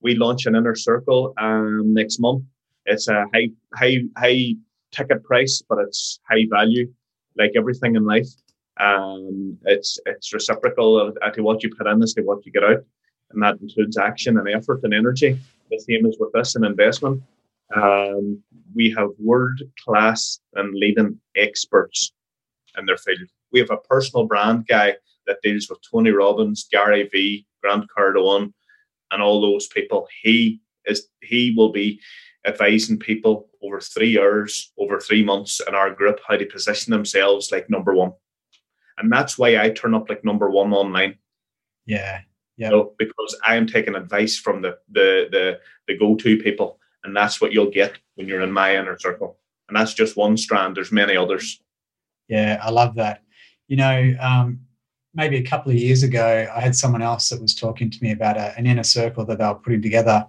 We 0.00 0.14
launch 0.14 0.46
an 0.46 0.54
inner 0.54 0.76
circle 0.76 1.34
um, 1.38 1.92
next 1.92 2.20
month. 2.20 2.44
It's 2.86 3.08
a 3.08 3.26
high 3.34 3.50
high 3.74 3.98
high 4.16 4.54
ticket 4.92 5.22
price, 5.24 5.62
but 5.68 5.78
it's 5.78 6.20
high 6.30 6.46
value, 6.50 6.90
like 7.36 7.52
everything 7.56 7.96
in 7.96 8.04
life. 8.04 8.28
Um, 8.78 9.58
it's 9.64 9.98
it's 10.06 10.32
reciprocal 10.32 11.12
to 11.34 11.42
what 11.42 11.62
you 11.62 11.74
put 11.74 11.86
in 11.86 12.02
as 12.02 12.14
to 12.14 12.22
what 12.22 12.44
you 12.46 12.52
get 12.52 12.64
out, 12.64 12.84
and 13.30 13.42
that 13.42 13.60
includes 13.60 13.96
action 13.96 14.38
and 14.38 14.48
effort 14.48 14.80
and 14.84 14.94
energy. 14.94 15.38
The 15.70 15.78
same 15.80 16.06
as 16.06 16.16
with 16.18 16.32
this 16.32 16.54
and 16.54 16.64
investment. 16.64 17.22
Um, 17.74 18.42
we 18.74 18.94
have 18.96 19.10
world 19.18 19.60
class 19.84 20.40
and 20.54 20.74
leading 20.74 21.20
experts 21.36 22.12
in 22.78 22.86
their 22.86 22.96
field. 22.96 23.28
We 23.52 23.60
have 23.60 23.70
a 23.70 23.76
personal 23.76 24.26
brand 24.26 24.66
guy 24.66 24.96
that 25.26 25.42
deals 25.42 25.68
with 25.68 25.78
Tony 25.90 26.10
Robbins, 26.10 26.66
Gary 26.70 27.08
Vee, 27.12 27.46
Grant 27.62 27.86
Cardone, 27.96 28.52
and 29.10 29.22
all 29.22 29.40
those 29.40 29.66
people. 29.68 30.08
He 30.22 30.60
is 30.86 31.08
he 31.22 31.54
will 31.56 31.70
be 31.70 32.00
advising 32.46 32.98
people 32.98 33.48
over 33.62 33.80
three 33.80 34.10
years, 34.10 34.72
over 34.78 35.00
three 35.00 35.24
months 35.24 35.60
in 35.66 35.74
our 35.74 35.90
group 35.90 36.20
how 36.26 36.36
to 36.36 36.46
position 36.46 36.92
themselves 36.92 37.52
like 37.52 37.68
number 37.68 37.94
one. 37.94 38.12
And 38.98 39.10
that's 39.12 39.38
why 39.38 39.58
I 39.58 39.70
turn 39.70 39.94
up 39.94 40.08
like 40.08 40.24
number 40.24 40.50
one 40.50 40.72
online. 40.72 41.18
Yeah. 41.86 42.20
Yeah. 42.56 42.70
So, 42.70 42.94
because 42.98 43.38
I 43.46 43.56
am 43.56 43.66
taking 43.66 43.94
advice 43.94 44.36
from 44.36 44.62
the 44.62 44.78
the 44.90 45.28
the, 45.30 45.60
the 45.86 45.96
go-to 45.96 46.38
people. 46.38 46.78
And 47.04 47.16
that's 47.16 47.40
what 47.40 47.52
you'll 47.52 47.70
get 47.70 47.98
when 48.16 48.26
you're 48.26 48.40
in 48.40 48.52
my 48.52 48.76
inner 48.76 48.98
circle. 48.98 49.38
And 49.68 49.76
that's 49.76 49.94
just 49.94 50.16
one 50.16 50.36
strand. 50.36 50.76
There's 50.76 50.92
many 50.92 51.16
others. 51.16 51.60
Yeah, 52.28 52.60
I 52.62 52.70
love 52.70 52.96
that. 52.96 53.22
You 53.68 53.76
know, 53.76 54.14
um, 54.20 54.60
maybe 55.14 55.36
a 55.36 55.42
couple 55.42 55.70
of 55.70 55.78
years 55.78 56.02
ago, 56.02 56.46
I 56.54 56.60
had 56.60 56.74
someone 56.74 57.02
else 57.02 57.28
that 57.28 57.40
was 57.40 57.54
talking 57.54 57.90
to 57.90 57.98
me 58.02 58.12
about 58.12 58.36
a, 58.36 58.56
an 58.58 58.66
inner 58.66 58.82
circle 58.82 59.24
that 59.26 59.38
they 59.38 59.44
were 59.44 59.54
putting 59.54 59.82
together. 59.82 60.26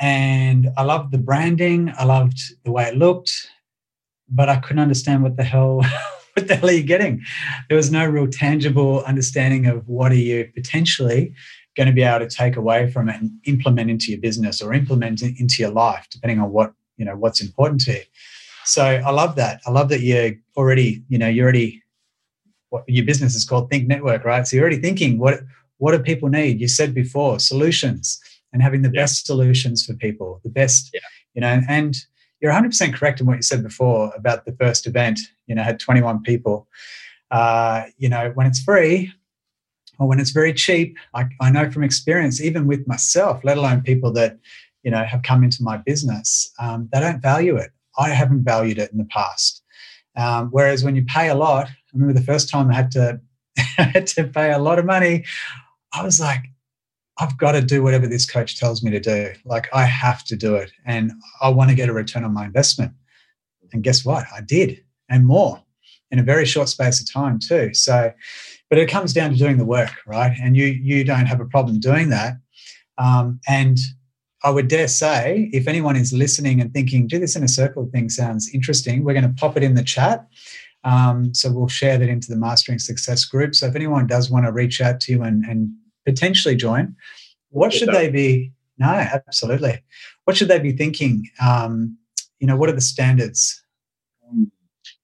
And 0.00 0.68
I 0.76 0.82
loved 0.82 1.12
the 1.12 1.18
branding, 1.18 1.92
I 1.96 2.04
loved 2.04 2.38
the 2.64 2.72
way 2.72 2.84
it 2.84 2.96
looked, 2.96 3.48
but 4.28 4.48
I 4.48 4.56
couldn't 4.56 4.82
understand 4.82 5.22
what 5.22 5.36
the 5.36 5.44
hell 5.44 5.80
what 6.36 6.48
the 6.48 6.56
hell 6.56 6.68
are 6.68 6.72
you 6.72 6.82
getting? 6.82 7.22
There 7.68 7.76
was 7.76 7.92
no 7.92 8.06
real 8.06 8.26
tangible 8.26 9.04
understanding 9.04 9.66
of 9.66 9.88
what 9.88 10.10
are 10.10 10.16
you 10.16 10.50
potentially 10.54 11.32
going 11.76 11.86
to 11.86 11.92
be 11.92 12.02
able 12.02 12.26
to 12.26 12.34
take 12.34 12.56
away 12.56 12.90
from 12.90 13.08
it 13.08 13.20
and 13.20 13.30
implement 13.44 13.90
into 13.90 14.10
your 14.10 14.20
business 14.20 14.60
or 14.60 14.72
implement 14.72 15.22
it 15.22 15.34
into 15.38 15.56
your 15.58 15.70
life, 15.70 16.06
depending 16.10 16.40
on 16.40 16.50
what 16.50 16.72
you 16.96 17.04
know 17.04 17.16
what's 17.16 17.40
important 17.40 17.80
to 17.82 17.92
you. 17.92 18.02
So 18.64 18.84
I 18.84 19.10
love 19.10 19.36
that. 19.36 19.60
I 19.66 19.70
love 19.70 19.88
that 19.90 20.00
you're 20.00 20.32
already, 20.56 21.04
you 21.08 21.18
know, 21.18 21.28
you're 21.28 21.44
already 21.44 21.82
what 22.70 22.84
your 22.88 23.04
business 23.04 23.34
is 23.34 23.44
called 23.44 23.70
Think 23.70 23.86
Network, 23.86 24.24
right? 24.24 24.46
So 24.46 24.56
you're 24.56 24.64
already 24.64 24.80
thinking 24.80 25.18
what 25.18 25.40
what 25.78 25.92
do 25.92 25.98
people 26.00 26.28
need? 26.28 26.60
You 26.60 26.68
said 26.68 26.94
before 26.94 27.38
solutions 27.38 28.20
and 28.52 28.62
having 28.62 28.82
the 28.82 28.90
yeah. 28.92 29.02
best 29.02 29.26
solutions 29.26 29.84
for 29.84 29.94
people, 29.94 30.40
the 30.42 30.50
best, 30.50 30.90
yeah. 30.94 31.00
you 31.34 31.40
know, 31.40 31.60
and 31.68 31.96
you're 32.40 32.52
100% 32.52 32.94
correct 32.94 33.20
in 33.20 33.26
what 33.26 33.36
you 33.36 33.42
said 33.42 33.62
before 33.62 34.12
about 34.16 34.44
the 34.44 34.52
first 34.52 34.86
event, 34.86 35.18
you 35.46 35.54
know, 35.54 35.62
had 35.62 35.80
21 35.80 36.22
people. 36.22 36.68
Uh, 37.30 37.84
you 37.98 38.08
know, 38.08 38.30
when 38.34 38.46
it's 38.46 38.60
free 38.60 39.12
or 39.98 40.08
when 40.08 40.20
it's 40.20 40.30
very 40.30 40.52
cheap, 40.52 40.96
I, 41.14 41.26
I 41.40 41.50
know 41.50 41.70
from 41.70 41.82
experience, 41.82 42.40
even 42.40 42.66
with 42.66 42.86
myself, 42.86 43.42
let 43.44 43.56
alone 43.56 43.82
people 43.82 44.12
that, 44.12 44.38
you 44.82 44.90
know, 44.90 45.04
have 45.04 45.22
come 45.22 45.42
into 45.42 45.62
my 45.62 45.78
business, 45.78 46.52
um, 46.58 46.88
they 46.92 47.00
don't 47.00 47.20
value 47.20 47.56
it. 47.56 47.70
I 47.98 48.10
haven't 48.10 48.44
valued 48.44 48.78
it 48.78 48.92
in 48.92 48.98
the 48.98 49.04
past. 49.04 49.62
Um, 50.16 50.48
whereas 50.50 50.84
when 50.84 50.94
you 50.94 51.04
pay 51.04 51.28
a 51.28 51.34
lot, 51.34 51.66
I 51.66 51.72
remember 51.92 52.18
the 52.18 52.24
first 52.24 52.48
time 52.48 52.70
I 52.70 52.74
had 52.74 52.90
to 52.92 53.20
I 53.78 53.82
had 53.82 54.06
to 54.08 54.24
pay 54.24 54.52
a 54.52 54.58
lot 54.58 54.78
of 54.78 54.84
money. 54.84 55.24
I 55.92 56.02
was 56.02 56.20
like, 56.20 56.44
I've 57.18 57.38
got 57.38 57.52
to 57.52 57.60
do 57.60 57.82
whatever 57.82 58.06
this 58.06 58.28
coach 58.28 58.58
tells 58.58 58.82
me 58.82 58.90
to 58.90 59.00
do. 59.00 59.32
Like 59.44 59.68
I 59.72 59.84
have 59.84 60.24
to 60.24 60.36
do 60.36 60.56
it, 60.56 60.72
and 60.84 61.12
I 61.40 61.48
want 61.50 61.70
to 61.70 61.76
get 61.76 61.88
a 61.88 61.92
return 61.92 62.24
on 62.24 62.34
my 62.34 62.44
investment. 62.44 62.92
And 63.72 63.82
guess 63.82 64.04
what? 64.04 64.24
I 64.34 64.40
did, 64.40 64.83
and 65.08 65.26
more 65.26 65.62
in 66.10 66.18
a 66.18 66.22
very 66.22 66.44
short 66.44 66.68
space 66.68 67.00
of 67.00 67.12
time 67.12 67.38
too. 67.38 67.74
So, 67.74 68.12
but 68.70 68.78
it 68.78 68.88
comes 68.88 69.12
down 69.12 69.30
to 69.30 69.36
doing 69.36 69.58
the 69.58 69.64
work, 69.64 69.92
right? 70.06 70.36
And 70.40 70.56
you 70.56 70.66
you 70.66 71.04
don't 71.04 71.26
have 71.26 71.40
a 71.40 71.46
problem 71.46 71.80
doing 71.80 72.10
that. 72.10 72.34
Um, 72.98 73.40
and 73.48 73.78
I 74.44 74.50
would 74.50 74.68
dare 74.68 74.88
say, 74.88 75.48
if 75.52 75.66
anyone 75.66 75.96
is 75.96 76.12
listening 76.12 76.60
and 76.60 76.72
thinking, 76.72 77.06
"Do 77.06 77.18
this 77.18 77.36
inner 77.36 77.48
circle 77.48 77.88
thing 77.92 78.08
sounds 78.08 78.50
interesting," 78.52 79.04
we're 79.04 79.14
going 79.14 79.28
to 79.28 79.40
pop 79.40 79.56
it 79.56 79.62
in 79.62 79.74
the 79.74 79.82
chat. 79.82 80.26
Um, 80.84 81.32
so 81.32 81.50
we'll 81.50 81.68
share 81.68 81.98
that 81.98 82.08
into 82.08 82.28
the 82.28 82.36
Mastering 82.36 82.78
Success 82.78 83.24
group. 83.24 83.54
So 83.54 83.66
if 83.66 83.74
anyone 83.74 84.06
does 84.06 84.30
want 84.30 84.44
to 84.44 84.52
reach 84.52 84.80
out 84.82 85.00
to 85.00 85.12
you 85.12 85.22
and, 85.22 85.42
and 85.46 85.70
potentially 86.04 86.54
join, 86.54 86.94
what 87.48 87.72
should 87.72 87.88
they 87.88 88.10
be? 88.10 88.52
No, 88.76 88.88
absolutely. 88.88 89.82
What 90.24 90.36
should 90.36 90.48
they 90.48 90.58
be 90.58 90.72
thinking? 90.72 91.30
Um, 91.40 91.96
you 92.38 92.46
know, 92.46 92.56
what 92.56 92.68
are 92.68 92.74
the 92.74 92.80
standards? 92.82 93.63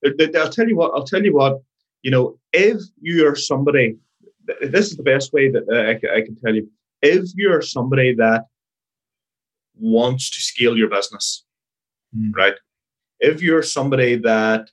I'll 0.04 0.50
tell 0.50 0.68
you 0.68 0.76
what. 0.76 0.92
I'll 0.94 1.04
tell 1.04 1.24
you 1.24 1.34
what. 1.34 1.60
You 2.02 2.10
know, 2.10 2.38
if 2.52 2.80
you 3.00 3.26
are 3.26 3.36
somebody, 3.36 3.96
this 4.62 4.90
is 4.90 4.96
the 4.96 5.02
best 5.02 5.32
way 5.32 5.50
that 5.50 5.64
I, 5.70 6.18
I 6.18 6.22
can 6.22 6.36
tell 6.36 6.54
you. 6.54 6.68
If 7.02 7.30
you're 7.34 7.62
somebody 7.62 8.14
that 8.14 8.46
wants 9.78 10.30
to 10.30 10.40
scale 10.40 10.76
your 10.76 10.88
business, 10.88 11.44
mm. 12.16 12.34
right? 12.34 12.54
If 13.18 13.42
you're 13.42 13.62
somebody 13.62 14.16
that 14.16 14.70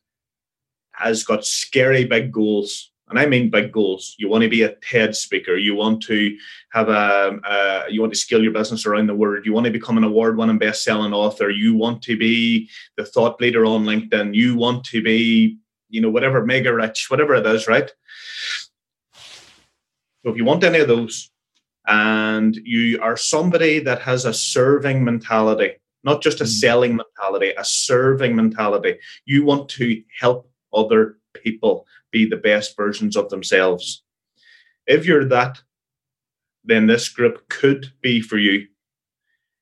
has 0.91 1.23
got 1.23 1.45
scary 1.45 2.05
big 2.05 2.31
goals, 2.31 2.91
and 3.09 3.17
I 3.17 3.25
mean 3.25 3.49
big 3.49 3.71
goals. 3.71 4.15
You 4.17 4.29
want 4.29 4.43
to 4.43 4.49
be 4.49 4.63
a 4.63 4.75
TED 4.75 5.15
speaker. 5.15 5.55
You 5.55 5.75
want 5.75 6.03
to 6.03 6.37
have 6.71 6.89
a, 6.89 7.39
a 7.43 7.83
you 7.89 8.01
want 8.01 8.13
to 8.13 8.19
scale 8.19 8.43
your 8.43 8.51
business 8.51 8.85
around 8.85 9.07
the 9.07 9.15
world. 9.15 9.45
You 9.45 9.53
want 9.53 9.65
to 9.65 9.71
become 9.71 9.97
an 9.97 10.03
award-winning 10.03 10.57
best-selling 10.57 11.13
author. 11.13 11.49
You 11.49 11.75
want 11.75 12.01
to 12.03 12.17
be 12.17 12.69
the 12.97 13.05
thought 13.05 13.39
leader 13.39 13.65
on 13.65 13.85
LinkedIn. 13.85 14.35
You 14.35 14.55
want 14.55 14.83
to 14.85 15.01
be, 15.01 15.57
you 15.89 16.01
know, 16.01 16.09
whatever 16.09 16.45
mega 16.45 16.73
rich, 16.73 17.09
whatever 17.09 17.35
it 17.35 17.45
is, 17.45 17.67
right? 17.67 17.89
So 19.13 20.31
if 20.31 20.37
you 20.37 20.45
want 20.45 20.63
any 20.63 20.79
of 20.79 20.87
those, 20.87 21.31
and 21.87 22.55
you 22.57 23.01
are 23.01 23.15
somebody 23.15 23.79
that 23.79 24.01
has 24.01 24.25
a 24.25 24.33
serving 24.33 25.03
mentality, 25.03 25.75
not 26.03 26.21
just 26.21 26.41
a 26.41 26.43
mm. 26.43 26.47
selling 26.47 26.97
mentality, 26.97 27.53
a 27.57 27.63
serving 27.63 28.35
mentality. 28.35 28.97
You 29.25 29.45
want 29.45 29.69
to 29.69 30.03
help 30.19 30.51
other 30.73 31.17
people 31.43 31.85
be 32.11 32.25
the 32.25 32.37
best 32.37 32.75
versions 32.75 33.15
of 33.15 33.29
themselves. 33.29 34.03
If 34.85 35.05
you're 35.05 35.25
that, 35.25 35.61
then 36.63 36.87
this 36.87 37.09
group 37.09 37.49
could 37.49 37.91
be 38.01 38.21
for 38.21 38.37
you. 38.37 38.67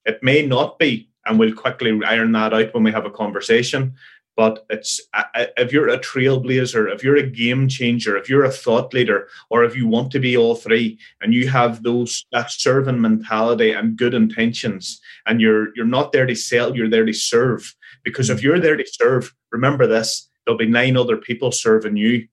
It 0.05 0.21
may 0.21 0.45
not 0.45 0.77
be, 0.77 1.09
and 1.25 1.39
we'll 1.39 1.53
quickly 1.53 1.99
iron 2.05 2.31
that 2.33 2.53
out 2.53 2.73
when 2.73 2.83
we 2.83 2.91
have 2.91 3.05
a 3.05 3.11
conversation. 3.11 3.95
But 4.35 4.65
it's 4.69 4.99
uh, 5.13 5.23
uh, 5.33 5.45
if 5.55 5.71
you're 5.71 5.87
a 5.87 5.99
trailblazer, 5.99 6.93
if 6.93 7.03
you're 7.03 7.15
a 7.15 7.25
game 7.25 7.69
changer, 7.69 8.17
if 8.17 8.29
you're 8.29 8.43
a 8.43 8.51
thought 8.51 8.93
leader, 8.93 9.29
or 9.49 9.63
if 9.63 9.77
you 9.77 9.87
want 9.87 10.11
to 10.11 10.19
be 10.19 10.35
all 10.35 10.55
three, 10.55 10.99
and 11.21 11.33
you 11.33 11.47
have 11.47 11.83
those 11.83 12.25
that 12.33 12.51
serving 12.51 12.99
mentality 12.99 13.71
and 13.71 13.97
good 13.97 14.13
intentions, 14.13 14.99
and 15.25 15.39
you're 15.39 15.69
you're 15.75 15.85
not 15.85 16.11
there 16.11 16.25
to 16.25 16.35
sell, 16.35 16.75
you're 16.75 16.89
there 16.89 17.05
to 17.05 17.13
serve. 17.13 17.73
Because 18.03 18.29
if 18.29 18.39
hmm. 18.39 18.45
you're 18.45 18.59
there 18.59 18.75
to 18.75 18.85
serve, 18.85 19.33
remember 19.53 19.87
this: 19.87 20.29
there'll 20.45 20.57
be 20.57 20.67
nine 20.67 20.97
other 20.97 21.17
people 21.17 21.51
serving 21.51 21.97
you. 21.97 22.27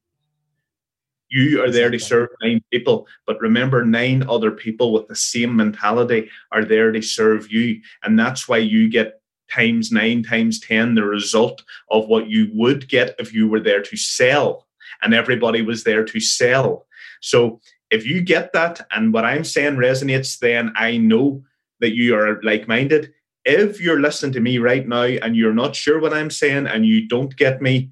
You 1.29 1.63
are 1.65 1.71
there 1.71 1.91
to 1.91 1.99
serve 1.99 2.29
nine 2.43 2.63
people, 2.71 3.07
but 3.27 3.41
remember, 3.41 3.85
nine 3.87 4.23
other 4.29 4.51
people 4.51 4.93
with 4.93 5.09
the 5.09 5.17
same 5.17 5.57
mentality 5.57 6.31
are 6.51 6.65
there 6.65 6.93
to 6.93 7.01
serve 7.01 7.51
you. 7.51 7.81
And 8.03 8.19
that's 8.19 8.49
why 8.49 8.59
you 8.59 8.91
get 8.91 9.23
times 9.51 9.91
nine, 9.91 10.23
times 10.23 10.61
10 10.61 10.95
the 10.95 11.05
result 11.05 11.63
of 11.91 12.07
what 12.07 12.29
you 12.29 12.51
would 12.55 12.89
get 12.89 13.15
if 13.19 13.33
you 13.33 13.49
were 13.49 13.61
there 13.61 13.83
to 13.83 13.97
sell 13.97 14.67
and 15.03 15.15
everybody 15.15 15.63
was 15.63 15.85
there 15.85 16.05
to 16.05 16.21
sell. 16.21 16.87
So 17.21 17.61
if 17.91 18.07
you 18.07 18.23
get 18.23 18.53
that 18.53 18.87
and 18.91 19.13
what 19.13 19.25
I'm 19.25 19.45
saying 19.45 19.77
resonates, 19.77 20.39
then 20.39 20.73
I 20.77 20.97
know 20.97 21.43
that 21.81 21.95
you 21.95 22.17
are 22.17 22.41
like 22.43 22.69
minded. 22.69 23.13
If 23.45 23.81
you're 23.81 24.01
listening 24.01 24.33
to 24.33 24.41
me 24.41 24.59
right 24.59 24.87
now 24.87 25.03
and 25.03 25.37
you're 25.37 25.55
not 25.55 25.77
sure 25.77 26.01
what 26.01 26.15
I'm 26.15 26.31
saying 26.31 26.67
and 26.67 26.87
you 26.87 27.09
don't 27.09 27.37
get 27.37 27.61
me, 27.61 27.91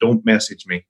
don't 0.00 0.24
message 0.24 0.66
me 0.66 0.84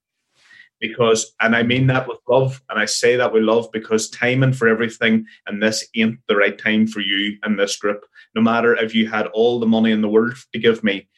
because, 0.80 1.34
and 1.40 1.56
I 1.56 1.62
mean 1.62 1.86
that 1.88 2.06
with 2.06 2.18
love, 2.28 2.62
and 2.68 2.78
I 2.78 2.84
say 2.84 3.16
that 3.16 3.32
with 3.32 3.42
love 3.42 3.70
because 3.72 4.11
timing 4.11 4.52
for 4.52 4.68
everything 4.68 5.26
and 5.46 5.62
this 5.62 5.86
ain't 5.96 6.20
the 6.28 6.36
right 6.36 6.56
time 6.56 6.86
for 6.86 7.00
you 7.00 7.36
and 7.42 7.59
this 7.59 7.76
group. 7.76 8.04
No 8.34 8.42
matter 8.42 8.74
if 8.74 8.94
you 8.94 9.09
had 9.09 9.26
all 9.28 9.59
the 9.59 9.66
money 9.66 9.90
in 9.90 10.02
the 10.02 10.09
world 10.09 10.36
to 10.52 10.59
give 10.59 10.84
me, 10.84 11.09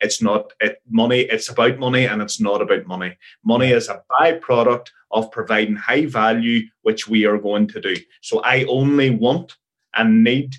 it's 0.00 0.22
not 0.22 0.52
it, 0.60 0.80
money. 0.88 1.20
It's 1.20 1.48
about 1.48 1.78
money, 1.78 2.06
and 2.06 2.22
it's 2.22 2.40
not 2.40 2.62
about 2.62 2.86
money. 2.86 3.16
Money 3.44 3.70
is 3.70 3.88
a 3.88 4.02
byproduct 4.18 4.88
of 5.10 5.30
providing 5.30 5.76
high 5.76 6.06
value, 6.06 6.62
which 6.82 7.08
we 7.08 7.26
are 7.26 7.38
going 7.38 7.66
to 7.68 7.80
do. 7.80 7.96
So 8.22 8.40
I 8.40 8.64
only 8.64 9.10
want 9.10 9.56
and 9.94 10.24
need 10.24 10.54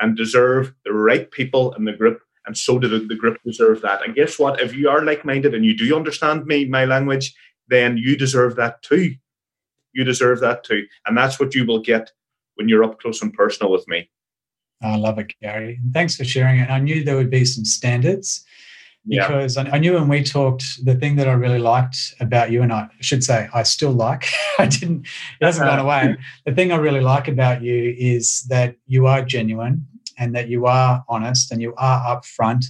and 0.00 0.16
deserve 0.16 0.72
the 0.84 0.92
right 0.92 1.30
people 1.30 1.74
in 1.74 1.84
the 1.84 1.92
group 1.92 2.22
and 2.48 2.56
so 2.56 2.78
do 2.78 2.88
the, 2.88 2.98
the 2.98 3.14
group 3.14 3.38
deserve 3.44 3.82
that. 3.82 4.02
And 4.02 4.14
guess 4.14 4.38
what? 4.38 4.58
If 4.58 4.74
you 4.74 4.88
are 4.88 5.04
like-minded 5.04 5.54
and 5.54 5.66
you 5.66 5.76
do 5.76 5.94
understand 5.94 6.46
me, 6.46 6.64
my 6.64 6.86
language, 6.86 7.34
then 7.68 7.98
you 7.98 8.16
deserve 8.16 8.56
that 8.56 8.82
too. 8.82 9.14
You 9.92 10.02
deserve 10.02 10.40
that 10.40 10.64
too. 10.64 10.86
And 11.06 11.16
that's 11.16 11.38
what 11.38 11.54
you 11.54 11.66
will 11.66 11.80
get 11.80 12.10
when 12.54 12.66
you're 12.66 12.84
up 12.84 13.00
close 13.00 13.20
and 13.20 13.34
personal 13.34 13.70
with 13.70 13.86
me. 13.86 14.10
I 14.82 14.96
love 14.96 15.18
it, 15.18 15.34
Gary. 15.42 15.78
Thanks 15.92 16.16
for 16.16 16.24
sharing 16.24 16.60
it. 16.60 16.70
I 16.70 16.78
knew 16.78 17.04
there 17.04 17.16
would 17.16 17.30
be 17.30 17.44
some 17.44 17.66
standards 17.66 18.46
because 19.06 19.56
yeah. 19.56 19.68
I, 19.70 19.78
knew 19.78 19.94
when 19.94 20.08
we 20.08 20.22
talked, 20.22 20.84
the 20.84 20.94
thing 20.94 21.16
that 21.16 21.28
I 21.28 21.32
really 21.32 21.58
liked 21.58 22.14
about 22.18 22.50
you, 22.50 22.62
and 22.62 22.72
I 22.72 22.88
should 23.00 23.22
say 23.24 23.48
I 23.52 23.62
still 23.62 23.92
like, 23.92 24.26
I 24.58 24.66
didn't, 24.66 25.06
it 25.40 25.44
hasn't 25.44 25.66
gone 25.66 25.80
away. 25.80 26.16
The 26.46 26.54
thing 26.54 26.72
I 26.72 26.76
really 26.76 27.00
like 27.00 27.28
about 27.28 27.62
you 27.62 27.94
is 27.98 28.42
that 28.44 28.76
you 28.86 29.06
are 29.06 29.22
genuine 29.22 29.86
and 30.18 30.34
that 30.34 30.48
you 30.48 30.66
are 30.66 31.04
honest 31.08 31.50
and 31.52 31.62
you 31.62 31.74
are 31.76 32.16
upfront 32.16 32.64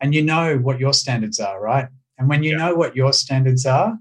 and 0.00 0.14
you 0.14 0.22
know 0.22 0.58
what 0.58 0.80
your 0.80 0.92
standards 0.92 1.38
are, 1.40 1.60
right? 1.60 1.88
And 2.18 2.28
when 2.28 2.42
you 2.42 2.52
yeah. 2.52 2.58
know 2.58 2.74
what 2.74 2.96
your 2.96 3.12
standards 3.12 3.66
are, 3.66 3.98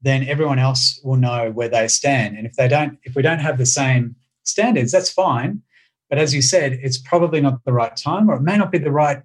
then 0.00 0.26
everyone 0.26 0.58
else 0.58 1.00
will 1.04 1.16
know 1.16 1.50
where 1.50 1.68
they 1.68 1.88
stand. 1.88 2.36
And 2.36 2.46
if 2.46 2.54
they 2.54 2.68
don't, 2.68 2.98
if 3.04 3.14
we 3.14 3.22
don't 3.22 3.38
have 3.38 3.58
the 3.58 3.66
same 3.66 4.16
standards, 4.42 4.92
that's 4.92 5.10
fine. 5.10 5.62
But 6.10 6.18
as 6.18 6.34
you 6.34 6.42
said, 6.42 6.78
it's 6.82 6.98
probably 6.98 7.40
not 7.40 7.64
the 7.64 7.72
right 7.72 7.96
time, 7.96 8.28
or 8.28 8.34
it 8.34 8.42
may 8.42 8.56
not 8.56 8.70
be 8.70 8.78
the 8.78 8.90
right 8.90 9.22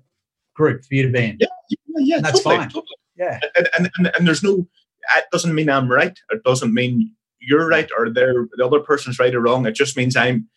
group 0.55 0.85
for 0.85 0.93
you 0.93 1.03
to 1.03 1.11
be 1.11 1.25
in. 1.25 1.37
Yeah, 1.39 1.47
yeah, 1.69 1.77
yeah 1.97 2.21
that's 2.21 2.41
totally, 2.43 2.57
fine. 2.57 2.69
Totally. 2.69 2.95
Yeah, 3.17 3.39
and, 3.55 3.69
and, 3.77 3.91
and 3.97 4.11
and 4.15 4.27
there's 4.27 4.43
no. 4.43 4.67
It 5.15 5.25
doesn't 5.31 5.55
mean 5.55 5.69
I'm 5.69 5.89
right. 5.89 6.17
It 6.31 6.43
doesn't 6.43 6.73
mean 6.73 7.11
you're 7.39 7.67
right 7.67 7.89
or 7.97 8.09
they're 8.09 8.47
the 8.55 8.65
other 8.65 8.79
person's 8.79 9.19
right 9.19 9.33
or 9.33 9.41
wrong. 9.41 9.65
It 9.65 9.73
just 9.73 9.97
means 9.97 10.15
I'm 10.15 10.47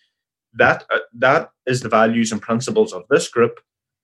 that 0.54 0.84
uh, 0.90 0.98
that 1.14 1.50
is 1.66 1.80
the 1.80 1.88
values 1.88 2.32
and 2.32 2.42
principles 2.42 2.92
of 2.92 3.04
this 3.08 3.28
group 3.28 3.60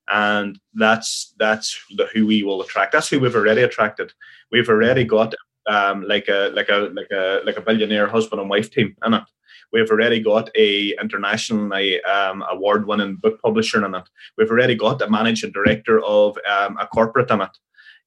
and 0.09 0.59
that's 0.74 1.34
that's 1.38 1.78
the 1.97 2.07
who 2.12 2.26
we 2.26 2.42
will 2.42 2.62
attract. 2.62 2.92
That's 2.92 3.09
who 3.09 3.20
we've 3.20 3.34
already 3.34 3.62
attracted. 3.62 4.12
We've 4.53 4.68
already 4.68 5.05
got 5.05 5.34
um, 5.66 6.05
like 6.07 6.28
a 6.28 6.51
like 6.55 6.68
a 6.68 6.90
like 6.94 7.11
a 7.11 7.40
like 7.44 7.57
a 7.57 7.61
billionaire 7.61 8.07
husband 8.07 8.40
and 8.40 8.51
wife 8.51 8.70
team 8.70 8.94
in 9.05 9.14
it. 9.14 9.24
We've 9.72 9.90
already 9.90 10.20
got 10.20 10.49
a 10.55 10.94
internationally 11.01 12.01
um, 12.05 12.44
award 12.49 12.86
winning 12.86 13.16
book 13.16 13.40
publisher 13.42 13.84
in 13.84 13.94
it. 13.94 14.09
We've 14.38 14.51
already 14.51 14.76
got 14.76 15.03
a 15.03 15.11
managing 15.11 15.51
director 15.51 16.01
of 16.05 16.38
um, 16.49 16.76
a 16.78 16.86
corporate 16.86 17.30
in 17.30 17.40
it 17.40 17.51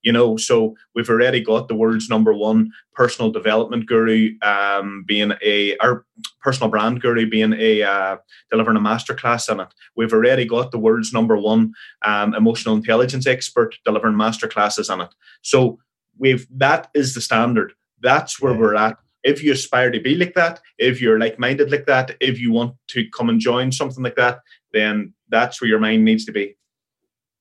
you 0.02 0.12
know 0.12 0.38
so 0.38 0.76
we've 0.95 1.10
already 1.10 1.41
got 1.41 1.68
the 1.68 1.76
world's 1.76 2.10
number 2.10 2.34
one 2.34 2.72
personal 2.93 3.32
development 3.32 3.86
guru 3.86 4.32
um, 4.41 5.04
being 5.08 5.34
a 5.43 5.78
our 5.78 6.06
personal 6.41 6.70
brand 6.70 7.02
guru 7.02 7.30
being 7.30 7.54
a 7.54 7.84
uh, 7.84 8.18
delivering 8.52 8.78
a 8.78 8.82
masterclass 8.82 9.52
in 9.52 9.60
it. 9.60 9.74
We've 9.95 10.14
already 10.14 10.45
got 10.45 10.72
the 10.72 10.80
world's 10.80 11.14
number 11.14 11.38
one 11.38 11.74
um, 12.04 12.34
emotional 12.34 12.76
intelligence 12.76 13.28
expert 13.28 13.76
delivering 13.86 14.16
masterclasses 14.16 14.89
on 14.89 15.02
it. 15.02 15.14
So 15.41 15.80
we've 16.18 16.47
that 16.52 16.89
is 16.93 17.14
the 17.14 17.22
standard. 17.22 17.74
That's 18.02 18.41
where 18.41 18.54
yeah. 18.54 18.60
we're 18.60 18.76
at. 18.76 18.97
If 19.24 19.43
you 19.43 19.52
aspire 19.52 19.91
to 19.91 20.00
be 20.00 20.16
like 20.16 20.34
that 20.36 20.62
if 20.78 21.02
you're 21.02 21.20
like-minded 21.20 21.72
like 21.72 21.86
that 21.88 22.16
if 22.22 22.39
you 22.39 22.54
want 22.54 22.76
to 22.88 23.06
come 23.10 23.28
and 23.28 23.39
join 23.39 23.74
something 23.74 24.02
like 24.02 24.16
that 24.16 24.39
then 24.72 25.14
that's 25.28 25.60
where 25.60 25.68
your 25.68 25.80
mind 25.80 26.06
needs 26.06 26.24
to 26.26 26.32
be. 26.32 26.56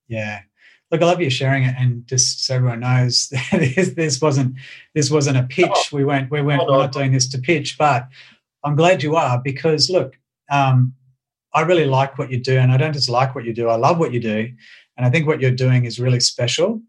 Yeah 0.08 0.40
look, 0.90 1.02
I 1.02 1.06
love 1.06 1.20
you 1.20 1.30
sharing 1.30 1.64
it, 1.64 1.74
and 1.78 2.06
just 2.06 2.44
so 2.44 2.56
everyone 2.56 2.80
knows, 2.80 3.28
this, 3.52 3.90
this 3.90 4.20
wasn't 4.20 4.56
this 4.94 5.10
wasn't 5.10 5.36
a 5.36 5.44
pitch. 5.44 5.70
Oh, 5.70 5.84
we 5.92 6.04
weren't 6.04 6.30
we 6.30 6.42
weren't 6.42 6.66
we're 6.66 6.78
not 6.78 6.92
doing 6.92 7.12
this 7.12 7.28
to 7.30 7.38
pitch, 7.38 7.76
but 7.78 8.08
I'm 8.64 8.76
glad 8.76 9.02
you 9.02 9.16
are 9.16 9.40
because 9.42 9.90
look, 9.90 10.18
um, 10.50 10.94
I 11.54 11.62
really 11.62 11.86
like 11.86 12.18
what 12.18 12.30
you 12.30 12.38
do, 12.38 12.58
and 12.58 12.72
I 12.72 12.76
don't 12.76 12.92
just 12.92 13.08
like 13.08 13.34
what 13.34 13.44
you 13.44 13.52
do. 13.52 13.68
I 13.68 13.76
love 13.76 13.98
what 13.98 14.12
you 14.12 14.20
do, 14.20 14.50
and 14.96 15.06
I 15.06 15.10
think 15.10 15.26
what 15.26 15.40
you're 15.40 15.50
doing 15.50 15.84
is 15.84 16.00
really 16.00 16.20
special. 16.20 16.80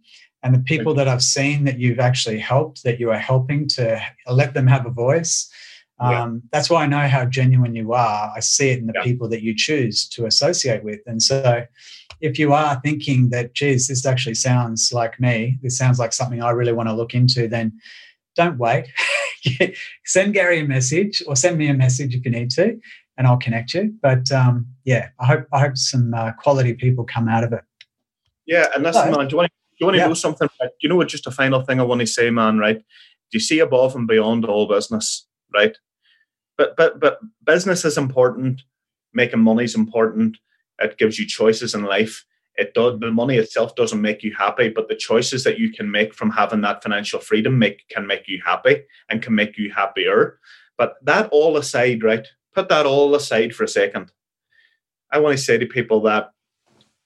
And 0.42 0.56
the 0.56 0.60
people 0.60 0.94
that 0.94 1.10
I've 1.10 1.22
seen 1.22 1.66
that 1.66 1.80
you've 1.80 2.00
actually 2.00 2.40
helped, 2.40 2.84
that 2.84 2.98
you 2.98 3.12
are 3.12 3.18
helping 3.18 3.68
to 3.70 4.02
let 4.26 4.54
them 4.54 4.68
have 4.68 4.86
a 4.86 4.90
voice. 4.90 5.52
Um, 6.00 6.12
yeah. 6.12 6.40
That's 6.52 6.70
why 6.70 6.84
I 6.84 6.88
know 6.88 7.08
how 7.08 7.26
genuine 7.26 7.76
you 7.76 7.94
are. 7.94 8.32
I 8.36 8.40
see 8.40 8.70
it 8.70 8.80
in 8.80 8.88
the 8.88 8.94
yeah. 8.96 9.04
people 9.04 9.28
that 9.30 9.44
you 9.44 9.54
choose 9.56 10.08
to 10.10 10.26
associate 10.26 10.84
with. 10.84 11.00
And 11.06 11.22
so, 11.22 11.66
if 12.22 12.38
you 12.38 12.54
are 12.54 12.80
thinking 12.84 13.30
that, 13.30 13.54
geez, 13.54 13.88
this 13.88 14.06
actually 14.06 14.36
sounds 14.36 14.92
like 14.94 15.20
me, 15.20 15.58
this 15.62 15.78
sounds 15.78 16.00
like 16.00 16.14
something 16.14 16.42
I 16.42 16.50
really 16.50 16.74
want 16.74 16.90
to 16.90 16.94
look 16.94 17.14
into, 17.14 17.48
then 17.48 17.80
don't 18.36 18.58
wait. 18.58 18.88
send 20.06 20.34
Gary 20.34 20.60
a 20.60 20.68
message 20.68 21.24
or 21.28 21.36
send 21.36 21.58
me 21.58 21.68
a 21.68 21.74
message 21.74 22.16
if 22.16 22.26
you 22.26 22.32
need 22.32 22.50
to, 22.52 22.80
and 23.18 23.28
I'll 23.28 23.38
connect 23.38 23.74
you. 23.74 23.94
But 24.02 24.32
um, 24.32 24.68
yeah, 24.86 25.10
I 25.20 25.26
hope 25.26 25.48
I 25.54 25.60
hope 25.60 25.78
some 25.78 26.14
uh, 26.14 26.32
quality 26.34 26.74
people 26.74 27.06
come 27.06 27.28
out 27.28 27.44
of 27.44 27.54
it. 27.54 27.62
Yeah, 28.46 28.68
and 28.76 28.86
that's 28.86 28.98
so, 28.98 29.12
man, 29.12 29.28
do 29.28 29.34
you 29.34 29.38
want 29.38 29.48
to, 29.48 29.54
do 29.72 29.78
you 29.80 29.86
want 29.86 29.96
to 29.96 30.00
yeah. 30.00 30.08
know 30.08 30.14
something? 30.14 30.50
Do 30.60 30.70
you 30.82 30.90
know 30.90 30.96
what? 30.96 31.08
Just 31.08 31.28
a 31.28 31.32
final 31.32 31.62
thing 31.62 31.80
I 31.80 31.84
want 31.84 32.02
to 32.02 32.08
say, 32.08 32.30
man. 32.30 32.58
Right? 32.58 32.78
Do 32.78 33.34
you 33.34 33.40
see 33.40 33.60
above 33.60 33.96
and 33.96 34.08
beyond 34.08 34.46
all 34.46 34.68
business? 34.68 35.28
Right? 35.54 35.78
But 36.60 36.76
but 36.78 37.00
but 37.00 37.20
business 37.44 37.86
is 37.86 37.98
important. 37.98 38.62
Making 39.14 39.40
money 39.40 39.64
is 39.64 39.74
important 39.74 40.38
it 40.80 40.98
gives 40.98 41.20
you 41.20 41.26
choices 41.26 41.74
in 41.76 41.84
life. 41.84 42.26
It 42.56 42.74
does 42.74 43.00
the 43.00 43.12
money 43.12 43.38
itself 43.38 43.76
doesn't 43.76 44.02
make 44.02 44.24
you 44.24 44.34
happy, 44.34 44.70
but 44.70 44.90
the 44.90 44.96
choices 44.96 45.44
that 45.44 45.60
you 45.60 45.72
can 45.72 45.90
make 45.90 46.14
from 46.14 46.32
having 46.32 46.62
that 46.62 46.84
financial 46.84 47.20
freedom 47.20 47.58
make 47.58 47.88
can 47.90 48.06
make 48.06 48.28
you 48.28 48.42
happy 48.46 48.84
and 49.10 49.22
can 49.22 49.34
make 49.36 49.58
you 49.58 49.72
happier. 49.72 50.40
But 50.78 50.96
that 51.04 51.30
all 51.32 51.58
aside, 51.58 52.04
right? 52.04 52.28
Put 52.54 52.70
that 52.70 52.86
all 52.86 53.16
aside 53.16 53.54
for 53.54 53.64
a 53.64 53.68
second. 53.68 54.12
I 55.12 55.20
want 55.20 55.38
to 55.38 55.44
say 55.44 55.58
to 55.58 55.66
people 55.66 56.02
that 56.02 56.32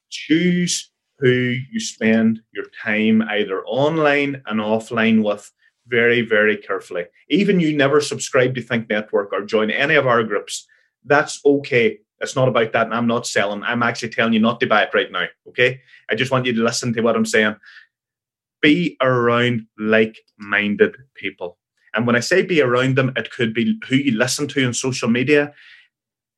choose 0.09 0.91
who 1.19 1.29
you 1.71 1.79
spend 1.79 2.41
your 2.51 2.65
time 2.83 3.21
either 3.21 3.63
online 3.65 4.41
and 4.47 4.59
offline 4.59 5.23
with 5.23 5.51
very, 5.87 6.21
very 6.21 6.57
carefully. 6.57 7.05
Even 7.29 7.59
you 7.59 7.75
never 7.75 8.01
subscribe 8.01 8.55
to 8.55 8.61
Think 8.61 8.89
Network 8.89 9.33
or 9.33 9.41
join 9.43 9.69
any 9.69 9.95
of 9.95 10.07
our 10.07 10.23
groups, 10.23 10.67
that's 11.05 11.39
okay. 11.45 11.99
It's 12.21 12.35
not 12.35 12.47
about 12.47 12.71
that. 12.71 12.85
And 12.85 12.95
I'm 12.95 13.07
not 13.07 13.27
selling. 13.27 13.63
I'm 13.63 13.83
actually 13.83 14.09
telling 14.09 14.33
you 14.33 14.39
not 14.39 14.59
to 14.61 14.67
buy 14.67 14.83
it 14.83 14.93
right 14.93 15.11
now. 15.11 15.25
Okay. 15.49 15.81
I 16.09 16.15
just 16.15 16.31
want 16.31 16.45
you 16.45 16.53
to 16.53 16.63
listen 16.63 16.93
to 16.93 17.01
what 17.01 17.15
I'm 17.15 17.25
saying. 17.25 17.55
Be 18.61 18.95
around 19.01 19.67
like 19.77 20.19
minded 20.37 20.95
people. 21.15 21.57
And 21.93 22.07
when 22.07 22.15
I 22.15 22.21
say 22.21 22.41
be 22.41 22.61
around 22.61 22.95
them, 22.95 23.11
it 23.15 23.31
could 23.31 23.53
be 23.53 23.77
who 23.87 23.95
you 23.95 24.17
listen 24.17 24.47
to 24.49 24.65
on 24.65 24.73
social 24.73 25.09
media. 25.09 25.53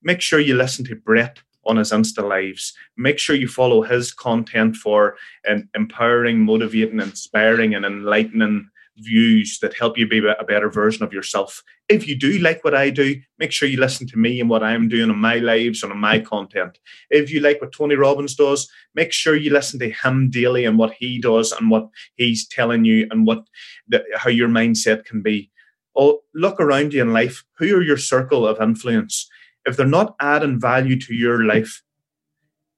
Make 0.01 0.21
sure 0.21 0.39
you 0.39 0.55
listen 0.55 0.85
to 0.85 0.95
Brett 0.95 1.39
on 1.65 1.77
his 1.77 1.91
Insta 1.91 2.27
lives. 2.27 2.73
Make 2.97 3.19
sure 3.19 3.35
you 3.35 3.47
follow 3.47 3.81
his 3.83 4.11
content 4.11 4.75
for 4.75 5.15
um, 5.47 5.69
empowering, 5.75 6.39
motivating, 6.39 6.99
inspiring, 6.99 7.73
and 7.73 7.85
enlightening 7.85 8.69
views 8.97 9.59
that 9.59 9.73
help 9.73 9.97
you 9.97 10.07
be 10.07 10.19
a 10.19 10.43
better 10.43 10.69
version 10.69 11.03
of 11.03 11.13
yourself. 11.13 11.63
If 11.89 12.07
you 12.07 12.15
do 12.15 12.39
like 12.39 12.63
what 12.63 12.73
I 12.73 12.89
do, 12.89 13.19
make 13.37 13.51
sure 13.51 13.67
you 13.67 13.79
listen 13.79 14.07
to 14.07 14.17
me 14.17 14.39
and 14.39 14.49
what 14.49 14.63
I'm 14.63 14.87
doing 14.87 15.09
on 15.09 15.17
my 15.17 15.35
lives 15.35 15.83
and 15.83 15.91
on 15.91 15.99
my 15.99 16.19
content. 16.19 16.79
If 17.09 17.31
you 17.31 17.41
like 17.41 17.61
what 17.61 17.73
Tony 17.73 17.95
Robbins 17.95 18.35
does, 18.35 18.69
make 18.93 19.11
sure 19.11 19.35
you 19.35 19.51
listen 19.51 19.79
to 19.79 19.89
him 19.89 20.29
daily 20.29 20.65
and 20.65 20.77
what 20.77 20.93
he 20.93 21.19
does 21.19 21.51
and 21.51 21.69
what 21.69 21.89
he's 22.15 22.47
telling 22.47 22.85
you 22.85 23.07
and 23.11 23.27
what 23.27 23.45
the, 23.87 24.03
how 24.15 24.29
your 24.29 24.49
mindset 24.49 25.05
can 25.05 25.21
be. 25.21 25.51
Oh, 25.95 26.21
look 26.33 26.59
around 26.59 26.93
you 26.93 27.01
in 27.01 27.13
life. 27.13 27.43
Who 27.57 27.77
are 27.77 27.83
your 27.83 27.97
circle 27.97 28.47
of 28.47 28.61
influence? 28.61 29.29
If 29.65 29.77
they're 29.77 29.85
not 29.85 30.15
adding 30.19 30.59
value 30.59 30.99
to 31.01 31.13
your 31.13 31.43
life, 31.43 31.81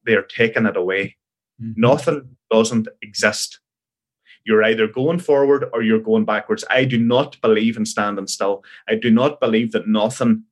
they 0.06 0.16
are 0.16 0.24
taking 0.24 0.66
it 0.66 0.78
away. 0.78 1.18
Mm-hmm. 1.62 1.82
Nothing 1.82 2.38
doesn't 2.50 2.88
exist 3.02 3.60
you're 4.48 4.64
either 4.64 4.88
going 4.88 5.20
forward 5.20 5.66
or 5.74 5.82
you're 5.82 6.00
going 6.00 6.24
backwards. 6.24 6.64
I 6.70 6.86
do 6.86 6.98
not 6.98 7.40
believe 7.42 7.76
in 7.76 7.86
standing 7.86 8.28
still. 8.28 8.64
I 8.88 8.96
do 8.96 9.12
not 9.12 9.42
believe 9.42 9.74
that 9.74 9.90
nothing 9.90 10.44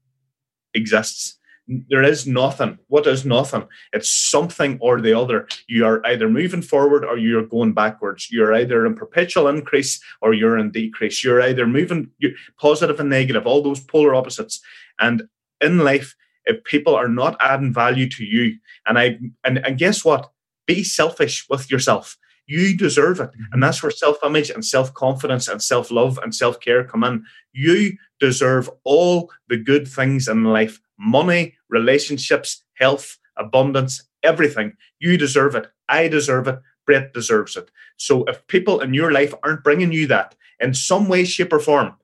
exists. 0.73 1.39
There 1.67 2.03
is 2.03 2.27
nothing. 2.27 2.77
What 2.87 3.07
is 3.07 3.25
nothing? 3.25 3.65
It's 3.93 4.09
something 4.09 4.77
or 4.81 4.99
the 4.99 5.17
other. 5.17 5.47
You 5.67 5.85
are 5.85 6.05
either 6.05 6.27
moving 6.27 6.61
forward 6.61 7.05
or 7.05 7.17
you're 7.17 7.47
going 7.47 7.73
backwards. 7.73 8.29
You're 8.29 8.53
either 8.53 8.85
in 8.85 8.95
perpetual 8.95 9.47
increase 9.47 10.03
or 10.21 10.33
you're 10.33 10.57
in 10.57 10.71
decrease. 10.71 11.23
You're 11.23 11.41
either 11.41 11.65
moving 11.65 12.11
positive 12.59 12.99
and 12.99 13.09
negative, 13.09 13.47
all 13.47 13.63
those 13.63 13.79
polar 13.79 14.13
opposites. 14.13 14.59
And 14.99 15.23
in 15.61 15.79
life, 15.79 16.15
if 16.43 16.65
people 16.65 16.95
are 16.95 17.07
not 17.07 17.37
adding 17.39 17.73
value 17.73 18.09
to 18.09 18.25
you, 18.25 18.57
and 18.85 18.99
I 18.99 19.19
and, 19.45 19.65
and 19.65 19.77
guess 19.77 20.03
what? 20.03 20.29
Be 20.67 20.83
selfish 20.83 21.47
with 21.49 21.71
yourself 21.71 22.17
You 22.47 22.77
deserve 22.77 23.19
it. 23.19 23.31
And 23.51 23.61
that's 23.61 23.81
where 23.81 23.91
self 23.91 24.17
image 24.23 24.49
and 24.49 24.63
self 24.63 24.93
confidence 24.93 25.47
and 25.47 25.61
self 25.61 25.91
love 25.91 26.19
and 26.21 26.33
self 26.33 26.59
care 26.59 26.83
come 26.83 27.03
in. 27.03 27.25
You 27.53 27.97
deserve 28.19 28.69
all 28.83 29.31
the 29.49 29.57
good 29.57 29.87
things 29.87 30.27
in 30.27 30.43
life 30.43 30.79
money, 30.97 31.55
relationships, 31.69 32.63
health, 32.75 33.17
abundance, 33.37 34.03
everything. 34.23 34.73
You 34.99 35.17
deserve 35.17 35.55
it. 35.55 35.67
I 35.89 36.07
deserve 36.07 36.47
it. 36.47 36.59
Brett 36.85 37.13
deserves 37.13 37.55
it. 37.55 37.69
So 37.97 38.23
if 38.25 38.45
people 38.47 38.79
in 38.79 38.93
your 38.93 39.11
life 39.11 39.33
aren't 39.43 39.63
bringing 39.63 39.91
you 39.91 40.07
that 40.07 40.35
in 40.59 40.73
some 40.73 41.07
way, 41.07 41.25
shape, 41.25 41.51
or 41.51 41.59
form, 41.59 41.95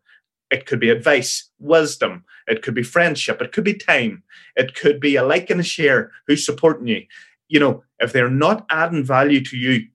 it 0.49 0.65
could 0.65 0.79
be 0.79 0.89
advice, 0.89 1.49
wisdom, 1.59 2.25
it 2.47 2.61
could 2.61 2.73
be 2.73 2.83
friendship, 2.83 3.41
it 3.41 3.51
could 3.53 3.63
be 3.63 3.73
time, 3.73 4.23
it 4.55 4.75
could 4.75 4.99
be 4.99 5.15
a 5.15 5.23
like 5.23 5.49
and 5.49 5.61
a 5.61 5.63
share 5.63 6.11
who's 6.27 6.45
supporting 6.45 6.87
you. 6.87 7.03
You 7.47 7.59
know, 7.59 7.83
if 7.99 8.11
they're 8.11 8.29
not 8.29 8.65
adding 8.69 9.03
value 9.03 9.43
to 9.45 9.57
you, 9.57 9.87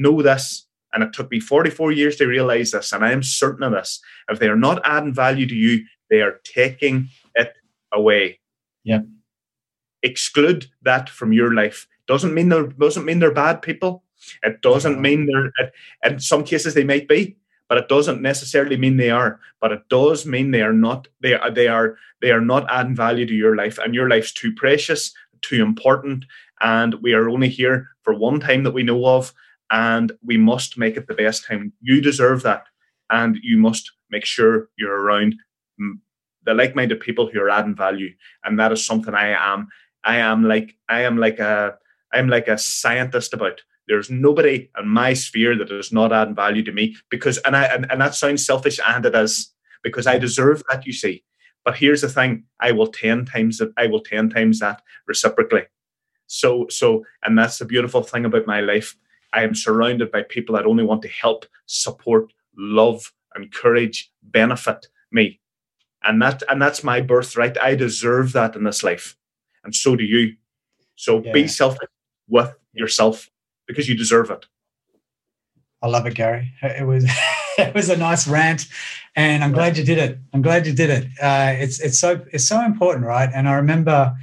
know 0.00 0.22
this. 0.22 0.66
And 0.92 1.04
it 1.04 1.12
took 1.12 1.30
me 1.30 1.38
44 1.38 1.92
years 1.92 2.16
to 2.16 2.26
realize 2.26 2.72
this, 2.72 2.92
and 2.92 3.04
I 3.04 3.12
am 3.12 3.22
certain 3.22 3.62
of 3.62 3.70
this. 3.70 4.00
If 4.28 4.40
they 4.40 4.48
are 4.48 4.56
not 4.56 4.80
adding 4.84 5.14
value 5.14 5.46
to 5.46 5.54
you, 5.54 5.84
they 6.08 6.20
are 6.20 6.40
taking 6.42 7.08
it 7.36 7.54
away. 7.92 8.40
Yeah. 8.82 9.02
Exclude 10.02 10.66
that 10.82 11.08
from 11.08 11.32
your 11.32 11.54
life. 11.54 11.86
Doesn't 12.08 12.34
mean 12.34 12.48
they're 12.48 12.66
doesn't 12.66 13.04
mean 13.04 13.20
they're 13.20 13.32
bad 13.32 13.62
people. 13.62 14.02
It 14.42 14.62
doesn't 14.62 15.00
mean 15.00 15.26
they're. 15.26 15.52
In 16.04 16.18
some 16.18 16.42
cases, 16.42 16.74
they 16.74 16.82
might 16.82 17.06
be, 17.06 17.36
but 17.68 17.78
it 17.78 17.88
doesn't 17.88 18.20
necessarily 18.20 18.76
mean 18.76 18.96
they 18.96 19.10
are. 19.10 19.38
But 19.60 19.70
it 19.70 19.88
does 19.88 20.26
mean 20.26 20.50
they 20.50 20.62
are 20.62 20.72
not. 20.72 21.06
They 21.20 21.34
are. 21.34 21.52
They 21.52 21.68
are. 21.68 21.96
They 22.20 22.32
are 22.32 22.40
not 22.40 22.66
adding 22.68 22.96
value 22.96 23.26
to 23.26 23.34
your 23.34 23.54
life, 23.54 23.78
and 23.78 23.94
your 23.94 24.08
life's 24.08 24.32
too 24.32 24.52
precious, 24.54 25.12
too 25.40 25.62
important, 25.62 26.24
and 26.60 26.94
we 26.94 27.12
are 27.12 27.28
only 27.28 27.48
here 27.48 27.88
for 28.02 28.12
one 28.12 28.40
time 28.40 28.64
that 28.64 28.74
we 28.74 28.82
know 28.82 29.06
of, 29.06 29.32
and 29.70 30.12
we 30.24 30.36
must 30.36 30.78
make 30.78 30.96
it 30.96 31.06
the 31.06 31.14
best 31.14 31.46
time. 31.46 31.72
You 31.80 32.00
deserve 32.00 32.42
that, 32.42 32.64
and 33.10 33.38
you 33.42 33.56
must 33.56 33.90
make 34.10 34.24
sure 34.24 34.68
you're 34.76 35.00
around 35.00 35.34
the 36.44 36.54
like-minded 36.54 37.00
people 37.00 37.28
who 37.28 37.40
are 37.40 37.50
adding 37.50 37.76
value, 37.76 38.10
and 38.44 38.58
that 38.58 38.72
is 38.72 38.84
something 38.84 39.14
I 39.14 39.28
am. 39.28 39.68
I 40.04 40.16
am 40.16 40.44
like 40.44 40.76
I 40.88 41.02
am 41.02 41.18
like 41.18 41.38
a 41.38 41.76
I'm 42.12 42.28
like 42.28 42.48
a 42.48 42.58
scientist 42.58 43.34
about. 43.34 43.60
There's 43.88 44.10
nobody 44.10 44.70
in 44.78 44.88
my 44.88 45.14
sphere 45.14 45.56
that 45.58 45.70
is 45.70 45.92
not 45.92 46.12
adding 46.12 46.34
value 46.34 46.62
to 46.62 46.72
me 46.72 46.96
because, 47.10 47.38
and 47.38 47.56
I 47.56 47.64
and, 47.64 47.90
and 47.90 48.00
that 48.00 48.14
sounds 48.14 48.46
selfish, 48.46 48.78
and 48.86 49.04
it 49.04 49.14
is 49.14 49.52
because 49.82 50.06
I 50.06 50.18
deserve 50.18 50.62
that. 50.70 50.86
You 50.86 50.92
see, 50.92 51.24
but 51.64 51.76
here's 51.76 52.00
the 52.00 52.08
thing: 52.08 52.44
I 52.60 52.72
will 52.72 52.86
ten 52.86 53.24
times 53.24 53.58
that. 53.58 53.72
I 53.76 53.86
will 53.86 54.00
ten 54.00 54.30
times 54.30 54.60
that 54.60 54.82
reciprocally. 55.06 55.64
So, 56.26 56.66
so, 56.70 57.04
and 57.24 57.36
that's 57.36 57.58
the 57.58 57.64
beautiful 57.64 58.02
thing 58.02 58.24
about 58.24 58.46
my 58.46 58.60
life. 58.60 58.96
I 59.32 59.42
am 59.42 59.54
surrounded 59.54 60.10
by 60.10 60.22
people 60.22 60.56
that 60.56 60.66
only 60.66 60.84
want 60.84 61.02
to 61.02 61.08
help, 61.08 61.46
support, 61.66 62.32
love, 62.56 63.12
encourage, 63.36 64.10
benefit 64.22 64.88
me, 65.12 65.40
and 66.02 66.20
that 66.22 66.42
and 66.48 66.60
that's 66.60 66.82
my 66.82 67.00
birthright. 67.00 67.60
I 67.60 67.74
deserve 67.74 68.32
that 68.32 68.56
in 68.56 68.64
this 68.64 68.82
life, 68.82 69.16
and 69.64 69.74
so 69.74 69.96
do 69.96 70.04
you. 70.04 70.36
So 70.96 71.22
yeah. 71.22 71.32
be 71.32 71.48
selfish 71.48 71.88
with 72.28 72.54
yourself 72.72 73.28
because 73.66 73.88
you 73.88 73.96
deserve 73.96 74.30
it. 74.30 74.46
I 75.82 75.88
love 75.88 76.06
it, 76.06 76.14
Gary. 76.14 76.52
It 76.62 76.86
was 76.86 77.04
it 77.58 77.74
was 77.74 77.88
a 77.88 77.96
nice 77.96 78.26
rant, 78.28 78.66
and 79.16 79.42
I'm 79.42 79.52
glad 79.52 79.76
you 79.76 79.84
did 79.84 79.98
it. 79.98 80.18
I'm 80.32 80.42
glad 80.42 80.66
you 80.66 80.72
did 80.72 80.90
it. 80.90 81.04
Uh, 81.20 81.54
it's 81.58 81.80
it's 81.80 81.98
so 81.98 82.24
it's 82.32 82.46
so 82.46 82.60
important, 82.64 83.06
right? 83.06 83.30
And 83.34 83.48
I 83.48 83.54
remember, 83.54 84.14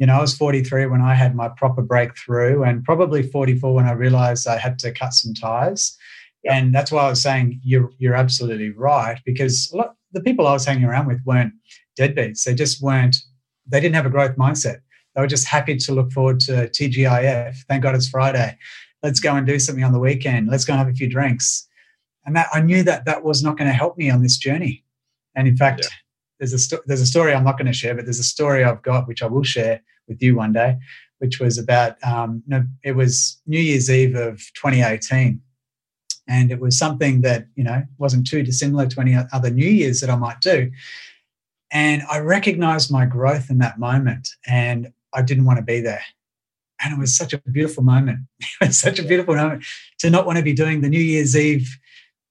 you 0.00 0.06
know, 0.06 0.16
I 0.16 0.20
was 0.22 0.34
43 0.34 0.86
when 0.86 1.02
I 1.02 1.14
had 1.14 1.36
my 1.36 1.50
proper 1.50 1.82
breakthrough, 1.82 2.62
and 2.62 2.82
probably 2.82 3.22
44 3.22 3.74
when 3.74 3.84
I 3.84 3.92
realized 3.92 4.48
I 4.48 4.56
had 4.56 4.78
to 4.80 4.90
cut 4.90 5.12
some 5.12 5.34
ties. 5.34 5.96
Yeah. 6.42 6.56
And 6.56 6.74
that's 6.74 6.90
why 6.90 7.02
I 7.02 7.10
was 7.10 7.22
saying 7.22 7.60
you're 7.62 7.90
you're 7.98 8.14
absolutely 8.14 8.70
right 8.70 9.20
because 9.26 9.70
a 9.74 9.76
lot, 9.76 9.96
the 10.12 10.22
people 10.22 10.46
I 10.46 10.54
was 10.54 10.64
hanging 10.64 10.86
around 10.86 11.06
with 11.06 11.20
weren't 11.26 11.52
deadbeats. 11.98 12.44
They 12.44 12.54
just 12.54 12.82
weren't. 12.82 13.14
They 13.66 13.78
didn't 13.78 13.94
have 13.94 14.06
a 14.06 14.10
growth 14.10 14.36
mindset. 14.36 14.78
They 15.14 15.20
were 15.20 15.26
just 15.26 15.46
happy 15.46 15.76
to 15.76 15.92
look 15.92 16.12
forward 16.12 16.40
to 16.40 16.70
TGIF. 16.70 17.56
Thank 17.68 17.82
God 17.82 17.94
it's 17.94 18.08
Friday. 18.08 18.56
Let's 19.02 19.20
go 19.20 19.34
and 19.36 19.46
do 19.46 19.58
something 19.58 19.84
on 19.84 19.92
the 19.92 19.98
weekend. 19.98 20.48
Let's 20.48 20.64
go 20.64 20.72
and 20.72 20.78
have 20.78 20.88
a 20.88 20.94
few 20.94 21.10
drinks. 21.10 21.68
And 22.24 22.34
that 22.36 22.48
I 22.54 22.62
knew 22.62 22.82
that 22.84 23.04
that 23.04 23.22
was 23.22 23.42
not 23.42 23.58
going 23.58 23.68
to 23.68 23.76
help 23.76 23.98
me 23.98 24.08
on 24.08 24.22
this 24.22 24.38
journey. 24.38 24.82
And 25.34 25.46
in 25.46 25.58
fact, 25.58 25.80
yeah. 25.82 25.88
There's 26.40 26.54
a 26.54 26.58
sto- 26.58 26.80
there's 26.86 27.02
a 27.02 27.06
story 27.06 27.32
I'm 27.32 27.44
not 27.44 27.58
going 27.58 27.66
to 27.66 27.72
share, 27.72 27.94
but 27.94 28.06
there's 28.06 28.18
a 28.18 28.24
story 28.24 28.64
I've 28.64 28.82
got 28.82 29.06
which 29.06 29.22
I 29.22 29.26
will 29.26 29.44
share 29.44 29.82
with 30.08 30.20
you 30.20 30.34
one 30.34 30.52
day, 30.52 30.78
which 31.18 31.38
was 31.38 31.58
about 31.58 32.02
um, 32.02 32.42
no, 32.46 32.64
it 32.82 32.92
was 32.92 33.40
New 33.46 33.60
Year's 33.60 33.90
Eve 33.90 34.16
of 34.16 34.38
2018, 34.54 35.40
and 36.26 36.50
it 36.50 36.58
was 36.58 36.76
something 36.76 37.20
that 37.20 37.46
you 37.54 37.62
know 37.62 37.84
wasn't 37.98 38.26
too 38.26 38.42
dissimilar 38.42 38.86
to 38.86 39.00
any 39.00 39.16
other 39.32 39.50
New 39.50 39.68
Year's 39.68 40.00
that 40.00 40.10
I 40.10 40.16
might 40.16 40.40
do. 40.40 40.70
And 41.72 42.02
I 42.10 42.18
recognized 42.18 42.90
my 42.90 43.06
growth 43.06 43.50
in 43.50 43.58
that 43.58 43.78
moment, 43.78 44.30
and 44.46 44.92
I 45.12 45.22
didn't 45.22 45.44
want 45.44 45.58
to 45.58 45.64
be 45.64 45.80
there. 45.80 46.02
And 46.82 46.94
it 46.94 46.98
was 46.98 47.14
such 47.14 47.34
a 47.34 47.38
beautiful 47.38 47.84
moment. 47.84 48.20
it 48.40 48.68
was 48.68 48.78
such 48.78 48.98
a 48.98 49.04
beautiful 49.04 49.36
moment 49.36 49.64
to 49.98 50.08
not 50.08 50.26
want 50.26 50.38
to 50.38 50.44
be 50.44 50.54
doing 50.54 50.80
the 50.80 50.88
New 50.88 50.98
Year's 50.98 51.36
Eve 51.36 51.78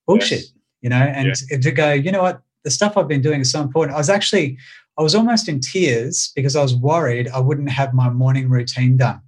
bullshit, 0.08 0.40
yes. 0.40 0.54
you 0.82 0.90
know, 0.90 0.98
and 0.98 1.28
yeah. 1.28 1.58
to 1.60 1.72
go, 1.72 1.94
you 1.94 2.12
know 2.12 2.24
what, 2.24 2.42
the 2.64 2.72
stuff 2.72 2.98
I've 2.98 3.08
been 3.08 3.22
doing 3.22 3.42
is 3.42 3.52
so 3.52 3.62
important. 3.62 3.96
I 3.96 4.00
was 4.00 4.10
actually, 4.10 4.58
I 4.98 5.02
was 5.02 5.16
almost 5.16 5.48
in 5.48 5.60
tears 5.60 6.32
because 6.36 6.56
I 6.56 6.62
was 6.62 6.76
worried 6.76 7.30
I 7.30 7.40
wouldn't 7.40 7.70
have 7.70 7.94
my 7.94 8.10
morning 8.10 8.50
routine 8.50 8.98
done. 8.98 9.22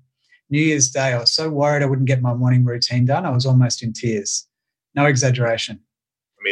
New 0.50 0.62
Year's 0.62 0.90
Day, 0.90 1.14
I 1.14 1.20
was 1.20 1.34
so 1.34 1.50
worried 1.50 1.82
I 1.82 1.86
wouldn't 1.86 2.08
get 2.08 2.22
my 2.22 2.34
morning 2.34 2.66
routine 2.66 3.06
done. 3.06 3.26
I 3.26 3.30
was 3.30 3.46
almost 3.46 3.82
in 3.82 3.94
tears. 3.94 4.48
No 4.96 5.06
exaggeration. 5.06 5.80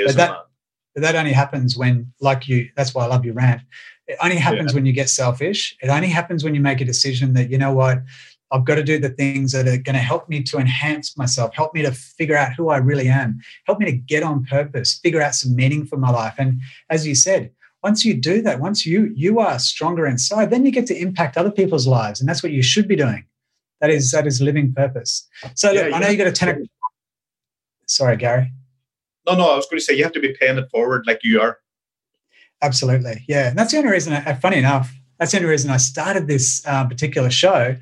But 0.05 0.15
that, 0.15 0.37
but 0.95 1.01
that 1.01 1.15
only 1.15 1.33
happens 1.33 1.75
when, 1.75 2.13
like 2.21 2.47
you, 2.47 2.69
that's 2.77 2.95
why 2.95 3.03
I 3.03 3.07
love 3.07 3.25
your 3.25 3.33
rant. 3.33 3.61
It 4.07 4.17
only 4.23 4.37
happens 4.37 4.71
yeah. 4.71 4.75
when 4.75 4.85
you 4.85 4.93
get 4.93 5.09
selfish. 5.09 5.75
It 5.81 5.89
only 5.89 6.07
happens 6.07 6.43
when 6.43 6.55
you 6.55 6.61
make 6.61 6.79
a 6.79 6.85
decision 6.85 7.33
that, 7.33 7.49
you 7.49 7.57
know 7.57 7.73
what, 7.73 7.99
I've 8.51 8.65
got 8.65 8.75
to 8.75 8.83
do 8.83 8.99
the 8.99 9.09
things 9.09 9.51
that 9.51 9.67
are 9.67 9.77
going 9.77 9.93
to 9.93 9.99
help 9.99 10.27
me 10.27 10.41
to 10.43 10.57
enhance 10.57 11.17
myself, 11.17 11.53
help 11.53 11.73
me 11.73 11.83
to 11.83 11.91
figure 11.91 12.35
out 12.35 12.53
who 12.53 12.69
I 12.69 12.77
really 12.77 13.07
am, 13.07 13.39
help 13.65 13.79
me 13.79 13.85
to 13.85 13.91
get 13.91 14.23
on 14.23 14.43
purpose, 14.45 14.99
figure 15.03 15.21
out 15.21 15.35
some 15.35 15.55
meaning 15.55 15.85
for 15.85 15.97
my 15.97 16.09
life. 16.09 16.35
And 16.37 16.59
as 16.89 17.05
you 17.05 17.13
said, 17.13 17.51
once 17.83 18.03
you 18.03 18.13
do 18.13 18.41
that, 18.41 18.59
once 18.59 18.85
you 18.85 19.11
you 19.15 19.39
are 19.39 19.57
stronger 19.59 20.05
inside, 20.05 20.49
then 20.49 20.65
you 20.65 20.71
get 20.71 20.87
to 20.87 20.97
impact 20.99 21.37
other 21.37 21.51
people's 21.51 21.87
lives, 21.87 22.19
and 22.19 22.27
that's 22.27 22.43
what 22.43 22.51
you 22.51 22.61
should 22.61 22.87
be 22.87 22.95
doing. 22.95 23.25
That 23.81 23.89
is 23.89 24.11
that 24.11 24.27
is 24.27 24.41
living 24.41 24.73
purpose. 24.73 25.27
So 25.55 25.71
yeah, 25.71 25.83
look, 25.83 25.93
I 25.93 25.99
know 25.99 26.09
you 26.09 26.17
got 26.17 26.27
a 26.27 26.31
ten. 26.31 26.67
Sorry, 27.85 28.17
Gary. 28.17 28.51
No, 29.25 29.35
no, 29.35 29.51
I 29.51 29.55
was 29.55 29.65
going 29.67 29.79
to 29.79 29.83
say 29.83 29.95
you 29.95 30.03
have 30.03 30.13
to 30.13 30.19
be 30.19 30.35
paying 30.39 30.57
it 30.57 30.69
forward 30.71 31.05
like 31.07 31.21
you 31.23 31.39
are. 31.39 31.59
Absolutely, 32.61 33.23
yeah. 33.27 33.49
And 33.49 33.57
that's 33.57 33.71
the 33.71 33.77
only 33.77 33.91
reason. 33.91 34.11
I, 34.11 34.33
funny 34.33 34.57
enough, 34.57 34.93
that's 35.17 35.31
the 35.31 35.37
only 35.37 35.49
reason 35.49 35.71
I 35.71 35.77
started 35.77 36.27
this 36.27 36.61
uh, 36.67 36.85
particular 36.85 37.29
show. 37.29 37.77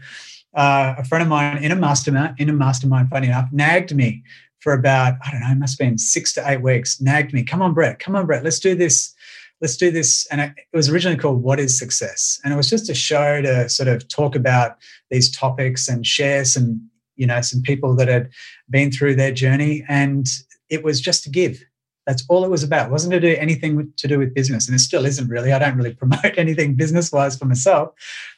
Uh, 0.58 0.95
a 0.97 1.05
friend 1.05 1.22
of 1.22 1.28
mine 1.28 1.64
in 1.64 1.72
a 1.72 1.76
mastermind, 1.76 2.34
in 2.39 2.49
a 2.49 2.53
mastermind, 2.53 3.10
funny 3.10 3.28
enough, 3.28 3.47
nagged 3.51 3.95
me 3.95 4.24
for 4.60 4.74
about 4.74 5.14
I 5.24 5.30
don't 5.30 5.41
know, 5.41 5.51
it 5.51 5.58
must 5.60 5.80
have 5.80 5.88
been 5.88 5.99
six 5.99 6.34
to 6.34 6.49
eight 6.49 6.64
weeks. 6.64 6.99
Nagged 6.99 7.32
me, 7.32 7.43
come 7.43 7.62
on, 7.62 7.76
Brett, 7.76 7.99
come 7.99 8.16
on, 8.16 8.26
Brett, 8.26 8.43
let's 8.43 8.60
do 8.60 8.74
this. 8.74 9.14
Let's 9.62 9.78
do 9.78 9.91
this. 9.91 10.28
And 10.32 10.41
it 10.41 10.53
was 10.74 10.89
originally 10.89 11.18
called 11.18 11.43
"What 11.43 11.60
Is 11.60 11.78
Success," 11.78 12.39
and 12.43 12.51
it 12.51 12.58
was 12.58 12.70
just 12.70 12.89
a 12.89 12.95
show 12.95 13.39
to 13.41 13.70
sort 13.70 13.88
of 13.88 14.08
talk 14.08 14.36
about 14.36 14.78
these 15.12 15.32
topics 15.32 15.88
and 15.88 16.05
share 16.05 16.43
some, 16.43 16.89
you 17.16 17.28
know, 17.28 17.41
some 17.41 17.62
people 17.62 17.95
that 17.95 18.08
had 18.08 18.30
been 18.70 18.91
through 18.91 19.16
their 19.16 19.32
journey. 19.32 19.86
And 19.88 20.28
it 20.70 20.84
was 20.84 20.99
just 20.99 21.24
to 21.26 21.30
give. 21.30 21.64
That's 22.08 22.26
all 22.30 22.43
it 22.43 22.49
was 22.49 22.64
about. 22.64 22.88
It 22.88 22.91
wasn't 22.91 23.14
to 23.14 23.20
do 23.20 23.36
anything 23.38 23.93
to 23.95 24.08
do 24.08 24.18
with 24.18 24.34
business, 24.34 24.68
and 24.68 24.76
it 24.76 24.80
still 24.80 25.05
isn't 25.05 25.28
really. 25.28 25.53
I 25.53 25.60
don't 25.60 25.78
really 25.78 25.93
promote 26.01 26.38
anything 26.38 26.74
business 26.74 27.12
wise 27.12 27.38
for 27.38 27.45
myself, 27.45 27.91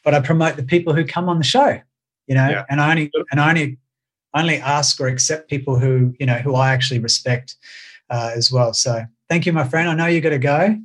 but 0.03 0.13
I 0.13 0.19
promote 0.19 0.57
the 0.57 0.63
people 0.63 0.93
who 0.93 1.05
come 1.05 1.29
on 1.29 1.37
the 1.37 1.43
show. 1.43 1.79
You 2.29 2.35
know, 2.35 2.47
yeah. 2.47 2.65
and 2.69 2.79
I 2.79 2.91
only 2.91 3.11
and 3.31 3.41
I 3.41 3.49
only 3.49 3.77
only 4.35 4.57
ask 4.57 5.01
or 5.01 5.07
accept 5.07 5.49
people 5.49 5.77
who 5.77 6.13
you 6.19 6.25
know 6.25 6.35
who 6.35 6.55
I 6.55 6.71
actually 6.71 6.99
respect 6.99 7.55
uh, 8.09 8.31
as 8.35 8.51
well. 8.51 8.73
So 8.73 9.03
thank 9.27 9.45
you, 9.45 9.51
my 9.51 9.67
friend. 9.67 9.89
I 9.89 9.95
know 9.95 10.05
you 10.05 10.21
got 10.21 10.29
to 10.29 10.39
go. 10.39 10.77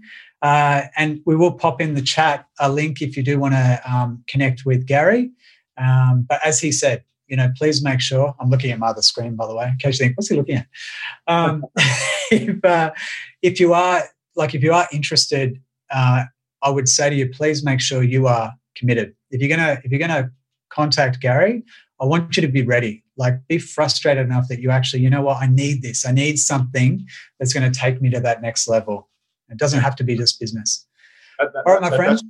Uh, 0.43 0.83
and 0.97 1.23
we 1.25 1.35
will 1.35 1.53
pop 1.53 1.81
in 1.81 1.95
the 1.95 2.03
chat 2.03 2.47
a 2.61 2.71
link 2.71 3.01
if 3.01 3.17
you 3.17 3.23
do 3.23 3.39
want 3.39 3.55
to 3.55 3.81
um, 3.91 4.23
connect 4.29 4.67
with 4.67 4.87
Gary. 4.87 5.31
Um, 5.79 6.27
but 6.29 6.39
as 6.45 6.61
he 6.61 6.71
said, 6.71 7.03
you 7.29 7.37
know, 7.37 7.51
please 7.57 7.83
make 7.83 8.01
sure 8.01 8.35
I'm 8.39 8.51
looking 8.51 8.71
at 8.71 8.79
my 8.79 8.89
other 8.89 9.01
screen, 9.01 9.37
by 9.37 9.47
the 9.47 9.55
way, 9.55 9.65
in 9.65 9.77
case 9.79 9.99
you 9.99 10.05
think, 10.05 10.19
what's 10.19 10.29
he 10.29 10.37
looking 10.37 10.57
at? 10.57 10.67
Um, 11.27 11.65
if, 12.31 12.63
uh, 12.63 12.93
if 13.41 13.59
you 13.59 13.73
are 13.73 14.03
like, 14.37 14.55
if 14.55 14.63
you 14.63 14.75
are 14.75 14.87
interested, 14.93 15.61
uh, 15.91 16.25
I 16.63 16.71
would 16.71 16.89
say 16.89 17.09
to 17.09 17.17
you, 17.17 17.31
please 17.31 17.65
make 17.65 17.81
sure 17.81 18.03
you 18.03 18.27
are 18.27 18.53
committed. 18.75 19.15
If 19.31 19.41
you're 19.41 19.57
gonna, 19.57 19.81
if 19.83 19.91
you're 19.91 20.01
gonna 20.01 20.31
contact 20.75 21.21
Gary, 21.21 21.63
I 22.01 22.05
want 22.05 22.37
you 22.37 22.41
to 22.43 22.49
be 22.49 22.63
ready. 22.63 23.05
Like, 23.17 23.35
be 23.47 23.59
frustrated 23.59 24.27
enough 24.27 24.49
that 24.49 24.61
you 24.61 24.71
actually, 24.71 25.03
you 25.03 25.11
know 25.11 25.23
what, 25.23 25.43
I 25.43 25.47
need 25.47 25.83
this. 25.83 26.05
I 26.05 26.13
need 26.13 26.39
something 26.39 27.07
that's 27.39 27.53
going 27.53 27.71
to 27.71 27.79
take 27.79 28.03
me 28.03 28.11
to 28.11 28.21
that 28.21 28.43
next 28.43 28.67
level. 28.69 29.09
It 29.49 29.59
doesn't 29.59 29.81
have 29.81 29.95
to 29.97 30.05
be 30.05 30.17
just 30.17 30.41
business. 30.41 30.87
That, 31.39 31.53
that, 31.53 31.63
All 31.67 31.75
right, 31.75 31.83
my 31.83 31.97
friends. 31.97 32.25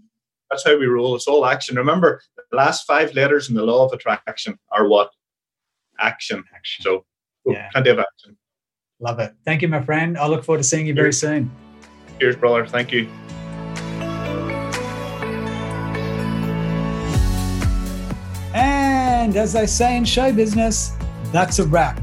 That's 0.50 0.64
how 0.64 0.78
we 0.78 0.86
roll. 0.86 1.16
It's 1.16 1.26
all 1.26 1.46
action. 1.46 1.76
Remember, 1.76 2.20
the 2.50 2.56
last 2.56 2.86
five 2.86 3.14
letters 3.14 3.48
in 3.48 3.54
the 3.54 3.64
law 3.64 3.86
of 3.86 3.92
attraction 3.92 4.58
are 4.70 4.86
what? 4.86 5.10
Action. 5.98 6.44
action. 6.54 6.84
So 6.84 7.04
oh, 7.48 7.52
yeah. 7.52 7.68
plenty 7.72 7.90
of 7.90 7.98
action. 7.98 8.36
Love 9.00 9.18
it. 9.20 9.32
Thank 9.44 9.62
you, 9.62 9.68
my 9.68 9.82
friend. 9.82 10.18
I 10.18 10.26
look 10.26 10.44
forward 10.44 10.58
to 10.58 10.64
seeing 10.64 10.86
you 10.86 10.94
very 10.94 11.12
soon. 11.12 11.50
Cheers, 12.20 12.36
brother. 12.36 12.66
Thank 12.66 12.92
you. 12.92 13.08
And 19.24 19.34
as 19.36 19.54
they 19.54 19.64
say 19.64 19.96
in 19.96 20.04
show 20.04 20.30
business, 20.34 20.92
that's 21.32 21.58
a 21.58 21.64
wrap. 21.64 21.98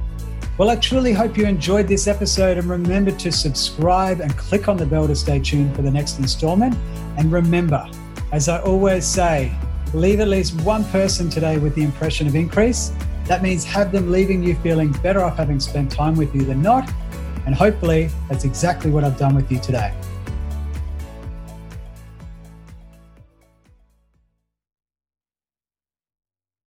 Well, 0.57 0.71
I 0.71 0.75
truly 0.77 1.13
hope 1.13 1.37
you 1.37 1.45
enjoyed 1.45 1.87
this 1.87 2.07
episode 2.07 2.57
and 2.57 2.67
remember 2.67 3.11
to 3.11 3.31
subscribe 3.31 4.21
and 4.21 4.35
click 4.35 4.67
on 4.67 4.75
the 4.75 4.87
bell 4.87 5.07
to 5.07 5.15
stay 5.15 5.37
tuned 5.37 5.75
for 5.75 5.83
the 5.83 5.91
next 5.91 6.17
installment. 6.17 6.75
And 7.19 7.31
remember, 7.31 7.87
as 8.31 8.49
I 8.49 8.59
always 8.63 9.05
say, 9.05 9.55
leave 9.93 10.19
at 10.19 10.29
least 10.29 10.59
one 10.61 10.83
person 10.85 11.29
today 11.29 11.59
with 11.59 11.75
the 11.75 11.83
impression 11.83 12.25
of 12.25 12.33
increase. 12.33 12.91
That 13.25 13.43
means 13.43 13.63
have 13.65 13.91
them 13.91 14.09
leaving 14.09 14.41
you 14.41 14.55
feeling 14.55 14.91
better 15.03 15.21
off 15.21 15.37
having 15.37 15.59
spent 15.59 15.91
time 15.91 16.15
with 16.15 16.33
you 16.33 16.43
than 16.43 16.63
not. 16.63 16.91
And 17.45 17.53
hopefully, 17.53 18.09
that's 18.29 18.45
exactly 18.45 18.89
what 18.89 19.03
I've 19.03 19.19
done 19.19 19.35
with 19.35 19.51
you 19.51 19.59
today. 19.59 19.93